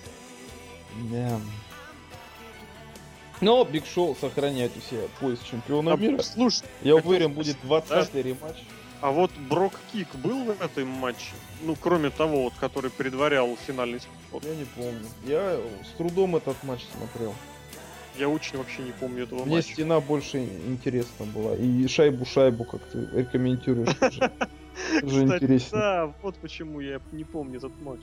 Да. 1.10 1.40
Но 3.44 3.62
Биг 3.64 3.84
Шоу 3.84 4.16
сохраняет 4.18 4.72
у 4.76 4.80
себя 4.80 5.02
пояс 5.20 5.38
чемпиона 5.40 5.92
А, 5.92 5.96
мира. 5.96 6.22
слушай, 6.22 6.64
Я 6.82 6.96
уверен, 6.96 7.32
будет 7.32 7.56
20-й 7.62 8.22
рематч. 8.22 8.56
а 9.02 9.10
вот 9.10 9.30
Брок 9.50 9.74
Кик 9.92 10.08
был 10.16 10.44
в 10.44 10.62
этом 10.62 10.88
матче? 10.88 11.34
Ну, 11.62 11.76
кроме 11.78 12.08
того, 12.08 12.44
вот, 12.44 12.54
который 12.58 12.90
предварял 12.90 13.54
финальный 13.66 14.00
спот. 14.00 14.44
Я 14.44 14.54
не 14.54 14.64
помню. 14.64 15.06
Я 15.26 15.58
с 15.84 15.96
трудом 15.98 16.36
этот 16.36 16.56
матч 16.64 16.80
смотрел. 16.96 17.34
Я 18.18 18.30
очень 18.30 18.56
вообще 18.56 18.82
не 18.82 18.92
помню 18.92 19.24
этого 19.24 19.44
Мне 19.44 19.56
матча. 19.56 19.72
стена 19.72 20.00
больше 20.00 20.38
интересна 20.66 21.26
была. 21.26 21.54
И 21.56 21.84
шайбу-шайбу, 21.86 22.64
как 22.64 22.80
ты 22.86 23.06
рекомендуешь. 23.12 23.88
интереснее. 25.02 25.70
Да, 25.72 26.14
вот 26.22 26.36
почему 26.36 26.80
я 26.80 26.98
не 27.12 27.24
помню 27.24 27.58
этот 27.58 27.78
матч. 27.82 28.02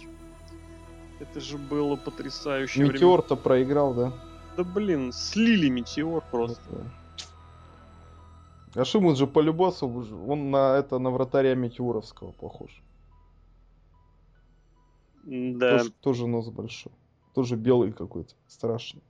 Это 1.19 1.39
же 1.39 1.57
было 1.57 1.95
потрясающе. 1.95 2.83
Метеор-то 2.83 3.35
проиграл, 3.35 3.93
да? 3.93 4.13
Да 4.57 4.63
блин, 4.63 5.11
слили 5.11 5.69
метеор 5.69 6.23
просто. 6.31 6.91
А 8.73 8.85
Шимус 8.85 9.17
же 9.17 9.27
по 9.27 9.39
любасу, 9.39 9.87
он 10.27 10.49
на 10.49 10.77
это 10.77 10.97
на 10.99 11.09
вратаря 11.09 11.55
Метеоровского 11.55 12.31
похож. 12.31 12.81
Да. 15.23 15.77
Тоже, 15.79 15.91
тоже 16.01 16.27
нос 16.27 16.49
большой. 16.49 16.91
Тоже 17.33 17.55
белый 17.55 17.91
какой-то, 17.91 18.33
страшный. 18.47 19.03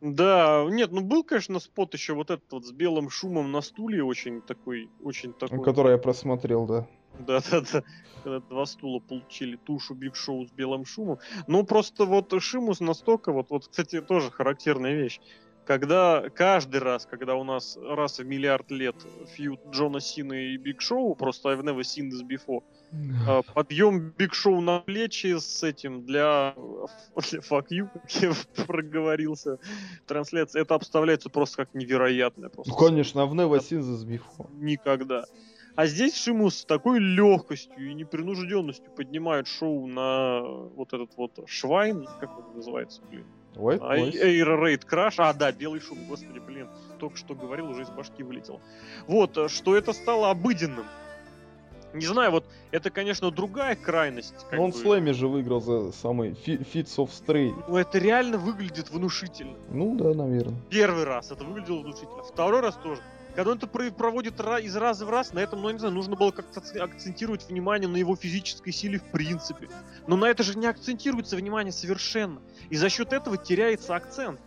Да, 0.00 0.66
нет, 0.68 0.92
ну 0.92 1.00
был, 1.00 1.24
конечно, 1.24 1.58
спот 1.58 1.94
еще 1.94 2.14
вот 2.14 2.30
этот 2.30 2.50
вот 2.52 2.66
с 2.66 2.72
белым 2.72 3.08
шумом 3.08 3.50
на 3.50 3.62
стуле, 3.62 4.04
очень 4.04 4.42
такой, 4.42 4.90
очень 5.02 5.32
такой. 5.32 5.62
Который 5.62 5.92
я 5.92 5.98
просмотрел, 5.98 6.66
да. 6.66 6.86
Да, 7.20 7.40
да, 7.50 7.60
да. 7.60 7.82
Когда 8.22 8.40
два 8.40 8.66
стула 8.66 8.98
получили 8.98 9.56
тушу 9.56 9.94
Биг 9.94 10.16
Шоу 10.16 10.46
с 10.46 10.50
белым 10.50 10.84
шумом. 10.84 11.18
Ну, 11.46 11.64
просто 11.64 12.04
вот 12.04 12.34
Шимус 12.42 12.80
настолько, 12.80 13.32
вот, 13.32 13.50
вот, 13.50 13.68
кстати, 13.68 14.00
тоже 14.00 14.30
характерная 14.30 14.94
вещь. 14.94 15.20
Когда 15.64 16.30
каждый 16.30 16.80
раз, 16.80 17.06
когда 17.06 17.34
у 17.34 17.42
нас 17.42 17.76
раз 17.76 18.18
в 18.18 18.24
миллиард 18.24 18.70
лет 18.70 18.94
feud 19.34 19.60
Джона 19.70 20.00
Сина 20.00 20.32
и 20.32 20.56
Биг 20.56 20.80
Шоу, 20.80 21.16
просто 21.16 21.48
I've 21.50 21.62
never 21.62 21.80
seen 21.80 22.08
this 22.08 22.22
before, 22.22 22.62
а, 23.26 23.42
подъем 23.42 24.10
Биг 24.10 24.32
Шоу 24.32 24.60
на 24.60 24.78
плечи 24.78 25.36
с 25.36 25.64
этим 25.64 26.04
для, 26.04 26.54
для 27.16 27.40
fuck 27.40 27.66
you, 27.70 27.88
как 27.92 28.10
я 28.22 28.32
проговорился 28.66 29.58
в 30.04 30.08
трансляции, 30.08 30.60
это 30.60 30.76
обставляется 30.76 31.30
просто 31.30 31.56
как 31.56 31.74
невероятное. 31.74 32.48
Просто 32.48 32.72
Ну, 32.72 32.78
конечно, 32.78 33.26
в 33.26 33.34
Never 33.34 33.58
Seen 33.58 33.80
This 33.80 34.06
Before. 34.06 34.48
никогда. 34.54 35.24
А 35.76 35.86
здесь 35.86 36.16
Шимус 36.16 36.60
с 36.60 36.64
такой 36.64 36.98
легкостью 36.98 37.90
и 37.90 37.94
непринужденностью 37.94 38.90
поднимает 38.92 39.46
шоу 39.46 39.86
на 39.86 40.40
вот 40.40 40.92
этот 40.94 41.14
вот 41.16 41.38
Швайн, 41.46 42.08
как 42.18 42.38
он 42.38 42.56
называется, 42.56 43.02
блин? 43.10 43.26
White 43.54 43.78
А. 43.82 43.96
Air 43.98 44.58
Raid 44.60 44.86
Crash. 44.86 45.14
А, 45.18 45.32
да, 45.32 45.52
белый 45.52 45.80
шум, 45.80 45.98
господи, 46.08 46.38
блин. 46.38 46.68
Только 46.98 47.16
что 47.16 47.34
говорил, 47.34 47.68
уже 47.70 47.82
из 47.82 47.90
башки 47.90 48.22
вылетело. 48.22 48.60
Вот, 49.06 49.36
э, 49.36 49.48
что 49.48 49.76
это 49.76 49.92
стало 49.92 50.30
обыденным. 50.30 50.84
Не 51.94 52.04
знаю, 52.04 52.30
вот 52.30 52.44
это, 52.72 52.90
конечно, 52.90 53.30
другая 53.30 53.74
крайность. 53.74 54.34
как 54.50 54.58
Ну, 54.58 54.64
он 54.64 54.70
бы. 54.70 54.76
в 54.76 54.80
слэме 54.80 55.12
же 55.14 55.28
выиграл 55.28 55.60
за 55.60 55.92
самый 55.92 56.32
Fits 56.32 56.96
of 56.96 57.08
Stray. 57.08 57.54
Но 57.68 57.78
это 57.78 57.98
реально 57.98 58.36
выглядит 58.36 58.90
внушительно. 58.90 59.56
Ну 59.70 59.94
да, 59.94 60.12
наверное. 60.12 60.58
Первый 60.68 61.04
раз 61.04 61.30
это 61.30 61.44
выглядело 61.44 61.80
внушительно. 61.80 62.22
Второй 62.22 62.60
раз 62.60 62.76
тоже. 62.76 63.00
Когда 63.36 63.50
он 63.50 63.58
это 63.58 63.66
про- 63.66 63.90
проводит 63.90 64.40
из 64.40 64.74
раза 64.76 65.04
в 65.04 65.10
раз, 65.10 65.34
на 65.34 65.40
этом, 65.40 65.60
ну, 65.60 65.70
не 65.70 65.78
знаю, 65.78 65.92
нужно 65.92 66.16
было 66.16 66.30
как-то 66.30 66.60
акц- 66.60 66.78
акцентировать 66.78 67.46
внимание 67.50 67.86
на 67.86 67.98
его 67.98 68.16
физической 68.16 68.72
силе 68.72 68.98
в 68.98 69.04
принципе. 69.12 69.68
Но 70.06 70.16
на 70.16 70.24
это 70.24 70.42
же 70.42 70.56
не 70.58 70.66
акцентируется 70.66 71.36
внимание 71.36 71.70
совершенно. 71.70 72.40
И 72.70 72.76
за 72.76 72.88
счет 72.88 73.12
этого 73.12 73.36
теряется 73.36 73.94
акцент. 73.94 74.40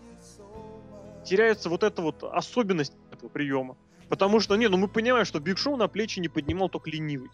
Теряется 1.23 1.69
вот 1.69 1.83
эта 1.83 2.01
вот 2.01 2.23
особенность 2.23 2.93
этого 3.11 3.29
приема. 3.29 3.77
Потому 4.09 4.39
что, 4.39 4.55
не, 4.55 4.67
ну 4.67 4.77
мы 4.77 4.87
понимаем, 4.87 5.25
что 5.25 5.39
Биг 5.39 5.59
Шоу 5.59 5.75
на 5.77 5.87
плечи 5.87 6.19
не 6.19 6.27
поднимал 6.27 6.67
только 6.67 6.89
ленивый. 6.89 7.29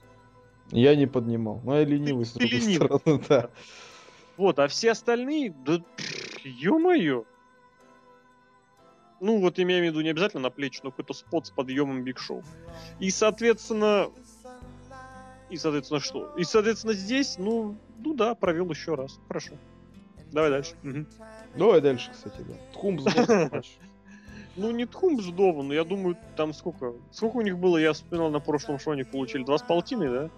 Я 0.71 0.93
не 0.97 1.07
поднимал. 1.07 1.61
Ну, 1.63 1.73
я 1.73 1.85
ленивый, 1.85 2.25
с 2.25 2.33
ты 2.33 2.39
другой 2.39 2.59
ленивый. 2.59 2.99
стороны, 2.99 3.23
да. 3.29 3.49
Вот, 4.35 4.59
а 4.59 4.67
все 4.67 4.91
остальные, 4.91 5.55
да, 5.65 5.79
ё-моё. 6.43 7.23
Ну, 9.25 9.39
вот 9.39 9.59
имею 9.59 9.81
в 9.81 9.85
виду 9.87 10.01
не 10.01 10.09
обязательно 10.09 10.43
на 10.43 10.49
плечи, 10.51 10.81
но 10.83 10.91
какой-то 10.91 11.13
спот 11.13 11.47
с 11.47 11.49
подъемом 11.49 12.03
Биг 12.03 12.19
Шоу. 12.19 12.43
И, 12.99 13.09
соответственно... 13.09 14.11
И, 15.49 15.57
соответственно, 15.57 15.99
что? 15.99 16.31
И, 16.37 16.43
соответственно, 16.43 16.93
здесь, 16.93 17.39
ну, 17.39 17.75
ну 17.97 18.13
да, 18.13 18.35
провел 18.35 18.69
еще 18.69 18.93
раз. 18.93 19.19
Хорошо. 19.27 19.55
Давай 20.31 20.51
дальше. 20.51 20.75
Мгм. 20.83 21.07
Давай 21.57 21.81
дальше, 21.81 22.11
кстати, 22.11 22.41
да. 22.47 22.53
Тхум. 22.73 22.99
Ну, 24.57 24.71
не 24.71 24.85
Тхум 24.85 25.19
Ждова, 25.19 25.63
но 25.63 25.73
я 25.73 25.83
думаю, 25.83 26.15
там 26.37 26.53
сколько... 26.53 26.93
Сколько 27.11 27.37
у 27.37 27.41
них 27.41 27.57
было, 27.57 27.77
я 27.77 27.93
вспоминал 27.93 28.29
на 28.29 28.39
прошлом 28.39 28.77
шоу, 28.77 28.93
они 28.93 29.03
получили 29.03 29.43
два 29.43 29.57
с 29.57 29.63
полтиной, 29.63 30.09
да, 30.09 30.29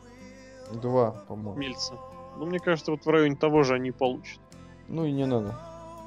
Два, 0.82 1.12
по-моему. 1.28 1.60
Мельца? 1.60 1.94
Ну, 2.38 2.46
мне 2.46 2.60
кажется, 2.60 2.92
вот 2.92 3.06
в 3.06 3.10
районе 3.10 3.36
того 3.36 3.64
же 3.64 3.76
они 3.76 3.92
получат. 3.92 4.40
Ну 4.88 5.06
и 5.06 5.12
не 5.12 5.26
надо. 5.26 5.56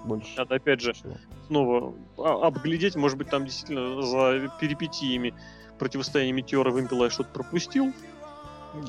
Больше. 0.05 0.31
Надо, 0.37 0.55
опять 0.55 0.81
же, 0.81 0.93
Всего. 0.95 1.15
снова 1.49 1.95
а- 2.19 2.47
обглядеть, 2.47 2.97
может 2.97 3.19
быть, 3.19 3.29
там 3.29 3.45
действительно 3.45 4.01
за 4.03 4.51
перипетиями 4.61 5.35
противостояния 5.79 6.33
Метеора 6.33 6.71
Вымпела 6.71 7.05
я 7.05 7.11
что-то 7.11 7.31
пропустил. 7.31 7.93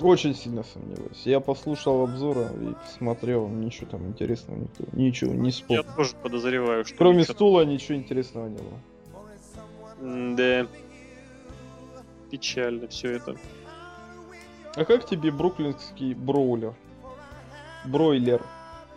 Очень 0.02 0.36
сильно 0.36 0.64
сомневаюсь. 0.64 1.24
Я 1.26 1.40
послушал 1.40 2.04
обзора 2.04 2.50
и 2.54 2.74
посмотрел, 2.86 3.48
ничего 3.48 3.88
там 3.90 4.06
интересного 4.08 4.60
никто. 4.60 4.84
Ничего, 4.94 5.34
не 5.34 5.48
Я 5.50 5.54
вспомнил. 5.54 5.86
тоже 5.96 6.12
подозреваю, 6.22 6.86
что... 6.86 6.96
Кроме 6.98 7.20
ничего- 7.20 7.34
стула 7.34 7.66
ничего 7.66 7.98
интересного 7.98 8.48
не 8.48 8.58
было. 8.58 10.36
Да. 10.38 10.68
Печально 12.30 12.88
все 12.88 13.12
это. 13.14 13.36
А 14.76 14.86
как 14.86 15.06
тебе 15.06 15.32
бруклинский 15.32 16.14
броулер? 16.14 16.74
Бройлер. 17.86 18.42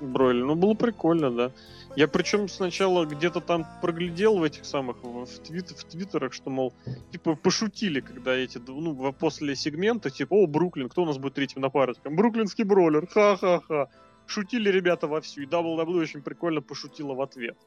Бройлер. 0.01 0.45
Ну, 0.45 0.55
было 0.55 0.75
прикольно, 0.75 1.31
да. 1.31 1.51
Я 1.97 2.09
причем 2.09 2.49
сначала 2.49 3.05
где-то 3.07 3.41
там 3.41 3.67
проглядел 3.81 4.39
в 4.39 4.43
этих 4.43 4.65
самых, 4.65 4.97
в, 5.05 5.27
твит- 5.27 5.71
в 5.71 5.85
твиттерах, 5.85 6.33
что, 6.33 6.51
мол, 6.51 6.75
типа, 7.13 7.37
пошутили, 7.37 8.01
когда 8.01 8.35
эти, 8.35 8.59
ну, 8.67 9.13
после 9.13 9.55
сегмента, 9.55 10.11
типа, 10.11 10.35
о, 10.35 10.47
Бруклин, 10.49 10.89
кто 10.89 11.03
у 11.03 11.07
нас 11.07 11.19
будет 11.19 11.35
третьим 11.35 11.63
напарником? 11.63 12.17
Бруклинский 12.17 12.65
бройлер, 12.65 13.07
ха-ха-ха. 13.07 13.89
Шутили 14.27 14.71
ребята 14.71 15.07
вовсю, 15.07 15.43
и 15.43 15.47
WWE 15.47 16.01
очень 16.01 16.23
прикольно 16.23 16.63
пошутила 16.63 17.15
в 17.15 17.21
ответ. 17.21 17.59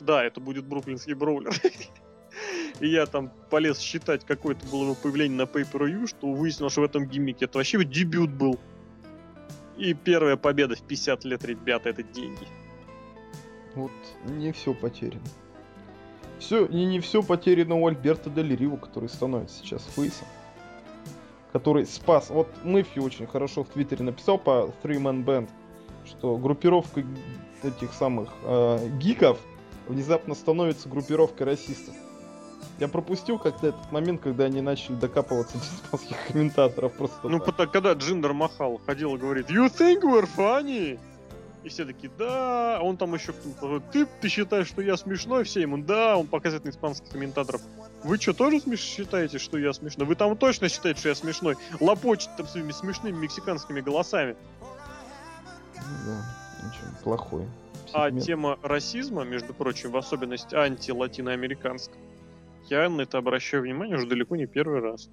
Да, 0.00 0.22
это 0.22 0.40
будет 0.40 0.66
бруклинский 0.66 1.14
броулер. 1.14 1.54
И 2.80 2.88
я 2.88 3.06
там 3.06 3.30
полез 3.48 3.78
считать, 3.78 4.26
какое 4.26 4.56
это 4.56 4.66
было 4.66 4.82
его 4.84 4.94
появление 4.94 5.38
на 5.38 5.42
Pay 5.42 5.70
Per 5.70 5.86
View, 5.86 6.06
что 6.08 6.32
выяснилось, 6.32 6.72
что 6.72 6.82
в 6.82 6.84
этом 6.84 7.06
гиммике 7.06 7.44
это 7.44 7.58
вообще 7.58 7.82
дебют 7.84 8.30
был. 8.30 8.58
И 9.78 9.94
первая 9.94 10.36
победа 10.36 10.74
в 10.74 10.82
50 10.82 11.24
лет, 11.24 11.44
ребята, 11.44 11.90
это 11.90 12.02
деньги. 12.02 12.46
Вот 13.74 13.92
не 14.26 14.52
все 14.52 14.74
потеряно. 14.74 15.24
Все, 16.38 16.66
и 16.66 16.84
не 16.84 17.00
все 17.00 17.22
потеряно 17.22 17.76
у 17.76 17.86
Альберта 17.86 18.30
Дель 18.30 18.54
Рио, 18.54 18.76
который 18.76 19.08
становится 19.08 19.58
сейчас 19.58 19.84
фейсом. 19.84 20.26
Который 21.52 21.86
спас. 21.86 22.30
Вот 22.30 22.48
Мэфи 22.64 22.98
очень 22.98 23.26
хорошо 23.26 23.64
в 23.64 23.68
Твиттере 23.68 24.04
написал 24.04 24.38
по 24.38 24.70
Three 24.82 25.00
Man 25.00 25.24
Band, 25.24 25.48
что 26.04 26.36
группировка 26.36 27.04
этих 27.62 27.92
самых 27.92 28.30
э, 28.42 28.88
гиков 28.98 29.38
внезапно 29.88 30.34
становится 30.34 30.88
группировкой 30.88 31.46
расистов. 31.46 31.94
Я 32.80 32.88
пропустил 32.88 33.38
как-то 33.38 33.68
этот 33.68 33.92
момент, 33.92 34.20
когда 34.20 34.44
они 34.44 34.60
начали 34.60 34.96
докапываться 34.96 35.58
до 35.58 35.64
испанских 35.64 36.16
комментаторов 36.26 36.92
просто. 36.94 37.28
Ну, 37.28 37.38
так. 37.38 37.70
когда 37.70 37.92
Джиндер 37.92 38.32
Махал 38.32 38.80
ходил 38.84 39.14
и 39.14 39.18
говорит, 39.18 39.48
You 39.48 39.66
think 39.66 40.02
we're 40.02 40.28
funny? 40.36 40.98
И 41.64 41.70
все 41.70 41.86
такие, 41.86 42.12
да, 42.18 42.76
а 42.76 42.82
он 42.82 42.98
там 42.98 43.14
еще 43.14 43.32
ты, 43.90 44.06
ты 44.20 44.28
считаешь, 44.28 44.68
что 44.68 44.82
я 44.82 44.98
смешной? 44.98 45.44
Все 45.44 45.62
ему, 45.62 45.78
да, 45.78 46.18
он 46.18 46.26
показывает 46.26 46.66
на 46.66 46.68
испанских 46.68 47.08
комментаторов. 47.08 47.62
Вы 48.02 48.18
что, 48.18 48.34
тоже 48.34 48.60
смеш... 48.60 48.80
считаете, 48.80 49.38
что 49.38 49.56
я 49.56 49.72
смешной? 49.72 50.06
Вы 50.06 50.14
там 50.14 50.36
точно 50.36 50.68
считаете, 50.68 51.00
что 51.00 51.08
я 51.08 51.14
смешной? 51.14 51.56
Лопочет 51.80 52.28
там 52.36 52.46
своими 52.46 52.70
смешными 52.70 53.16
мексиканскими 53.16 53.80
голосами. 53.80 54.36
Ну 55.74 55.82
да, 56.06 56.68
очень 56.68 57.02
плохой. 57.02 57.46
А 57.94 58.08
сегмент. 58.08 58.26
тема 58.26 58.58
расизма, 58.62 59.24
между 59.24 59.54
прочим, 59.54 59.90
в 59.90 59.96
особенности 59.96 60.54
анти-латиноамериканская, 60.54 61.96
я 62.68 62.90
на 62.90 63.02
это 63.02 63.16
обращаю 63.16 63.62
внимание 63.62 63.96
уже 63.96 64.06
далеко 64.06 64.36
не 64.36 64.46
первый 64.46 64.80
раз. 64.80 65.08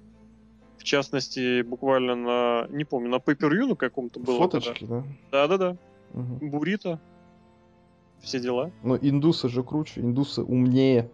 В 0.76 0.84
частности, 0.84 1.62
буквально 1.62 2.14
на, 2.14 2.66
не 2.68 2.84
помню, 2.84 3.08
на 3.08 3.16
pay 3.16 3.36
на 3.66 3.74
каком-то 3.74 4.20
было. 4.20 4.36
Фоточки, 4.36 4.84
да? 4.84 4.96
когда- 5.00 5.04
Да-да-да. 5.30 5.76
Мгм. 6.12 6.50
Бурито. 6.50 7.00
Все 8.20 8.38
дела. 8.40 8.70
Но 8.82 8.96
индусы 8.96 9.48
же 9.48 9.62
круче, 9.64 10.00
индусы 10.00 10.42
умнее. 10.42 11.10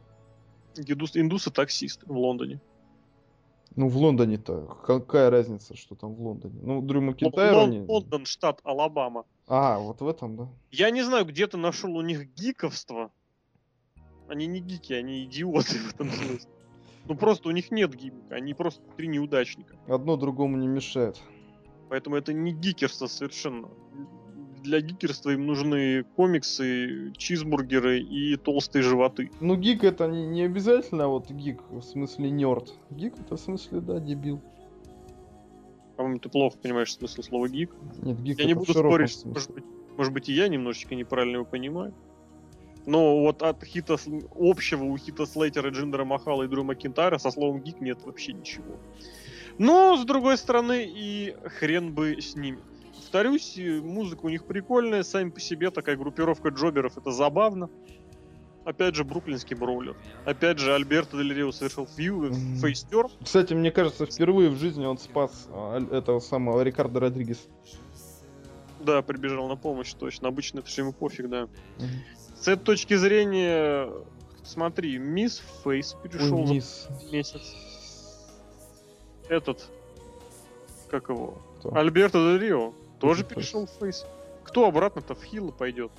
Индус, 0.76 1.16
индусы 1.16 1.50
таксисты 1.50 2.06
в 2.06 2.16
Лондоне. 2.16 2.60
Ну, 3.76 3.88
в 3.88 3.96
Лондоне-то 3.96 4.66
какая 4.84 5.30
разница, 5.30 5.76
что 5.76 5.94
там 5.94 6.14
в 6.14 6.20
Лондоне? 6.20 6.58
Ну, 6.62 6.82
Дрю 6.82 7.00
Макентайр 7.00 7.54
Лон- 7.54 7.68
они- 7.68 7.80
Лондон, 7.86 8.26
штат 8.26 8.60
Алабама. 8.64 9.24
А, 9.46 9.78
вот 9.78 10.00
в 10.00 10.08
этом, 10.08 10.36
да. 10.36 10.48
Я 10.70 10.90
не 10.90 11.02
знаю, 11.02 11.24
где 11.24 11.46
ты 11.46 11.56
нашел 11.56 11.94
у 11.96 12.02
них 12.02 12.32
гиковство. 12.34 13.10
Они 14.28 14.46
не 14.46 14.60
гики, 14.60 14.92
они 14.92 15.24
идиоты 15.24 15.78
в 15.78 15.94
этом 15.94 16.10
смысле. 16.10 16.50
Ну 17.06 17.16
просто 17.16 17.48
у 17.48 17.52
них 17.52 17.70
нет 17.70 17.94
гимика, 17.94 18.34
они 18.34 18.52
просто 18.52 18.82
три 18.96 19.08
неудачника. 19.08 19.76
Одно 19.86 20.16
другому 20.16 20.56
не 20.58 20.66
мешает. 20.66 21.18
Поэтому 21.88 22.16
это 22.16 22.34
не 22.34 22.52
гикерство 22.52 23.06
совершенно. 23.06 23.68
Для 24.68 24.82
гикерства 24.82 25.30
им 25.30 25.46
нужны 25.46 26.04
комиксы, 26.14 27.10
чизбургеры 27.16 28.00
и 28.00 28.36
толстые 28.36 28.82
животы. 28.82 29.30
Ну, 29.40 29.56
гик 29.56 29.82
это 29.82 30.06
не, 30.06 30.26
не 30.26 30.42
обязательно 30.42 31.08
вот 31.08 31.30
гик, 31.30 31.62
в 31.70 31.80
смысле 31.80 32.28
нерд. 32.28 32.74
Гик 32.90 33.14
это 33.18 33.36
в 33.36 33.40
смысле, 33.40 33.80
да, 33.80 33.98
дебил. 33.98 34.42
По-моему, 35.96 36.18
ты 36.18 36.28
плохо 36.28 36.58
понимаешь 36.62 36.92
смысл 36.92 37.22
слова 37.22 37.48
гик. 37.48 37.70
Нет, 38.02 38.20
гик 38.20 38.38
Я 38.40 38.44
не 38.44 38.52
буду 38.52 38.74
спорить, 38.74 39.12
смысле. 39.12 39.30
может 39.32 39.54
быть, 39.54 39.64
может 39.96 40.12
быть 40.12 40.28
и 40.28 40.34
я 40.34 40.48
немножечко 40.48 40.94
неправильно 40.94 41.36
его 41.36 41.46
понимаю. 41.46 41.94
Но 42.84 43.20
вот 43.20 43.42
от 43.42 43.64
хита 43.64 43.96
общего 44.38 44.84
у 44.84 44.98
хита 44.98 45.24
Слейтера, 45.24 45.70
Джиндера 45.70 46.04
Махала 46.04 46.42
и 46.42 46.46
Дрю 46.46 46.64
Макинтайра 46.64 47.16
со 47.16 47.30
словом 47.30 47.62
гик 47.62 47.80
нет 47.80 48.00
вообще 48.04 48.34
ничего. 48.34 48.76
Но, 49.56 49.96
с 49.96 50.04
другой 50.04 50.36
стороны, 50.36 50.84
и 50.86 51.34
хрен 51.58 51.94
бы 51.94 52.20
с 52.20 52.36
ними. 52.36 52.58
Повторюсь, 53.08 53.58
музыка 53.82 54.26
у 54.26 54.28
них 54.28 54.44
прикольная, 54.44 55.02
сами 55.02 55.30
по 55.30 55.40
себе 55.40 55.70
такая 55.70 55.96
группировка 55.96 56.50
джоберов, 56.50 56.98
это 56.98 57.10
забавно. 57.10 57.70
Опять 58.66 58.96
же, 58.96 59.02
бруклинский 59.04 59.56
броулер. 59.56 59.96
Опять 60.26 60.58
же, 60.58 60.74
Альберто 60.74 61.16
Дель 61.16 61.32
Рио 61.32 61.50
совершил 61.50 61.86
фью, 61.86 62.24
Мгм. 62.24 62.56
фейстер. 62.58 63.06
Кстати, 63.24 63.54
мне 63.54 63.70
кажется, 63.70 64.04
впервые 64.04 64.50
в 64.50 64.56
жизни 64.58 64.84
он 64.84 64.98
спас 64.98 65.48
а, 65.50 65.78
этого 65.90 66.20
самого 66.20 66.60
Рикардо 66.60 67.00
Родригес. 67.00 67.48
Да, 68.80 69.00
прибежал 69.00 69.48
на 69.48 69.56
помощь, 69.56 69.94
точно. 69.94 70.28
Обычно 70.28 70.58
это 70.58 70.68
ему 70.76 70.92
пофиг, 70.92 71.30
да. 71.30 71.48
С 72.38 72.46
этой 72.46 72.62
точки 72.62 72.94
зрения, 72.94 73.90
смотри, 74.44 74.98
Мисс 74.98 75.42
Фейс 75.64 75.96
перешел 76.02 76.40
Ой, 76.40 76.60
за 76.60 77.10
месяц. 77.10 77.54
Этот, 79.30 79.66
как 80.90 81.08
его, 81.08 81.38
Кто? 81.60 81.74
Альберто 81.74 82.18
Дель 82.18 82.48
Рио, 82.48 82.74
тоже 82.98 83.24
перешел 83.24 83.66
в 83.66 83.70
Фейс. 83.80 84.04
Кто 84.44 84.66
обратно-то 84.66 85.14
в 85.14 85.22
Хилла 85.22 85.50
пойдет? 85.50 85.90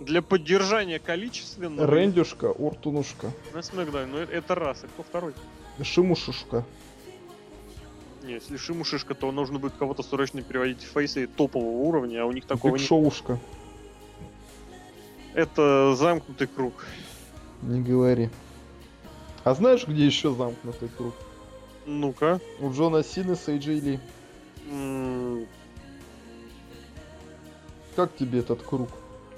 Для 0.00 0.22
поддержания 0.22 0.98
количественного... 0.98 1.86
Рэндюшка, 1.86 2.46
Уртунушка, 2.46 3.30
На 3.52 3.62
Смэкдауне, 3.62 4.12
ну 4.12 4.18
это, 4.18 4.54
раз, 4.54 4.82
а 4.82 4.88
кто 4.88 5.02
второй? 5.02 5.34
Шимушушка. 5.82 6.64
Не, 8.24 8.34
если 8.34 8.56
Шиму 8.56 8.84
Шишка, 8.84 9.14
то 9.14 9.30
нужно 9.30 9.58
будет 9.58 9.74
кого-то 9.78 10.02
срочно 10.02 10.42
переводить 10.42 10.82
в 10.82 10.86
фейсы 10.92 11.26
топового 11.26 11.86
уровня, 11.86 12.22
а 12.22 12.26
у 12.26 12.32
них 12.32 12.46
такого 12.46 12.72
нет. 12.72 12.80
Бигшоушка. 12.80 13.38
Это 15.34 15.94
замкнутый 15.94 16.46
круг. 16.46 16.86
Не 17.62 17.80
говори. 17.80 18.30
А 19.42 19.54
знаешь, 19.54 19.86
где 19.86 20.06
еще 20.06 20.34
замкнутый 20.34 20.88
круг? 20.88 21.14
Ну-ка. 21.86 22.40
У 22.60 22.72
Джона 22.72 23.04
Сины 23.04 23.36
с 23.36 23.46
AJ 23.48 23.80
Ли. 23.80 24.00
М, 24.70 25.23
Как 27.96 28.14
тебе 28.16 28.40
этот 28.40 28.62
круг? 28.62 28.88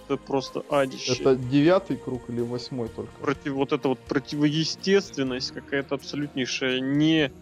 Это 0.09 0.17
просто 0.17 0.65
адище. 0.71 1.15
Это 1.15 1.35
девятый 1.37 1.97
круг 1.97 2.23
или 2.29 2.41
восьмой 2.41 2.89
только? 2.89 3.13
против 3.21 3.53
вот 3.53 3.73
эта 3.73 3.89
вот 3.89 3.99
противоестественность 3.99 5.53
какая-то 5.53 5.97
абсолютнейшая 5.97 6.81
не 6.81 7.33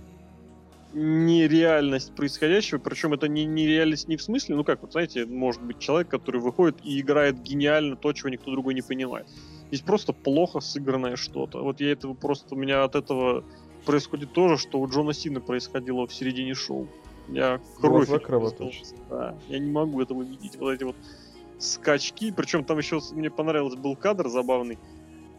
нереальность 0.94 2.14
происходящего, 2.14 2.78
причем 2.78 3.12
это 3.12 3.26
не 3.26 3.44
нереальность 3.44 4.06
не 4.06 4.16
в 4.16 4.22
смысле, 4.22 4.54
ну 4.54 4.62
как, 4.64 4.80
вот 4.82 4.92
знаете, 4.92 5.26
может 5.26 5.60
быть 5.60 5.80
человек, 5.80 6.08
который 6.08 6.40
выходит 6.40 6.76
и 6.84 7.00
играет 7.00 7.42
гениально 7.42 7.96
то, 7.96 8.12
чего 8.12 8.28
никто 8.28 8.52
другой 8.52 8.74
не 8.74 8.82
понимает. 8.82 9.26
Здесь 9.68 9.80
просто 9.80 10.12
плохо 10.12 10.60
сыгранное 10.60 11.16
что-то. 11.16 11.62
Вот 11.64 11.80
я 11.80 11.90
этого 11.90 12.14
просто, 12.14 12.54
у 12.54 12.58
меня 12.58 12.84
от 12.84 12.94
этого 12.94 13.42
происходит 13.84 14.32
то 14.32 14.48
же, 14.48 14.56
что 14.56 14.78
у 14.78 14.88
Джона 14.88 15.12
Сина 15.12 15.40
происходило 15.40 16.06
в 16.06 16.14
середине 16.14 16.54
шоу. 16.54 16.88
Я 17.28 17.60
кровь. 17.80 18.08
Да, 19.08 19.34
я 19.48 19.58
не 19.58 19.70
могу 19.70 20.00
этого 20.00 20.22
видеть. 20.22 20.56
Вот 20.56 20.70
эти 20.70 20.84
вот 20.84 20.96
скачки, 21.58 22.30
причем 22.30 22.64
там 22.64 22.78
еще 22.78 23.00
мне 23.12 23.30
понравился 23.30 23.78
был 23.78 23.96
кадр 23.96 24.28
забавный, 24.28 24.78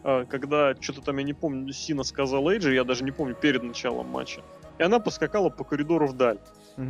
а, 0.02 0.24
когда 0.24 0.74
что-то 0.80 1.02
там, 1.02 1.18
я 1.18 1.24
не 1.24 1.32
помню, 1.32 1.72
Сина 1.72 2.02
сказал 2.02 2.48
Эйджи, 2.48 2.74
я 2.74 2.84
даже 2.84 3.04
не 3.04 3.10
помню, 3.10 3.34
перед 3.34 3.62
началом 3.62 4.08
матча. 4.08 4.42
И 4.78 4.82
она 4.82 4.98
поскакала 4.98 5.48
по 5.48 5.64
коридору 5.64 6.06
вдаль. 6.06 6.38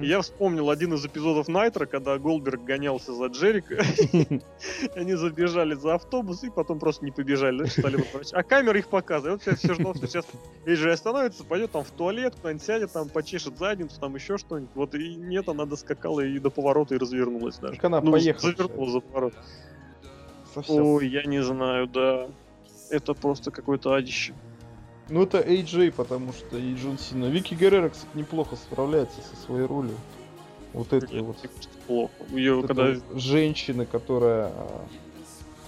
И 0.03 0.07
я 0.07 0.21
вспомнил 0.21 0.69
один 0.71 0.95
из 0.95 1.07
эпизодов 1.07 1.47
Найтра, 1.47 1.87
когда 1.87 2.19
Голдберг 2.19 2.65
гонялся 2.65 3.13
за 3.15 3.27
Джерика. 3.27 3.77
Они 4.97 5.15
забежали 5.15 5.75
за 5.75 5.95
автобус 5.95 6.43
и 6.43 6.51
потом 6.51 6.81
просто 6.81 7.05
не 7.05 7.13
побежали, 7.13 7.67
стали. 7.67 8.05
А 8.33 8.43
камера 8.43 8.77
их 8.81 8.89
показывает. 8.89 9.47
Вот 9.47 9.53
я 9.53 9.57
все 9.57 9.75
ждал, 9.75 9.95
что 9.95 10.09
сейчас 10.09 10.27
Эйджи 10.65 10.91
остановится, 10.91 11.45
пойдет 11.45 11.71
там 11.71 11.85
в 11.85 11.91
туалет, 11.93 12.35
куда-нибудь 12.35 12.65
сядет, 12.67 12.91
там 12.93 13.09
почешет 13.09 13.59
задницу, 13.59 14.01
там 14.01 14.17
еще 14.17 14.39
что-нибудь. 14.39 14.71
Вот 14.75 14.95
и 14.97 15.15
нет, 15.15 15.49
она 15.49 15.67
доскакала 15.67 16.21
и 16.21 16.37
до 16.41 16.51
поворота 16.51 16.97
и 16.97 16.99
развернулась 16.99 17.59
даже. 17.59 17.75
Так 17.77 17.85
она 17.85 18.01
Ну, 18.01 18.11
поехала. 18.11 18.51
завернула 18.53 18.91
за 18.91 19.01
поворот. 19.01 19.35
Ой, 20.69 21.07
я 21.07 21.23
не 21.25 21.43
знаю, 21.45 21.87
да. 21.87 22.27
Это 22.91 23.15
просто 23.15 23.51
какое-то 23.53 23.93
адище. 23.95 24.35
Ну 25.09 25.23
это 25.23 25.39
AJ, 25.39 25.93
потому 25.93 26.33
что 26.33 26.59
и 26.59 26.75
Джон 26.75 26.99
Сина. 26.99 27.27
Вики 27.27 27.55
Геррера, 27.55 27.91
кстати, 27.91 28.09
неплохо 28.15 28.57
справляется 28.57 29.21
со 29.23 29.37
своей 29.45 29.65
ролью. 29.67 29.95
Вот 30.73 30.93
этой 30.93 31.15
Нет, 31.15 31.25
вот. 31.25 31.37
плохо. 31.87 32.13
Ее 32.31 32.57
вот 32.57 32.67
когда... 32.67 32.89
этой 32.89 33.19
женщины, 33.19 33.87
которая, 33.87 34.49
а, 34.49 34.85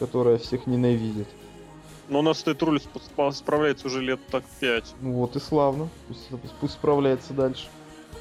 которая 0.01 0.39
всех 0.39 0.67
ненавидит. 0.67 1.29
Но 2.09 2.19
она 2.19 2.35
с 2.35 2.43
этой 2.47 2.65
ролью 2.65 2.81
справляется 3.33 3.87
уже 3.87 4.03
лет 4.03 4.21
так 4.31 4.45
пять. 4.61 4.93
Ну 5.01 5.13
вот 5.13 5.37
и 5.37 5.41
славно. 5.41 5.89
Пусть, 6.09 6.29
пусть 6.61 6.75
справляется 6.75 7.33
дальше. 7.33 7.69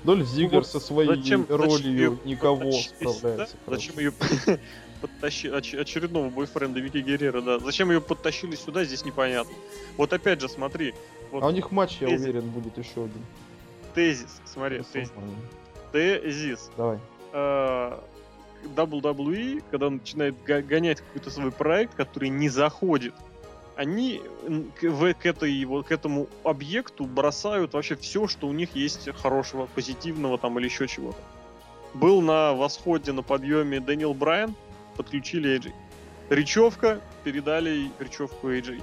Дольф 0.03 0.27
Зиглер 0.27 0.51
Ну 0.51 0.57
вот 0.59 0.67
со 0.67 0.79
своей 0.79 1.09
зачем- 1.09 1.41
зачем 1.41 1.55
ролью 1.57 1.91
её 1.91 2.17
никого 2.25 2.63
да? 2.63 2.71
справляется. 2.71 3.55
короче. 3.65 3.91
Зачем 3.91 3.99
ее 3.99 4.13
подтащили, 5.01 5.53
очередного 5.55 6.29
бойфренда 6.29 6.79
Вики 6.79 6.97
Геррера, 6.97 7.41
да. 7.41 7.59
Зачем 7.59 7.89
ее 7.91 8.01
подтащили 8.01 8.55
сюда, 8.55 8.83
здесь 8.83 9.05
непонятно. 9.05 9.53
Вот 9.97 10.11
опять 10.13 10.41
же, 10.41 10.49
смотри, 10.49 10.93
вот 11.31 11.43
А 11.43 11.47
у 11.47 11.51
них 11.51 11.71
матч, 11.71 11.97
я 12.01 12.07
Тезис. 12.07 12.23
уверен, 12.23 12.49
будет 12.49 12.77
еще 12.77 13.05
один. 13.05 13.23
тезис, 13.95 14.41
смотри, 14.45 14.81
тезис. 14.93 15.11
Тезис. 15.91 16.69
Давай. 16.77 16.99
э, 17.33 17.97
WWE, 18.75 19.63
когда 19.71 19.89
начинает 19.89 20.35
го- 20.45 20.61
гонять 20.61 21.01
какой-то 21.01 21.29
свой 21.29 21.51
проект, 21.51 21.95
который 21.95 22.29
не 22.29 22.49
заходит, 22.49 23.13
они 23.75 24.21
к, 24.79 24.83
в- 24.83 25.13
к 25.13 25.25
этой, 25.25 25.63
вот, 25.65 25.87
к 25.87 25.91
этому 25.91 26.27
объекту 26.43 27.05
бросают 27.05 27.73
вообще 27.73 27.95
все, 27.95 28.27
что 28.27 28.47
у 28.47 28.53
них 28.53 28.75
есть 28.75 29.07
хорошего, 29.17 29.67
позитивного 29.75 30.37
там 30.37 30.57
или 30.59 30.65
еще 30.65 30.87
чего-то. 30.87 31.19
Был 31.93 32.21
на 32.21 32.53
восходе, 32.53 33.11
на 33.11 33.21
подъеме 33.23 33.79
Дэниел 33.79 34.13
Брайан, 34.13 34.55
подключили 34.97 35.57
AJ. 35.57 35.73
Речевка, 36.29 37.01
передали 37.23 37.91
речевку 37.99 38.49
AJ. 38.49 38.81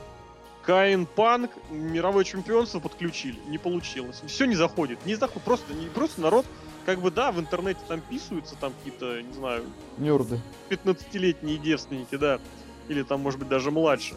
Каин 0.63 1.05
Панк, 1.05 1.51
мировое 1.71 2.25
чемпионство 2.25 2.81
подключили, 2.81 3.39
не 3.49 3.59
получилось. 3.59 4.23
Все 4.27 4.47
не 4.47 4.55
заходит, 4.55 5.05
не 5.05 5.15
заходит, 5.15 5.43
просто, 5.43 5.75
не, 5.75 5.87
просто 5.87 6.23
народ 6.23 6.47
как 6.87 7.01
бы 7.01 7.11
да, 7.11 7.33
в 7.33 7.41
интернете 7.41 7.81
там 7.89 8.01
писаются, 8.01 8.57
там 8.57 8.73
какие-то, 8.73 9.23
не 9.23 9.33
знаю, 9.33 9.65
Нерды. 9.99 10.41
15-летние 10.71 11.59
девственники, 11.59 12.17
да, 12.17 12.41
или 12.89 13.03
там, 13.03 13.21
может 13.21 13.39
быть, 13.39 13.49
даже 13.49 13.71
младше. 13.71 14.15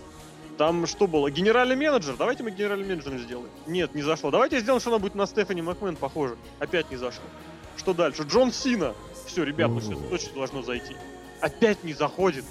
Там 0.58 0.88
что 0.88 1.08
было? 1.08 1.30
Генеральный 1.30 1.76
менеджер? 1.76 2.16
Давайте 2.18 2.44
мы 2.44 2.52
генеральный 2.52 2.88
менеджером 2.88 3.20
сделаем. 3.20 3.50
Нет, 3.68 3.94
не 3.94 4.02
зашло. 4.02 4.32
Давайте 4.32 4.60
сделаем, 4.60 4.82
что 4.82 4.90
она 4.90 5.00
будет 5.00 5.14
на 5.14 5.28
Стефани 5.28 5.62
Макмен 5.62 5.96
похожа. 5.96 6.36
Опять 6.60 6.90
не 6.90 6.98
зашло. 6.98 7.24
Что 7.78 7.94
дальше? 7.94 8.24
Джон 8.24 8.52
Сина. 8.52 8.96
Все, 9.28 9.44
ребят, 9.44 9.70
ну 9.70 9.80
сейчас 9.80 10.00
точно 10.10 10.34
должно 10.34 10.62
зайти. 10.64 10.96
Опять 11.42 11.84
не 11.84 11.94
заходит. 11.94 12.46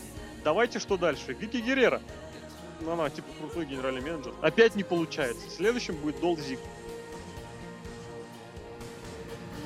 Давайте 0.44 0.78
что 0.78 0.96
дальше? 0.96 1.32
Вики 1.32 1.56
Геррера. 1.56 2.00
Ну, 2.80 2.92
она 2.92 3.10
типа 3.10 3.28
крутой 3.38 3.66
генеральный 3.66 4.00
менеджер. 4.00 4.34
Опять 4.42 4.76
не 4.76 4.84
получается. 4.84 5.48
Следующим 5.50 5.96
будет 5.96 6.20
Дол 6.20 6.36
Зиг. 6.38 6.60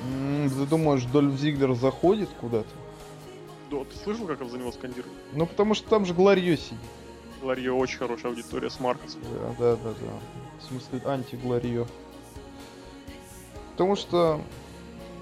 Ты 0.03 0.65
думаешь, 0.65 1.03
Дольф 1.03 1.35
Зиглер 1.39 1.73
заходит 1.75 2.29
куда-то? 2.39 2.69
Да, 3.69 3.83
ты 3.83 3.95
слышал, 4.03 4.25
как 4.25 4.43
за 4.49 4.57
него 4.57 4.71
скандируют? 4.71 5.13
Ну, 5.33 5.45
потому 5.45 5.75
что 5.75 5.87
там 5.89 6.05
же 6.05 6.13
Глорье 6.13 6.57
сидит. 6.57 6.79
Глорье 7.41 7.73
очень 7.73 7.99
хорошая 7.99 8.31
аудитория 8.31 8.69
с 8.69 8.79
Маркосом. 8.79 9.21
Да, 9.23 9.55
да, 9.59 9.75
да, 9.75 9.93
да. 9.93 10.19
В 10.59 10.67
смысле, 10.67 11.01
анти-Глорье. 11.05 11.87
Потому 13.71 13.95
что 13.95 14.41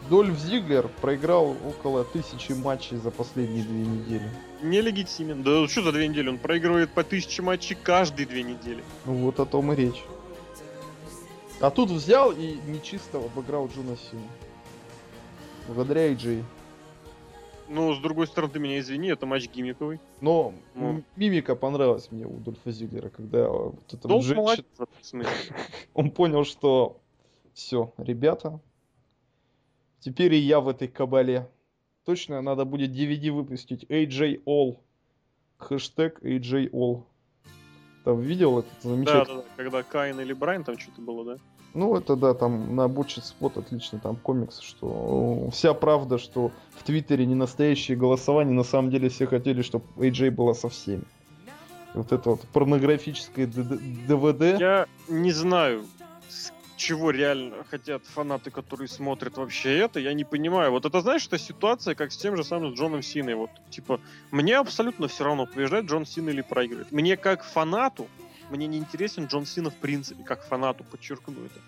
Дольф 0.10 0.38
Зиглер 0.39 0.88
проиграл 1.01 1.55
около 1.68 2.03
тысячи 2.03 2.53
матчей 2.53 2.97
за 2.97 3.12
последние 3.12 3.64
две 3.64 3.86
недели. 3.86 4.30
Нелегитимен. 4.64 5.43
Да 5.43 5.68
что 5.68 5.84
за 5.84 5.91
две 5.91 6.07
недели? 6.07 6.30
Он 6.30 6.38
проигрывает 6.39 6.89
по 6.91 7.03
тысяче 7.03 7.41
матчей 7.41 7.76
каждые 7.76 8.26
две 8.26 8.43
недели. 8.43 8.84
Ну 9.05 9.14
вот 9.26 9.39
о 9.39 9.45
том 9.45 9.72
и 9.72 9.76
речь. 9.76 10.03
А 11.62 11.70
тут 11.70 11.89
взял 11.91 12.32
и 12.32 12.57
нечисто 12.68 13.18
обыграл 13.20 13.68
Джона 13.68 13.97
Сину. 13.97 14.22
Благодаря 15.68 16.12
AJ. 16.12 16.43
Ну, 17.68 17.93
с 17.93 17.99
другой 17.99 18.26
стороны, 18.26 18.51
ты 18.51 18.57
меня 18.60 18.80
извини, 18.80 19.10
это 19.10 19.28
матч 19.28 19.47
гиммиковый. 19.47 19.99
Но 20.22 20.53
Ну. 20.74 21.03
мимика 21.16 21.55
понравилась 21.55 22.10
мне 22.10 22.26
у 22.26 22.32
Дольфа 22.38 22.72
Зиглера, 22.72 23.10
когда 23.10 23.47
вот 23.47 23.76
Долг 24.01 24.24
женщина- 24.24 25.26
он 25.93 26.10
понял, 26.10 26.45
что 26.45 26.99
все, 27.53 27.93
ребята, 27.97 28.60
теперь 30.00 30.34
и 30.34 30.38
я 30.39 30.60
в 30.60 30.70
этой 30.70 30.88
кабале. 30.88 31.50
Точно 32.06 32.41
надо 32.41 32.66
будет 32.66 32.91
DVD 32.91 33.32
выпустить 33.32 33.84
AJ 33.86 34.43
All. 34.45 34.78
Хэштег 35.58 36.24
AJ 36.24 36.72
All. 36.72 37.04
Там 38.06 38.22
видел 38.22 38.60
этот 38.60 38.72
Да, 38.84 38.89
замечательный? 38.89 39.36
да, 39.38 39.41
да, 39.41 39.47
когда 39.58 39.84
Каин 39.84 40.20
или 40.20 40.34
Брайан 40.34 40.64
там 40.64 40.78
что-то 40.80 41.02
было, 41.02 41.26
да? 41.26 41.38
Ну, 41.76 41.95
это 41.95 42.16
да, 42.16 42.34
там 42.34 42.76
на 42.76 42.88
Бутчет 42.88 43.26
Спот 43.26 43.58
отлично 43.58 44.00
там 44.00 44.16
комикс, 44.16 44.60
что 44.60 45.45
э, 45.47 45.52
вся 45.52 45.76
правда, 45.76 46.18
что 46.18 46.52
в 46.76 46.84
Твиттере 46.84 47.28
не 47.28 47.36
настоящие 47.36 47.95
голосования, 47.95 48.54
на 48.54 48.64
самом 48.64 48.89
деле 48.89 49.10
все 49.10 49.28
хотели, 49.28 49.62
чтобы 49.62 49.86
AJ 49.97 50.32
была 50.32 50.56
со 50.56 50.70
всеми. 50.70 51.04
Вот 51.93 52.12
это 52.12 52.32
вот 52.32 52.41
порнографическое 52.54 53.45
ДВД. 53.45 54.60
Я 54.60 54.88
не 55.08 55.32
знаю, 55.32 55.86
с 56.28 56.52
чего 56.80 57.11
реально 57.11 57.63
хотят 57.69 58.05
фанаты, 58.05 58.49
которые 58.51 58.88
смотрят 58.88 59.38
вообще 59.38 59.77
это, 59.77 59.99
я 59.99 60.13
не 60.13 60.23
понимаю. 60.23 60.71
Вот 60.71 60.86
это, 60.86 61.01
знаешь, 61.01 61.27
это 61.27 61.38
ситуация, 61.38 61.93
как 61.93 62.11
с 62.11 62.17
тем 62.17 62.38
же 62.38 62.43
самым 62.43 62.73
Джоном 62.73 63.03
Синой. 63.03 63.36
Вот, 63.36 63.49
типа, 63.69 63.99
мне 64.32 64.57
абсолютно 64.57 65.07
все 65.07 65.25
равно, 65.25 65.45
побеждает 65.45 65.86
Джон 65.86 66.05
Сина 66.05 66.30
или 66.30 66.41
проигрывает. 66.41 66.91
Мне 66.91 67.17
как 67.17 67.43
фанату, 67.43 68.07
мне 68.49 68.65
не 68.65 68.77
интересен 68.77 69.25
Джон 69.25 69.45
Сина 69.45 69.69
в 69.69 69.75
принципе, 69.75 70.23
как 70.23 70.47
фанату, 70.47 70.84
подчеркну 70.86 71.45
это. 71.45 71.59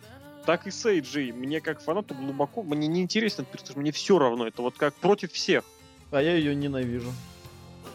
Так 0.45 0.65
и 0.65 0.71
с 0.71 0.85
AJ. 0.85 1.33
Мне 1.33 1.61
как 1.61 1.81
фанату 1.81 2.15
глубоко, 2.15 2.63
мне 2.63 2.87
не 2.87 3.01
интересен 3.01 3.43
этот 3.43 3.51
персонаж, 3.51 3.75
мне 3.75 3.91
все 3.91 4.17
равно. 4.17 4.47
Это 4.47 4.61
вот 4.61 4.77
как 4.77 4.95
против 4.95 5.33
всех. 5.33 5.63
А 6.09 6.21
я 6.21 6.35
ее 6.35 6.55
ненавижу. 6.55 7.11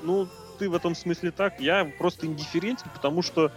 Ну, 0.03 0.29
ты 0.59 0.69
в 0.69 0.75
этом 0.75 0.95
смысле 0.95 1.31
так. 1.31 1.61
Я 1.61 1.91
просто 1.99 2.27
индифферентен, 2.27 2.89
потому 2.95 3.23
что 3.23 3.53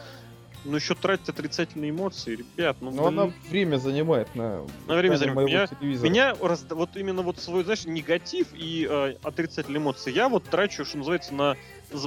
ну, 0.65 0.75
еще 0.75 0.95
тратить 0.95 1.29
отрицательные 1.29 1.91
эмоции, 1.91 2.35
ребят, 2.35 2.77
ну, 2.81 2.91
Но 2.91 3.07
она 3.07 3.25
блин. 3.25 3.35
время 3.49 3.77
занимает 3.77 4.33
на, 4.35 4.65
На 4.87 4.95
время 4.95 5.15
занимает. 5.15 5.47
Меня- 5.47 5.67
телевизора. 5.67 6.09
Меня 6.09 6.35
раз- 6.41 6.65
вот 6.69 6.95
именно 6.97 7.21
вот 7.21 7.39
свой, 7.39 7.63
знаешь, 7.63 7.85
негатив 7.85 8.47
и 8.53 8.87
э, 8.89 9.15
отрицательные 9.23 9.79
эмоции 9.81 10.11
я 10.11 10.27
вот 10.29 10.43
трачу, 10.45 10.85
что 10.85 10.97
называется, 10.97 11.33
на 11.33 11.55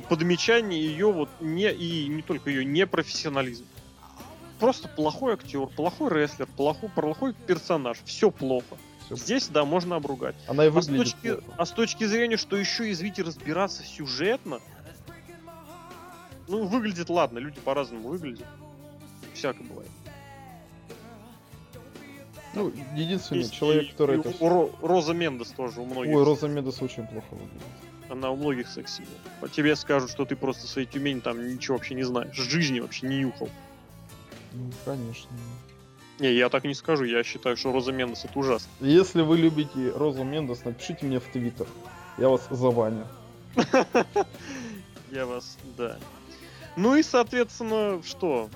подмечание 0.08 0.80
ее 0.84 1.10
вот 1.10 1.28
не 1.40 1.70
и 1.72 2.08
не 2.08 2.22
только 2.22 2.50
ее 2.50 2.64
непрофессионализм. 2.64 3.64
Просто 4.60 4.88
плохой 4.88 5.34
актер, 5.34 5.66
плохой 5.66 6.10
рестлер, 6.12 6.46
плохой, 6.46 6.88
плохой 6.90 7.34
персонаж, 7.46 7.98
все 8.04 8.30
плохо. 8.30 8.76
Здесь, 9.10 9.48
да, 9.48 9.64
можно 9.64 9.96
обругать. 9.96 10.36
Она 10.46 10.64
и 10.64 10.68
А 10.68 10.70
с, 10.70 10.86
выглядит 10.86 11.12
точки, 11.14 11.32
плохо. 11.34 11.54
а 11.58 11.66
с 11.66 11.70
точки 11.72 12.04
зрения, 12.04 12.36
что 12.36 12.56
еще, 12.56 12.90
извините, 12.90 13.22
разбираться 13.22 13.82
сюжетно, 13.82 14.60
ну, 16.48 16.64
выглядит, 16.66 17.08
ладно, 17.10 17.38
люди 17.38 17.60
по-разному 17.60 18.08
выглядят. 18.08 18.46
Всяко 19.34 19.62
бывает. 19.62 19.90
Ну, 22.54 22.70
единственный 22.94 23.38
Есть 23.38 23.54
человек, 23.54 23.84
и- 23.84 23.90
который 23.92 24.16
и 24.16 24.20
это... 24.20 24.28
у 24.44 24.48
Ро- 24.48 24.74
Роза 24.82 25.14
Мендес 25.14 25.48
тоже 25.52 25.80
у 25.80 25.86
многих. 25.86 26.14
Ой, 26.14 26.22
Роза 26.24 26.48
Медос 26.48 26.82
очень 26.82 27.06
плохо 27.06 27.26
выглядит. 27.30 27.62
Она 28.10 28.30
у 28.30 28.36
многих 28.36 28.68
секси. 28.68 29.04
По 29.40 29.48
тебе 29.48 29.74
скажут, 29.74 30.10
что 30.10 30.26
ты 30.26 30.36
просто 30.36 30.66
своей 30.66 30.86
Тюмень 30.86 31.22
там 31.22 31.54
ничего 31.54 31.78
вообще 31.78 31.94
не 31.94 32.02
знаешь. 32.02 32.36
Жизни 32.36 32.80
вообще 32.80 33.06
не 33.08 33.20
нюхал. 33.20 33.48
Ну, 34.52 34.70
конечно. 34.84 35.30
Не, 36.18 36.34
я 36.34 36.50
так 36.50 36.64
не 36.64 36.74
скажу. 36.74 37.04
Я 37.04 37.24
считаю, 37.24 37.56
что 37.56 37.72
Роза 37.72 37.90
Мендес 37.90 38.26
это 38.26 38.38
ужасно. 38.38 38.68
Если 38.80 39.22
вы 39.22 39.38
любите 39.38 39.90
Розу 39.96 40.22
Мендос, 40.24 40.62
напишите 40.66 41.06
мне 41.06 41.20
в 41.20 41.24
Твиттер. 41.32 41.66
Я 42.18 42.28
вас 42.28 42.46
заваню. 42.50 43.06
Я 45.10 45.24
вас, 45.26 45.56
да. 45.78 45.98
Ну 46.76 46.96
и, 46.96 47.02
соответственно, 47.02 48.02
что? 48.02 48.48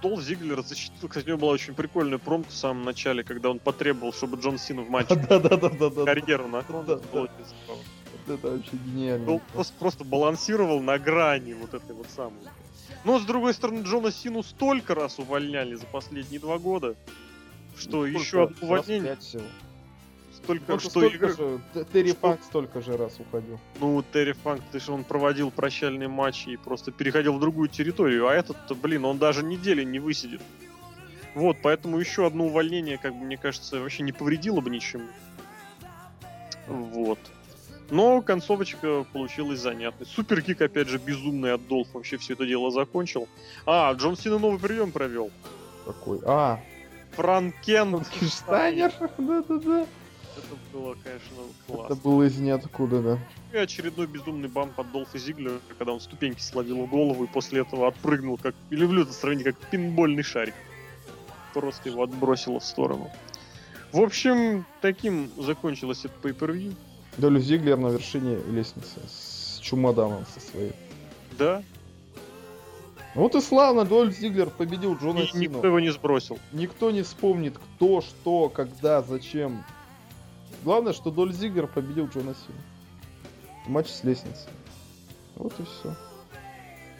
Долф 0.00 0.22
Зиглер 0.22 0.62
защитил. 0.62 1.08
Кстати, 1.08 1.26
у 1.26 1.28
него 1.30 1.38
была 1.38 1.52
очень 1.52 1.74
прикольная 1.74 2.18
промка 2.18 2.50
в 2.50 2.54
самом 2.54 2.84
начале, 2.84 3.24
когда 3.24 3.50
он 3.50 3.58
потребовал, 3.58 4.12
чтобы 4.12 4.40
Джон 4.40 4.58
Сина 4.58 4.82
в 4.82 4.90
матче 4.90 5.16
карьеру 5.16 6.48
на 6.48 6.58
Это 8.26 8.48
вообще 8.48 8.70
гениально. 8.72 9.26
Долф 9.26 9.42
просто, 9.52 9.74
просто 9.78 10.04
балансировал 10.04 10.80
на 10.80 10.98
грани 10.98 11.54
вот 11.54 11.74
этой 11.74 11.94
вот 11.94 12.06
самой. 12.14 12.40
Но, 13.04 13.18
с 13.18 13.24
другой 13.24 13.54
стороны, 13.54 13.82
Джона 13.82 14.12
Сину 14.12 14.42
столько 14.42 14.94
раз 14.94 15.18
увольняли 15.18 15.74
за 15.74 15.86
последние 15.86 16.40
два 16.40 16.58
года, 16.58 16.94
что 17.76 17.98
Ну, 17.98 18.04
еще 18.04 18.44
одно 18.44 18.56
увольнение. 18.60 19.16
Столько, 20.42 20.72
Ну, 20.72 20.78
что 20.78 21.02
игр- 21.04 21.36
же- 21.36 21.84
Терри 21.92 22.10
что- 22.10 22.20
Фанк 22.20 22.40
столько 22.42 22.80
же 22.80 22.96
раз 22.96 23.18
уходил. 23.20 23.58
Ну, 23.80 24.02
Терри 24.12 24.32
Фанк, 24.32 24.62
ты 24.72 24.80
же 24.80 24.92
он 24.92 25.04
проводил 25.04 25.50
прощальные 25.50 26.08
матчи 26.08 26.50
и 26.50 26.56
просто 26.56 26.90
переходил 26.92 27.34
в 27.34 27.40
другую 27.40 27.68
территорию, 27.68 28.26
а 28.28 28.34
этот-то, 28.34 28.74
блин, 28.74 29.04
он 29.04 29.18
даже 29.18 29.42
недели 29.44 29.84
не 29.84 29.98
высидит. 29.98 30.40
Вот, 31.34 31.56
поэтому 31.62 31.98
еще 31.98 32.26
одно 32.26 32.46
увольнение, 32.46 32.98
как 32.98 33.14
бы, 33.14 33.24
мне 33.24 33.36
кажется, 33.36 33.78
вообще 33.80 34.02
не 34.02 34.12
повредило 34.12 34.60
бы 34.60 34.70
ничему. 34.70 35.04
Вот. 36.66 37.18
Но 37.90 38.20
концовочка 38.20 39.04
получилась 39.12 39.60
занятной. 39.60 40.06
Суперкик, 40.06 40.60
опять 40.60 40.88
же, 40.88 40.98
безумный 40.98 41.54
от 41.54 41.66
Долф 41.68 41.88
вообще 41.94 42.18
все 42.18 42.34
это 42.34 42.44
дело 42.46 42.70
закончил. 42.70 43.28
А, 43.64 43.92
Джон 43.94 44.16
Сина 44.16 44.38
новый 44.38 44.58
прием 44.58 44.92
провел. 44.92 45.30
Какой? 45.86 46.20
А, 46.26 46.60
Франкен. 47.12 48.04
Штайнер. 48.20 48.92
Да-да-да. 49.18 49.86
Это 50.38 50.56
было, 50.72 50.96
конечно, 51.02 51.36
классно. 51.66 51.92
Это 51.92 52.02
было 52.02 52.22
из 52.22 52.38
ниоткуда, 52.38 53.02
да. 53.02 53.18
И 53.52 53.56
очередной 53.56 54.06
безумный 54.06 54.48
бамп 54.48 54.78
от 54.78 54.92
Долфа 54.92 55.18
Зиглера, 55.18 55.58
когда 55.76 55.92
он 55.92 56.00
ступеньки 56.00 56.40
словил 56.40 56.86
голову 56.86 57.24
и 57.24 57.26
после 57.26 57.60
этого 57.62 57.88
отпрыгнул, 57.88 58.38
как... 58.38 58.54
Люблю 58.70 59.02
это 59.02 59.12
сравнение, 59.12 59.52
как 59.52 59.56
пинбольный 59.70 60.22
шарик. 60.22 60.54
Просто 61.54 61.88
его 61.88 62.02
отбросило 62.04 62.60
в 62.60 62.64
сторону. 62.64 63.10
В 63.92 64.00
общем, 64.00 64.64
таким 64.80 65.30
закончилось 65.38 66.04
это 66.04 66.14
pay-per-view. 66.28 66.74
Долю 67.16 67.40
Зиглер 67.40 67.76
на 67.78 67.88
вершине 67.88 68.36
лестницы 68.48 69.00
с 69.08 69.58
чемоданом 69.60 70.24
со 70.34 70.40
своей. 70.40 70.72
Да, 71.38 71.62
Вот 73.14 73.34
и 73.34 73.40
славно, 73.40 73.84
Дольф 73.84 74.14
Зиглер 74.16 74.50
победил 74.50 74.94
Джона 74.96 75.20
и 75.20 75.26
Сину. 75.26 75.40
никто 75.40 75.66
его 75.66 75.80
не 75.80 75.90
сбросил. 75.90 76.38
Никто 76.52 76.90
не 76.90 77.02
вспомнит, 77.02 77.56
кто, 77.58 78.00
что, 78.02 78.48
когда, 78.48 79.02
зачем. 79.02 79.64
Главное, 80.68 80.92
что 80.92 81.10
Доль 81.10 81.32
Зиглер 81.32 81.66
победил 81.66 82.08
Джона 82.08 82.34
Сину. 82.34 82.58
В 83.64 83.70
матче 83.70 83.90
с 83.90 84.04
лестницей. 84.04 84.50
Вот 85.34 85.58
и 85.58 85.62
все. 85.62 85.96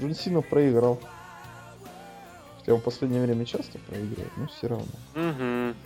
Джон 0.01 0.15
Сина 0.15 0.41
проиграл. 0.41 0.99
Хотя 2.57 2.73
он 2.73 2.81
в 2.81 2.85
последнее 2.85 3.23
время 3.23 3.45
часто 3.45 3.79
проигрывает, 3.81 4.33
но 4.39 4.47
все 4.47 4.69
равно. 4.69 4.87
Угу. 5.15 5.77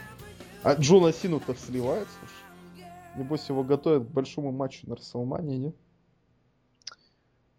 А 0.63 0.75
Джона 0.79 1.13
Сину-то 1.13 1.57
сливает, 1.57 2.07
слушай. 2.21 2.87
Небось 3.17 3.49
его 3.49 3.65
готовят 3.65 4.05
к 4.05 4.11
большому 4.13 4.53
матчу 4.53 4.89
на 4.89 4.95
Расселмании, 4.95 5.57
не? 5.57 5.75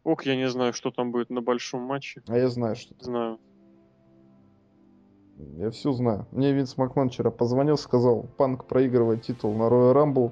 Ок, 0.06 0.26
я 0.26 0.38
не 0.38 0.48
знаю, 0.48 0.72
что 0.72 0.92
там 0.92 1.12
будет 1.12 1.32
на 1.32 1.42
большом 1.42 1.82
матче. 1.82 2.24
А 2.30 2.38
я 2.38 2.48
знаю, 2.48 2.78
что 2.78 2.96
Не 2.96 3.04
знаю. 3.04 3.40
Я 5.38 5.72
все 5.72 5.92
знаю. 5.92 6.28
Мне 6.32 6.54
Винс 6.54 6.78
Макман 6.78 7.10
вчера 7.10 7.32
позвонил, 7.32 7.78
сказал, 7.78 8.24
Панк 8.38 8.66
проигрывает 8.66 9.24
титул 9.24 9.54
на 9.56 9.64
Royal 9.64 9.94
Rumble, 9.94 10.32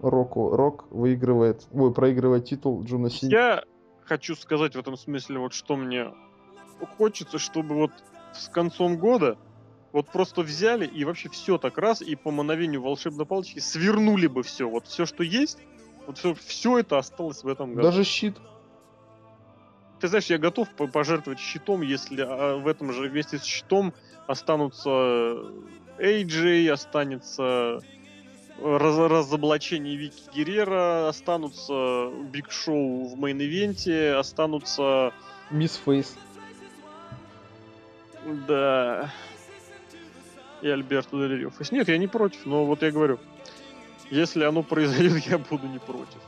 Року 0.00 0.50
Рок 0.54 0.86
выигрывает, 0.90 1.66
ой, 1.72 1.92
проигрывает 1.92 2.44
титул 2.44 2.82
Джона 2.84 3.10
Сини. 3.10 3.32
Я 3.32 3.64
хочу 4.04 4.36
сказать 4.36 4.76
в 4.76 4.78
этом 4.78 4.96
смысле, 4.96 5.38
вот 5.38 5.52
что 5.52 5.76
мне 5.76 6.12
хочется, 6.96 7.38
чтобы 7.38 7.74
вот 7.74 7.90
с 8.32 8.48
концом 8.48 8.96
года 8.96 9.36
вот 9.92 10.06
просто 10.08 10.42
взяли 10.42 10.86
и 10.86 11.04
вообще 11.04 11.28
все 11.28 11.58
так 11.58 11.78
раз 11.78 12.02
и 12.02 12.14
по 12.14 12.30
мановению 12.30 12.82
волшебной 12.82 13.26
палочки 13.26 13.58
свернули 13.58 14.26
бы 14.26 14.42
все. 14.42 14.68
Вот 14.68 14.86
все, 14.86 15.06
что 15.06 15.24
есть, 15.24 15.58
вот 16.06 16.18
все, 16.18 16.34
все 16.34 16.78
это 16.78 16.98
осталось 16.98 17.42
в 17.42 17.48
этом 17.48 17.74
году. 17.74 17.82
Даже 17.82 18.04
щит. 18.04 18.36
Ты 20.00 20.08
знаешь, 20.08 20.26
я 20.26 20.38
готов 20.38 20.68
по- 20.70 20.86
пожертвовать 20.86 21.40
щитом, 21.40 21.82
если 21.82 22.22
а, 22.22 22.56
в 22.56 22.66
этом 22.66 22.92
же 22.92 23.08
вместе 23.08 23.38
с 23.38 23.44
щитом 23.44 23.92
останутся 24.26 24.88
AJ, 25.98 26.70
останется 26.70 27.80
раз, 28.62 28.98
разоблачение 29.10 29.96
Вики 29.96 30.22
Геррера, 30.34 31.08
останутся 31.08 32.10
Биг 32.30 32.50
Шоу 32.50 33.08
в 33.08 33.18
main 33.18 33.52
event 33.52 33.95
е, 33.95 34.12
останутся... 34.12 35.12
Миз 35.50 35.80
face. 35.84 36.16
Да. 38.46 39.12
И 40.60 40.68
Альберто 40.68 41.16
Дель. 41.28 41.50
Нет, 41.70 41.88
я 41.88 41.98
не 41.98 42.08
против, 42.08 42.44
но 42.44 42.64
вот 42.64 42.82
я 42.82 42.90
говорю, 42.90 43.18
если 44.10 44.44
оно 44.44 44.62
произойдет, 44.62 45.18
я 45.26 45.38
буду 45.38 45.66
не 45.66 45.78
против. 45.78 46.18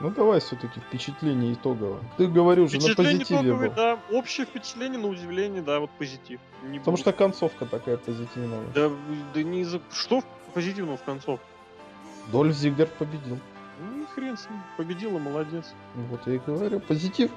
Ну 0.00 0.10
давай 0.10 0.40
все-таки 0.40 0.78
впечатление 0.80 1.54
итоговое. 1.54 2.00
Ты 2.16 2.28
говорил 2.28 2.68
же 2.68 2.78
на 2.78 2.94
позитиве 2.94 3.40
итоговый, 3.40 3.68
был. 3.68 3.74
да. 3.74 3.98
Общее 4.12 4.46
впечатление, 4.46 4.98
на 4.98 5.08
удивление, 5.08 5.60
да, 5.60 5.80
вот 5.80 5.90
позитив. 5.98 6.40
Не 6.62 6.78
Потому 6.78 6.96
буду. 6.96 7.02
что 7.02 7.12
концовка 7.12 7.66
такая 7.66 7.96
позитивная. 7.96 8.60
Да, 8.74 8.90
да 9.34 9.42
не 9.42 9.64
за... 9.64 9.80
Что 9.92 10.22
позитивного 10.54 10.96
в 10.96 11.02
концовке? 11.02 11.44
Дольф 12.30 12.54
Зиглер 12.54 12.88
победил. 12.98 13.38
Ну, 13.80 14.06
хрен 14.14 14.36
с 14.36 14.48
ним. 14.48 14.60
Победил 14.76 15.16
и 15.16 15.20
молодец. 15.20 15.66
Вот 16.10 16.20
я 16.26 16.34
и 16.34 16.38
говорю, 16.38 16.80
позитив. 16.80 17.30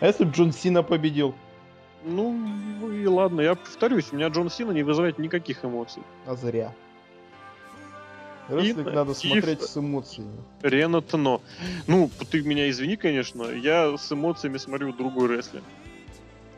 А 0.00 0.06
если 0.06 0.24
бы 0.24 0.32
Джон 0.32 0.52
Сина 0.52 0.82
победил? 0.82 1.34
Ну, 2.04 2.90
и 2.92 3.06
ладно, 3.06 3.40
я 3.40 3.54
повторюсь, 3.54 4.12
у 4.12 4.16
меня 4.16 4.28
Джон 4.28 4.50
Сина 4.50 4.70
не 4.70 4.82
вызывает 4.82 5.18
никаких 5.18 5.64
эмоций. 5.64 6.02
А 6.26 6.34
зря. 6.34 6.72
Рестлинг 8.48 8.92
надо 8.92 9.14
смотреть 9.14 9.62
с 9.62 9.76
эмоциями. 9.76 10.42
Ренатно. 10.62 11.40
Ну, 11.86 12.10
ты 12.30 12.42
меня 12.42 12.68
извини, 12.70 12.96
конечно, 12.96 13.44
я 13.44 13.96
с 13.96 14.10
эмоциями 14.10 14.58
смотрю 14.58 14.92
другой 14.92 15.28
рестлинг. 15.28 15.64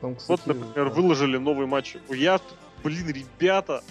Там, 0.01 0.17
кстати, 0.17 0.29
вот, 0.29 0.47
например, 0.47 0.89
да. 0.89 0.95
выложили 0.95 1.37
новый 1.37 1.67
матч. 1.67 1.97
Я, 2.09 2.41
блин, 2.83 3.09
ребята, 3.09 3.83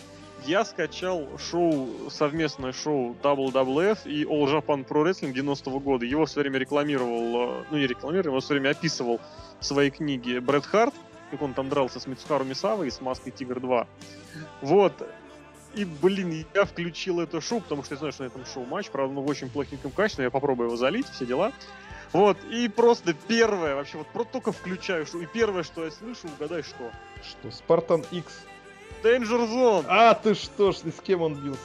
я 0.45 0.65
скачал 0.65 1.27
шоу, 1.37 2.09
совместное 2.09 2.71
шоу 2.71 3.15
WWF 3.21 3.99
и 4.05 4.23
All 4.23 4.45
Japan 4.45 4.87
Pro 4.87 5.03
Wrestling 5.03 5.33
90-го 5.33 5.79
года. 5.79 6.05
Его 6.05 6.25
все 6.25 6.41
время 6.41 6.57
рекламировал, 6.59 7.61
э, 7.61 7.63
ну 7.71 7.77
не 7.77 7.87
рекламировал, 7.87 8.35
его 8.35 8.39
все 8.39 8.53
время 8.53 8.69
описывал 8.69 9.19
в 9.59 9.65
своей 9.65 9.91
книге 9.91 10.39
Брэд 10.39 10.65
Харт, 10.65 10.93
как 11.31 11.41
он 11.41 11.53
там 11.53 11.69
дрался 11.69 11.99
с 11.99 12.07
Мицухару 12.07 12.45
Мисавой 12.45 12.87
и 12.87 12.91
с 12.91 13.01
Маской 13.01 13.31
Тигр 13.31 13.59
2. 13.59 13.87
Вот. 14.61 14.93
И, 15.79 15.85
блин, 15.85 16.45
я 16.53 16.65
включил 16.65 17.21
это 17.21 17.39
шоу, 17.39 17.61
потому 17.61 17.85
что 17.85 17.93
я 17.93 17.99
знаю, 17.99 18.11
что 18.11 18.23
на 18.23 18.27
этом 18.27 18.45
шоу 18.45 18.65
матч, 18.65 18.89
правда, 18.89 19.13
ну, 19.13 19.21
в 19.21 19.29
очень 19.29 19.49
плохеньком 19.49 19.91
качестве, 19.91 20.25
я 20.25 20.29
попробую 20.29 20.67
его 20.67 20.75
залить, 20.75 21.07
все 21.07 21.25
дела. 21.25 21.53
Вот, 22.11 22.37
и 22.51 22.67
просто 22.67 23.13
первое, 23.13 23.75
вообще, 23.75 23.99
вот 23.99 24.07
про 24.07 24.25
только 24.25 24.51
включаю 24.51 25.05
шоу, 25.05 25.21
и 25.21 25.25
первое, 25.25 25.63
что 25.63 25.85
я 25.85 25.91
слышу, 25.91 26.27
угадай, 26.35 26.63
что. 26.63 26.91
Что, 27.23 27.49
Спартан 27.49 28.03
X. 28.11 28.25
Danger 29.03 29.47
Zone. 29.47 29.85
А, 29.87 30.15
ты 30.15 30.33
что 30.33 30.73
ж, 30.73 30.79
ты 30.79 30.91
с 30.91 30.99
кем 30.99 31.21
он 31.21 31.35
бился? 31.35 31.61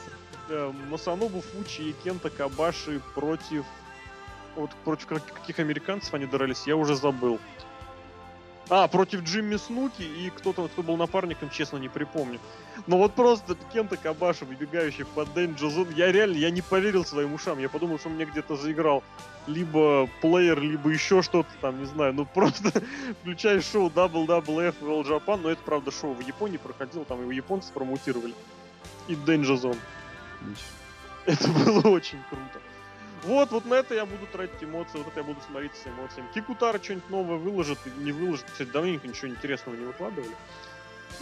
Э, 0.47 0.71
Масанобу 0.89 1.41
Фучи 1.41 1.81
и 1.81 1.91
Кента 2.01 2.29
Кабаши 2.29 3.01
против... 3.15 3.65
Вот 4.55 4.71
против 4.85 5.07
каких 5.07 5.59
американцев 5.59 6.13
они 6.13 6.25
дрались, 6.25 6.67
я 6.67 6.77
уже 6.77 6.95
забыл. 6.95 7.37
А, 8.67 8.87
против 8.87 9.21
Джимми 9.23 9.57
Снуки 9.57 10.01
и 10.01 10.31
кто-то, 10.31 10.67
кто 10.67 10.81
был 10.81 10.97
напарником, 10.97 11.51
честно, 11.51 11.77
не 11.77 11.87
припомню. 11.87 12.39
Но 12.87 12.97
вот 12.97 13.13
просто 13.13 13.55
Кента 13.71 13.95
Кабаша, 13.95 14.45
выбегающий 14.45 15.05
под 15.05 15.29
Danger 15.29 15.69
Zone, 15.69 15.93
я 15.95 16.11
реально, 16.11 16.37
я 16.37 16.49
не 16.49 16.61
поверил 16.61 17.05
своим 17.05 17.33
ушам. 17.33 17.59
Я 17.59 17.69
подумал, 17.69 17.99
что 17.99 18.09
мне 18.09 18.25
где-то 18.25 18.55
заиграл 18.55 19.03
либо 19.45 20.09
плеер, 20.21 20.59
либо 20.59 20.89
еще 20.89 21.21
что-то 21.21 21.49
там, 21.61 21.79
не 21.79 21.85
знаю. 21.85 22.13
Ну 22.13 22.25
просто 22.25 22.71
включаешь 23.21 23.65
шоу 23.65 23.89
WWF 23.89 24.75
World 24.81 25.07
Japan, 25.07 25.41
но 25.43 25.51
это, 25.51 25.61
правда, 25.63 25.91
шоу 25.91 26.13
в 26.13 26.21
Японии 26.21 26.57
проходило, 26.57 27.05
там 27.05 27.21
его 27.21 27.31
японцы 27.31 27.71
промутировали. 27.71 28.33
И 29.07 29.13
Danger 29.13 29.61
Zone. 29.61 29.77
Это 31.25 31.47
было 31.49 31.87
очень 31.89 32.19
круто. 32.29 32.59
Вот, 33.25 33.51
вот 33.51 33.65
на 33.65 33.73
это 33.73 33.95
я 33.95 34.05
буду 34.05 34.27
тратить 34.27 34.63
эмоции, 34.63 34.99
вот 34.99 35.07
это 35.07 35.21
я 35.21 35.25
буду 35.25 35.41
смотреть 35.41 35.71
с 35.75 35.87
эмоциями. 35.87 36.27
Кикутара 36.33 36.81
что-нибудь 36.81 37.09
новое 37.09 37.37
выложит, 37.37 37.79
не 37.97 38.11
выложит. 38.11 38.45
Кстати, 38.51 38.69
давненько 38.69 39.07
ничего 39.07 39.29
интересного 39.29 39.75
не 39.75 39.85
выкладывали. 39.85 40.35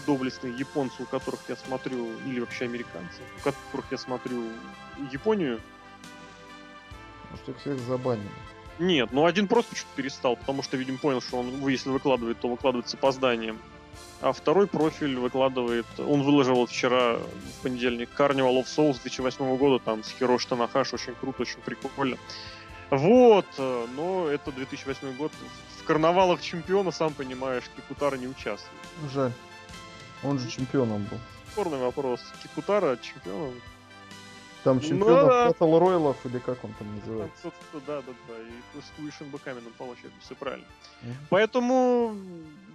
Доблестные 0.06 0.54
японцы, 0.54 1.04
у 1.04 1.06
которых 1.06 1.40
я 1.48 1.56
смотрю, 1.56 2.10
или 2.26 2.42
вообще 2.42 2.66
американцы, 2.66 3.22
у 3.40 3.44
которых 3.44 3.90
я 3.92 3.98
смотрю 3.98 4.50
Японию. 5.12 5.62
Может, 7.32 7.50
их 7.50 7.58
всех 7.60 7.80
забанили. 7.80 8.30
Нет, 8.80 9.12
ну 9.12 9.26
один 9.26 9.48
просто 9.48 9.76
что-то 9.76 9.96
перестал, 9.96 10.36
потому 10.36 10.62
что, 10.62 10.76
видимо, 10.76 10.98
понял, 10.98 11.22
что 11.22 11.38
он, 11.38 11.68
если 11.70 11.90
выкладывает, 11.90 12.40
то 12.40 12.50
выкладывает 12.50 12.90
с 12.90 12.94
опозданием. 12.96 13.60
А 14.22 14.32
второй 14.32 14.68
профиль 14.68 15.18
выкладывает, 15.18 15.86
он 16.00 16.24
выложил 16.24 16.66
вчера 16.66 17.18
в 17.18 17.62
понедельник 17.62 18.10
Carnival 18.18 18.62
of 18.62 18.66
Souls 18.66 19.02
2008 19.02 19.58
года, 19.58 19.84
там 19.84 20.04
с 20.04 20.12
Хироши 20.12 20.48
Танахаш, 20.48 20.94
очень 20.94 21.14
круто, 21.16 21.42
очень 21.42 21.60
прикольно. 21.60 22.18
Вот, 22.90 23.46
э, 23.58 23.88
но 23.96 24.28
это 24.28 24.52
2008 24.52 25.18
год. 25.18 25.32
В 25.82 25.84
карнавалах 25.84 26.42
чемпиона, 26.42 26.92
сам 26.92 27.14
понимаешь, 27.14 27.64
Кикутара 27.76 28.16
не 28.16 28.28
участвует. 28.28 28.82
Жаль. 29.14 29.34
Он 30.24 30.40
же 30.40 30.50
чемпионом 30.50 31.04
был. 31.04 31.20
Спорный 31.52 31.80
вопрос. 31.80 32.22
Кикутара 32.42 32.98
чемпионом 32.98 33.54
там 34.64 34.80
чемпионов 34.80 35.58
ну, 35.60 35.68
Battle 35.68 35.80
Royale 35.80 36.16
или 36.24 36.40
как 36.40 36.64
он 36.64 36.74
там 36.74 36.96
называется? 36.96 37.52
Да, 37.86 38.02
да, 38.02 38.14
да. 38.28 38.34
И 38.40 38.82
с 38.82 38.92
Куишем 38.96 39.30
Бакамином 39.30 39.74
получается, 39.78 40.18
все 40.22 40.36
правильно. 40.36 40.66
Mm-hmm. 41.02 41.14
Поэтому 41.30 42.16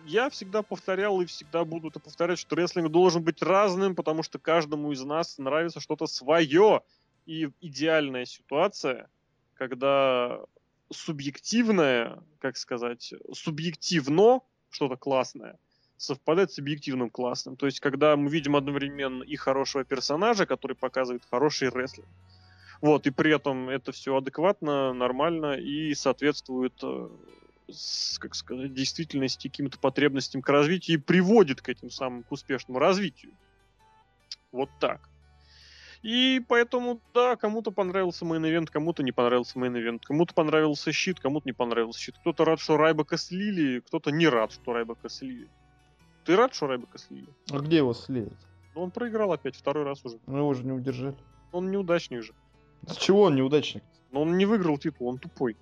я 0.08 0.30
всегда 0.30 0.62
повторял 0.62 1.20
и 1.20 1.26
всегда 1.26 1.64
буду 1.64 1.88
это 1.88 2.00
повторять, 2.00 2.38
что 2.38 2.56
рестлинг 2.56 2.90
должен 2.90 3.22
быть 3.22 3.42
разным, 3.42 3.94
потому 3.94 4.22
что 4.22 4.38
каждому 4.38 4.92
из 4.92 5.02
нас 5.04 5.38
нравится 5.38 5.80
что-то 5.80 6.06
свое. 6.06 6.82
И 7.26 7.50
идеальная 7.60 8.24
ситуация, 8.24 9.08
когда 9.54 10.40
субъективное, 10.90 12.22
как 12.40 12.56
сказать, 12.56 13.12
субъективно 13.32 14.40
что-то 14.70 14.96
классное– 14.96 15.58
совпадает 15.98 16.52
с 16.52 16.58
объективным 16.58 17.10
классным. 17.10 17.56
То 17.56 17.66
есть, 17.66 17.80
когда 17.80 18.16
мы 18.16 18.30
видим 18.30 18.56
одновременно 18.56 19.22
и 19.22 19.36
хорошего 19.36 19.84
персонажа, 19.84 20.46
который 20.46 20.76
показывает 20.76 21.22
хороший 21.28 21.68
рестлинг, 21.68 22.08
вот, 22.80 23.06
и 23.06 23.10
при 23.10 23.34
этом 23.34 23.68
это 23.68 23.90
все 23.90 24.16
адекватно, 24.16 24.92
нормально 24.92 25.54
и 25.54 25.92
соответствует, 25.94 26.74
э, 26.82 27.08
с, 27.70 28.18
как 28.18 28.34
сказать, 28.34 28.74
действительности, 28.74 29.48
каким-то 29.48 29.78
потребностям 29.78 30.42
к 30.42 30.48
развитию 30.48 30.98
и 30.98 31.00
приводит 31.00 31.60
к 31.60 31.68
этим 31.68 31.90
самым 31.90 32.22
к 32.22 32.32
успешному 32.32 32.78
развитию. 32.78 33.32
Вот 34.52 34.70
так. 34.80 35.08
И 36.02 36.40
поэтому, 36.46 37.00
да, 37.12 37.36
кому-то 37.36 37.72
понравился 37.72 38.24
main 38.24 38.43
event, 38.43 38.70
кому-то 38.70 39.02
не 39.02 39.10
понравился 39.10 39.58
main 39.58 39.75
event, 39.75 40.00
кому-то 40.04 40.32
понравился 40.32 40.92
щит, 40.92 41.18
кому-то 41.18 41.48
не 41.48 41.52
понравился 41.52 42.00
щит. 42.00 42.16
Кто-то 42.20 42.44
рад, 42.44 42.60
что 42.60 42.76
Райбека 42.76 43.16
слили, 43.16 43.80
кто-то 43.80 44.10
не 44.10 44.28
рад, 44.28 44.52
что 44.52 44.72
Райбека 44.72 45.08
слили. 45.08 45.48
Ты 46.24 46.36
рад, 46.36 46.54
что 46.54 46.68
Райбека 46.68 46.98
слили? 46.98 47.28
А 47.50 47.58
где 47.58 47.78
его 47.78 47.94
слили? 47.94 48.30
Ну, 48.74 48.82
он 48.82 48.90
проиграл 48.92 49.32
опять, 49.32 49.56
второй 49.56 49.84
раз 49.84 50.04
уже. 50.04 50.18
Ну, 50.26 50.38
его 50.38 50.54
же 50.54 50.64
не 50.64 50.72
удержали. 50.72 51.16
Он 51.50 51.70
неудачник 51.70 52.22
же. 52.22 52.32
С 52.86 52.96
чего 52.96 53.22
он 53.22 53.34
неудачник? 53.34 53.82
Но 54.12 54.22
он 54.22 54.38
не 54.38 54.46
выиграл 54.46 54.78
титул, 54.78 55.08
он 55.08 55.18
тупой. 55.18 55.56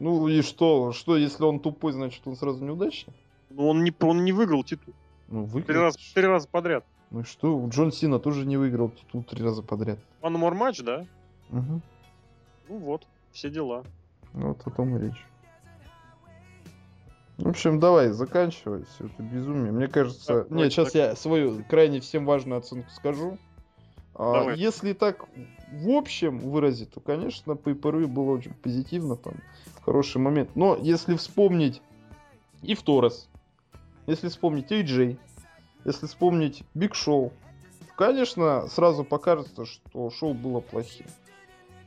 Ну 0.00 0.28
и 0.28 0.42
что? 0.42 0.92
Что, 0.92 1.16
если 1.16 1.44
он 1.44 1.60
тупой, 1.60 1.92
значит 1.92 2.22
он 2.26 2.36
сразу 2.36 2.64
неудачник? 2.64 3.14
Ну 3.50 3.68
он 3.68 3.84
не, 3.84 3.92
он 4.00 4.24
не 4.24 4.32
выиграл 4.32 4.64
титул. 4.64 4.94
Ну, 5.28 5.44
выиграл. 5.44 5.66
Три 5.66 5.76
раза, 5.76 5.98
три 6.14 6.26
раза 6.26 6.48
подряд. 6.48 6.84
Ну 7.10 7.20
и 7.20 7.24
что? 7.24 7.66
Джон 7.68 7.92
Сина 7.92 8.18
тоже 8.18 8.44
не 8.44 8.56
выиграл 8.56 8.90
титул 8.90 9.22
три 9.22 9.42
раза 9.44 9.62
подряд. 9.62 9.98
One 10.20 10.36
more 10.36 10.54
матч, 10.54 10.82
да? 10.82 11.06
Угу. 11.50 11.80
Ну 12.68 12.78
вот, 12.78 13.06
все 13.32 13.50
дела. 13.50 13.84
Вот 14.32 14.60
о 14.66 14.70
том 14.70 14.96
и 14.96 15.00
речь. 15.00 15.24
В 17.38 17.48
общем, 17.48 17.80
давай, 17.80 18.10
заканчивай 18.10 18.84
все 18.84 19.06
это 19.06 19.22
безумие. 19.22 19.72
Мне 19.72 19.88
кажется... 19.88 20.42
Так, 20.42 20.50
Нет, 20.50 20.72
сейчас 20.72 20.92
так. 20.92 20.94
я 20.94 21.16
свою 21.16 21.64
крайне 21.64 22.00
всем 22.00 22.26
важную 22.26 22.58
оценку 22.58 22.88
скажу. 22.90 23.38
А, 24.14 24.52
если 24.52 24.92
так 24.92 25.26
в 25.72 25.90
общем 25.90 26.38
выразить, 26.38 26.92
то, 26.92 27.00
конечно, 27.00 27.52
ипру 27.52 28.06
было 28.06 28.30
очень 28.30 28.54
позитивно, 28.54 29.16
там, 29.16 29.34
хороший 29.84 30.18
момент. 30.18 30.50
Но 30.54 30.76
если 30.80 31.16
вспомнить 31.16 31.82
и 32.62 32.74
в 32.74 32.82
Торрес, 32.82 33.28
если 34.06 34.28
вспомнить 34.28 34.70
AJ, 34.70 35.18
если 35.84 36.06
вспомнить 36.06 36.62
Биг 36.74 36.94
Шоу, 36.94 37.32
конечно, 37.96 38.68
сразу 38.68 39.04
покажется, 39.04 39.64
что 39.64 40.10
шоу 40.10 40.34
было 40.34 40.60
плохим. 40.60 41.06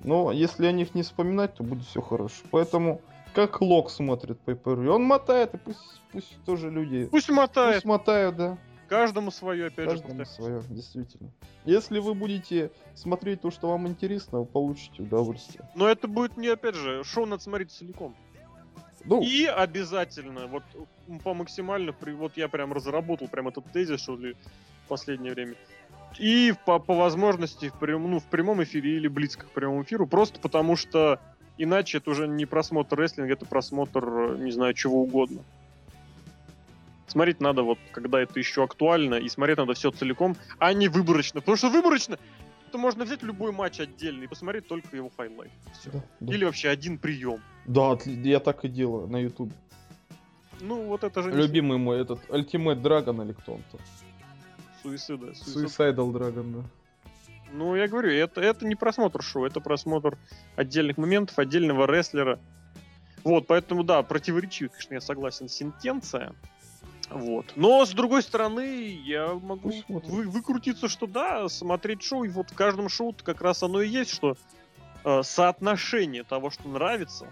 Но 0.04 0.32
если 0.32 0.66
о 0.68 0.72
них 0.72 0.94
не 0.94 1.02
вспоминать, 1.02 1.56
то 1.56 1.64
будет 1.64 1.86
все 1.86 2.02
хорошо. 2.02 2.44
Поэтому 2.52 3.02
как 3.34 3.62
Лок 3.62 3.90
смотрит 3.90 4.40
по 4.40 4.52
per 4.52 4.88
Он 4.88 5.04
мотает, 5.04 5.54
и 5.54 5.58
пусть, 5.58 6.02
пусть 6.12 6.44
тоже 6.46 6.70
люди... 6.70 7.06
Пусть 7.06 7.30
мотает. 7.30 7.76
Пусть 7.76 7.86
мотают, 7.86 8.36
да. 8.36 8.58
Каждому 8.88 9.32
свое, 9.32 9.68
опять 9.68 9.90
Каждому 9.90 10.24
же. 10.24 10.26
свое, 10.26 10.64
действительно. 10.70 11.32
Если 11.66 12.00
вы 12.00 12.14
будете 12.14 12.72
смотреть 12.96 13.42
то, 13.42 13.52
что 13.52 13.70
вам 13.70 13.88
интересно, 13.88 14.40
вы 14.40 14.46
получите 14.46 15.04
удовольствие. 15.04 15.68
Но 15.76 15.88
это 15.88 16.08
будет 16.08 16.38
не, 16.38 16.48
опять 16.48 16.76
же, 16.76 17.04
шоу 17.04 17.26
надо 17.26 17.44
смотреть 17.44 17.72
целиком. 17.72 18.16
Ну, 19.04 19.22
и 19.22 19.46
обязательно, 19.46 20.48
вот 20.48 20.64
по 21.24 21.34
максимально, 21.34 21.94
вот 22.02 22.36
я 22.36 22.48
прям 22.48 22.74
разработал 22.74 23.28
прям 23.28 23.48
этот 23.48 23.66
тезис, 23.72 24.02
что 24.02 24.18
ли, 24.18 24.36
в 24.86 24.88
последнее 24.90 25.34
время. 25.34 25.56
И 26.18 26.54
по, 26.66 26.80
по 26.80 26.94
возможности 26.94 27.70
в, 27.70 27.74
прям, 27.74 28.10
ну, 28.10 28.20
в 28.20 28.26
прямом 28.26 28.64
эфире 28.64 28.98
или 28.98 29.08
близко 29.08 29.46
к 29.46 29.52
прямому 29.52 29.84
эфиру, 29.84 30.08
просто 30.08 30.40
потому 30.40 30.76
что 30.76 31.20
иначе 31.58 32.00
это 32.00 32.10
уже 32.10 32.28
не 32.28 32.46
просмотр 32.46 32.98
рестлинга, 32.98 33.34
это 33.34 33.46
просмотр, 33.46 34.38
не 34.38 34.52
знаю, 34.52 34.74
чего 34.74 35.02
угодно. 35.02 35.44
Смотреть 37.08 37.39
надо 37.39 37.64
вот, 37.64 37.80
когда 37.91 38.22
это 38.22 38.38
еще 38.38 38.64
актуально, 38.64 39.16
и 39.16 39.30
смотреть 39.30 39.58
надо 39.58 39.74
все 39.74 39.91
целиком, 39.91 40.36
а 40.60 40.74
не 40.74 40.89
выборочно. 40.89 41.39
Потому 41.39 41.58
что 41.58 41.70
выборочно 41.70 42.18
это 42.68 42.78
можно 42.78 43.05
взять 43.05 43.24
любой 43.24 43.51
матч 43.51 43.80
отдельно 43.80 44.24
и 44.24 44.28
посмотреть 44.28 44.68
только 44.68 44.95
его 44.95 45.10
хайлайт. 45.16 45.51
Да, 45.86 46.03
да. 46.20 46.34
Или 46.34 46.45
вообще 46.45 46.70
один 46.70 46.97
прием. 46.97 47.41
Да, 47.66 47.97
я 48.05 48.39
так 48.39 48.66
и 48.66 48.68
делаю 48.68 49.08
на 49.08 49.18
YouTube. 49.18 49.53
Ну, 50.60 50.84
вот 50.84 51.03
это 51.03 51.22
же... 51.22 51.32
Любимый 51.32 51.78
мой 51.78 52.01
этот 52.01 52.20
Ultimate 52.30 52.82
Dragon 52.82 53.24
или 53.24 53.34
кто 53.34 53.53
он 53.53 53.64
там? 53.72 53.80
Суицида. 54.84 55.28
Suicidal 55.28 56.12
Dragon, 56.12 56.62
да. 56.62 56.70
Ну, 57.53 57.76
я 57.76 57.88
говорю, 57.88 58.12
это, 58.12 58.41
это 58.41 58.66
не 58.66 58.76
просмотр 58.76 59.22
шоу, 59.22 59.45
это 59.45 59.62
просмотр 59.62 60.18
отдельных 60.58 60.97
моментов, 60.97 61.39
отдельного 61.39 61.86
рестлера. 61.86 62.39
Вот, 63.24 63.47
поэтому, 63.47 63.84
да, 63.84 64.03
противоречивый, 64.03 64.70
конечно, 64.70 64.93
я 64.93 65.01
согласен, 65.01 65.47
сентенция. 65.47 66.36
Вот. 67.10 67.53
Но, 67.55 67.86
с 67.86 67.91
другой 67.91 68.22
стороны, 68.22 68.99
я 69.03 69.34
могу 69.34 69.72
вы, 69.88 70.28
выкрутиться, 70.28 70.88
что 70.89 71.08
да, 71.08 71.47
смотреть 71.47 72.03
шоу, 72.03 72.26
и 72.26 72.30
вот 72.30 72.51
в 72.51 72.53
каждом 72.53 72.89
шоу 72.89 73.16
как 73.24 73.41
раз 73.41 73.64
оно 73.64 73.82
и 73.82 73.88
есть, 73.88 74.14
что 74.14 74.36
э, 75.05 75.22
соотношение 75.24 76.24
того, 76.24 76.49
что 76.49 76.68
нравится, 76.68 77.28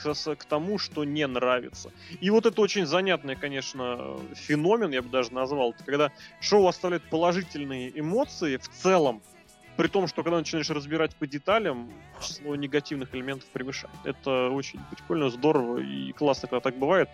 к, 0.00 0.14
к 0.14 0.44
тому, 0.44 0.78
что 0.78 1.04
не 1.04 1.26
нравится. 1.26 1.90
И 2.20 2.30
вот 2.30 2.46
это 2.46 2.60
очень 2.60 2.86
занятный, 2.86 3.36
конечно, 3.36 4.16
феномен, 4.34 4.92
я 4.92 5.02
бы 5.02 5.08
даже 5.08 5.32
назвал, 5.32 5.70
это 5.70 5.82
когда 5.84 6.12
шоу 6.40 6.68
оставляет 6.68 7.02
положительные 7.04 7.98
эмоции 7.98 8.56
в 8.56 8.68
целом, 8.68 9.22
при 9.76 9.88
том, 9.88 10.06
что 10.06 10.22
когда 10.22 10.38
начинаешь 10.38 10.70
разбирать 10.70 11.16
по 11.16 11.26
деталям, 11.26 11.90
число 12.20 12.54
негативных 12.54 13.12
элементов 13.14 13.48
превышает. 13.48 13.94
Это 14.04 14.50
очень 14.50 14.78
прикольно, 14.90 15.30
здорово 15.30 15.78
и 15.78 16.12
классно, 16.12 16.48
когда 16.48 16.60
так 16.60 16.76
бывает. 16.76 17.08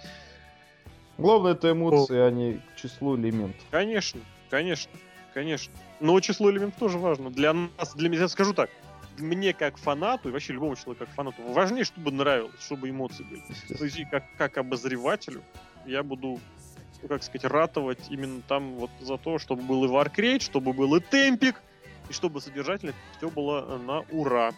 Главное 1.21 1.53
это 1.53 1.71
эмоции, 1.73 2.18
О. 2.18 2.27
а 2.27 2.31
не 2.31 2.61
число 2.77 3.16
элементов. 3.16 3.62
Конечно, 3.71 4.21
конечно, 4.49 4.93
конечно. 5.35 5.73
Но 6.01 6.18
число 6.21 6.51
элементов 6.51 6.79
тоже 6.79 6.99
важно. 6.99 7.31
Для 7.31 7.53
нас, 7.53 7.95
для 7.95 8.09
меня, 8.09 8.27
скажу 8.29 8.55
так, 8.55 8.71
мне 9.18 9.53
как 9.53 9.77
фанату, 9.77 10.29
и 10.29 10.33
вообще 10.33 10.55
любому 10.55 10.77
человеку 10.77 11.05
как 11.05 11.14
фанату, 11.14 11.43
важнее, 11.43 11.85
чтобы 11.85 12.11
нравилось, 12.11 12.61
чтобы 12.61 12.89
эмоции 12.89 13.25
были. 13.25 13.43
То 13.77 13.85
есть 13.85 13.99
как, 14.11 14.25
как 14.39 14.57
обозревателю 14.59 15.43
я 15.87 16.03
буду, 16.03 16.41
ну, 17.03 17.09
как 17.09 17.23
сказать, 17.23 17.45
ратовать 17.45 18.11
именно 18.11 18.41
там 18.43 18.75
вот 18.77 18.91
за 19.01 19.18
то, 19.18 19.39
чтобы 19.39 19.62
был 19.62 19.85
и 19.85 19.89
варкрейт, 19.89 20.43
чтобы 20.43 20.73
был 20.73 20.95
и 20.95 21.01
темпик, 21.01 21.61
и 22.09 22.12
чтобы 22.12 22.41
содержательно 22.41 22.95
все 23.18 23.29
было 23.29 23.79
на 23.79 24.01
ура. 24.11 24.53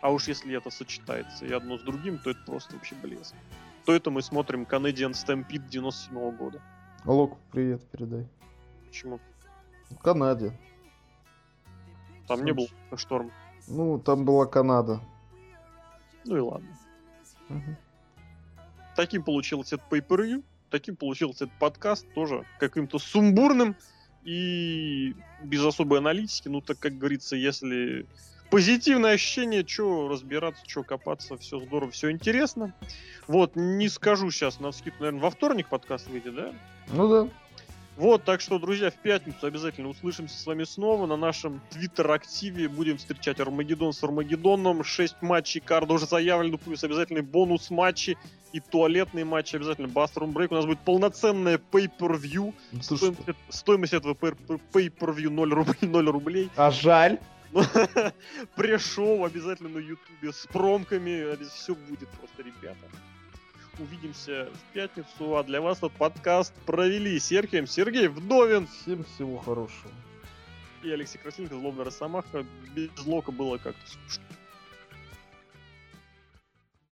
А 0.00 0.10
уж 0.10 0.28
если 0.28 0.56
это 0.56 0.70
сочетается 0.70 1.46
и 1.46 1.52
одно 1.52 1.78
с 1.78 1.82
другим, 1.82 2.18
то 2.18 2.30
это 2.30 2.40
просто 2.44 2.74
вообще 2.74 2.94
блеск. 2.96 3.34
То 3.84 3.92
это 3.92 4.10
мы 4.10 4.22
смотрим 4.22 4.62
Canadian 4.62 5.12
Stampede 5.12 5.68
97 5.68 6.16
-го 6.16 6.36
года. 6.36 6.62
Лок, 7.04 7.38
привет 7.52 7.82
передай. 7.90 8.26
Почему? 8.86 9.20
В 9.90 9.98
Канаде. 9.98 10.58
Там 12.26 12.38
Сам 12.38 12.46
не 12.46 12.52
был 12.52 12.68
шторм. 12.96 13.30
Ну, 13.68 13.98
там 13.98 14.24
была 14.24 14.46
Канада. 14.46 15.00
Ну 16.24 16.36
и 16.36 16.40
ладно. 16.40 16.68
Угу. 17.50 17.76
Таким 18.96 19.22
получился 19.22 19.76
этот 19.76 19.90
pay 19.90 20.42
таким 20.70 20.96
получился 20.96 21.44
этот 21.44 21.58
подкаст, 21.58 22.06
тоже 22.14 22.46
каким-то 22.58 22.98
сумбурным 22.98 23.76
и 24.24 25.14
без 25.42 25.62
особой 25.64 25.98
аналитики. 25.98 26.48
Ну, 26.48 26.60
так 26.62 26.78
как 26.78 26.96
говорится, 26.96 27.36
если 27.36 28.06
позитивное 28.50 29.12
ощущение, 29.12 29.66
что 29.66 30.08
разбираться, 30.08 30.62
что 30.66 30.82
копаться, 30.82 31.36
все 31.38 31.60
здорово, 31.60 31.90
все 31.90 32.10
интересно. 32.10 32.72
Вот, 33.26 33.56
не 33.56 33.88
скажу 33.88 34.30
сейчас 34.30 34.60
на 34.60 34.72
скидку, 34.72 35.02
наверное, 35.02 35.22
во 35.22 35.30
вторник 35.30 35.68
подкаст 35.68 36.08
выйдет, 36.08 36.34
да? 36.34 36.52
Ну 36.92 37.08
да. 37.08 37.28
Вот, 37.96 38.24
так 38.24 38.40
что, 38.40 38.58
друзья, 38.58 38.90
в 38.90 38.94
пятницу 38.94 39.46
обязательно 39.46 39.88
услышимся 39.88 40.36
с 40.36 40.44
вами 40.46 40.64
снова 40.64 41.06
на 41.06 41.16
нашем 41.16 41.60
твиттер-активе. 41.70 42.68
Будем 42.68 42.98
встречать 42.98 43.38
Армагеддон 43.38 43.92
с 43.92 44.02
Армагеддоном. 44.02 44.82
Шесть 44.82 45.22
матчей 45.22 45.60
карда 45.60 45.94
уже 45.94 46.06
заявлены, 46.06 46.58
плюс 46.58 46.82
обязательный 46.82 47.22
бонус 47.22 47.70
матчи 47.70 48.18
и 48.52 48.58
туалетные 48.58 49.24
матчи. 49.24 49.54
Обязательно 49.54 49.86
Баструм 49.86 50.32
Брейк. 50.32 50.50
У 50.50 50.56
нас 50.56 50.66
будет 50.66 50.80
полноценное 50.80 51.60
pay-per-view. 51.70 52.52
Стоимость, 52.82 53.20
стоимость 53.48 53.92
этого 53.92 54.14
pay-per-view 54.14 55.30
0 55.30 55.54
рублей. 55.54 55.76
0 55.82 56.10
рублей. 56.10 56.50
А 56.56 56.72
жаль. 56.72 57.20
Пришел 58.56 59.24
обязательно 59.24 59.68
на 59.68 59.78
ютубе 59.78 60.32
с 60.32 60.46
промками. 60.46 61.36
Все 61.48 61.74
будет 61.74 62.08
просто, 62.10 62.42
ребята 62.42 62.86
увидимся 63.78 64.48
в 64.52 64.72
пятницу. 64.72 65.36
А 65.36 65.42
для 65.42 65.60
вас 65.60 65.78
этот 65.78 65.92
подкаст 65.92 66.52
провели 66.66 67.18
Сергеем 67.18 67.66
Сергей 67.66 68.08
Вдовин. 68.08 68.66
Всем 68.66 69.04
всего 69.04 69.38
хорошего. 69.38 69.92
И 70.82 70.90
Алексей 70.90 71.18
Красильников, 71.18 71.60
Злобная 71.60 71.84
Росомаха. 71.84 72.44
Без 72.74 72.90
Лока 73.06 73.32
было 73.32 73.58
как-то 73.58 73.86
скучно. 73.86 74.24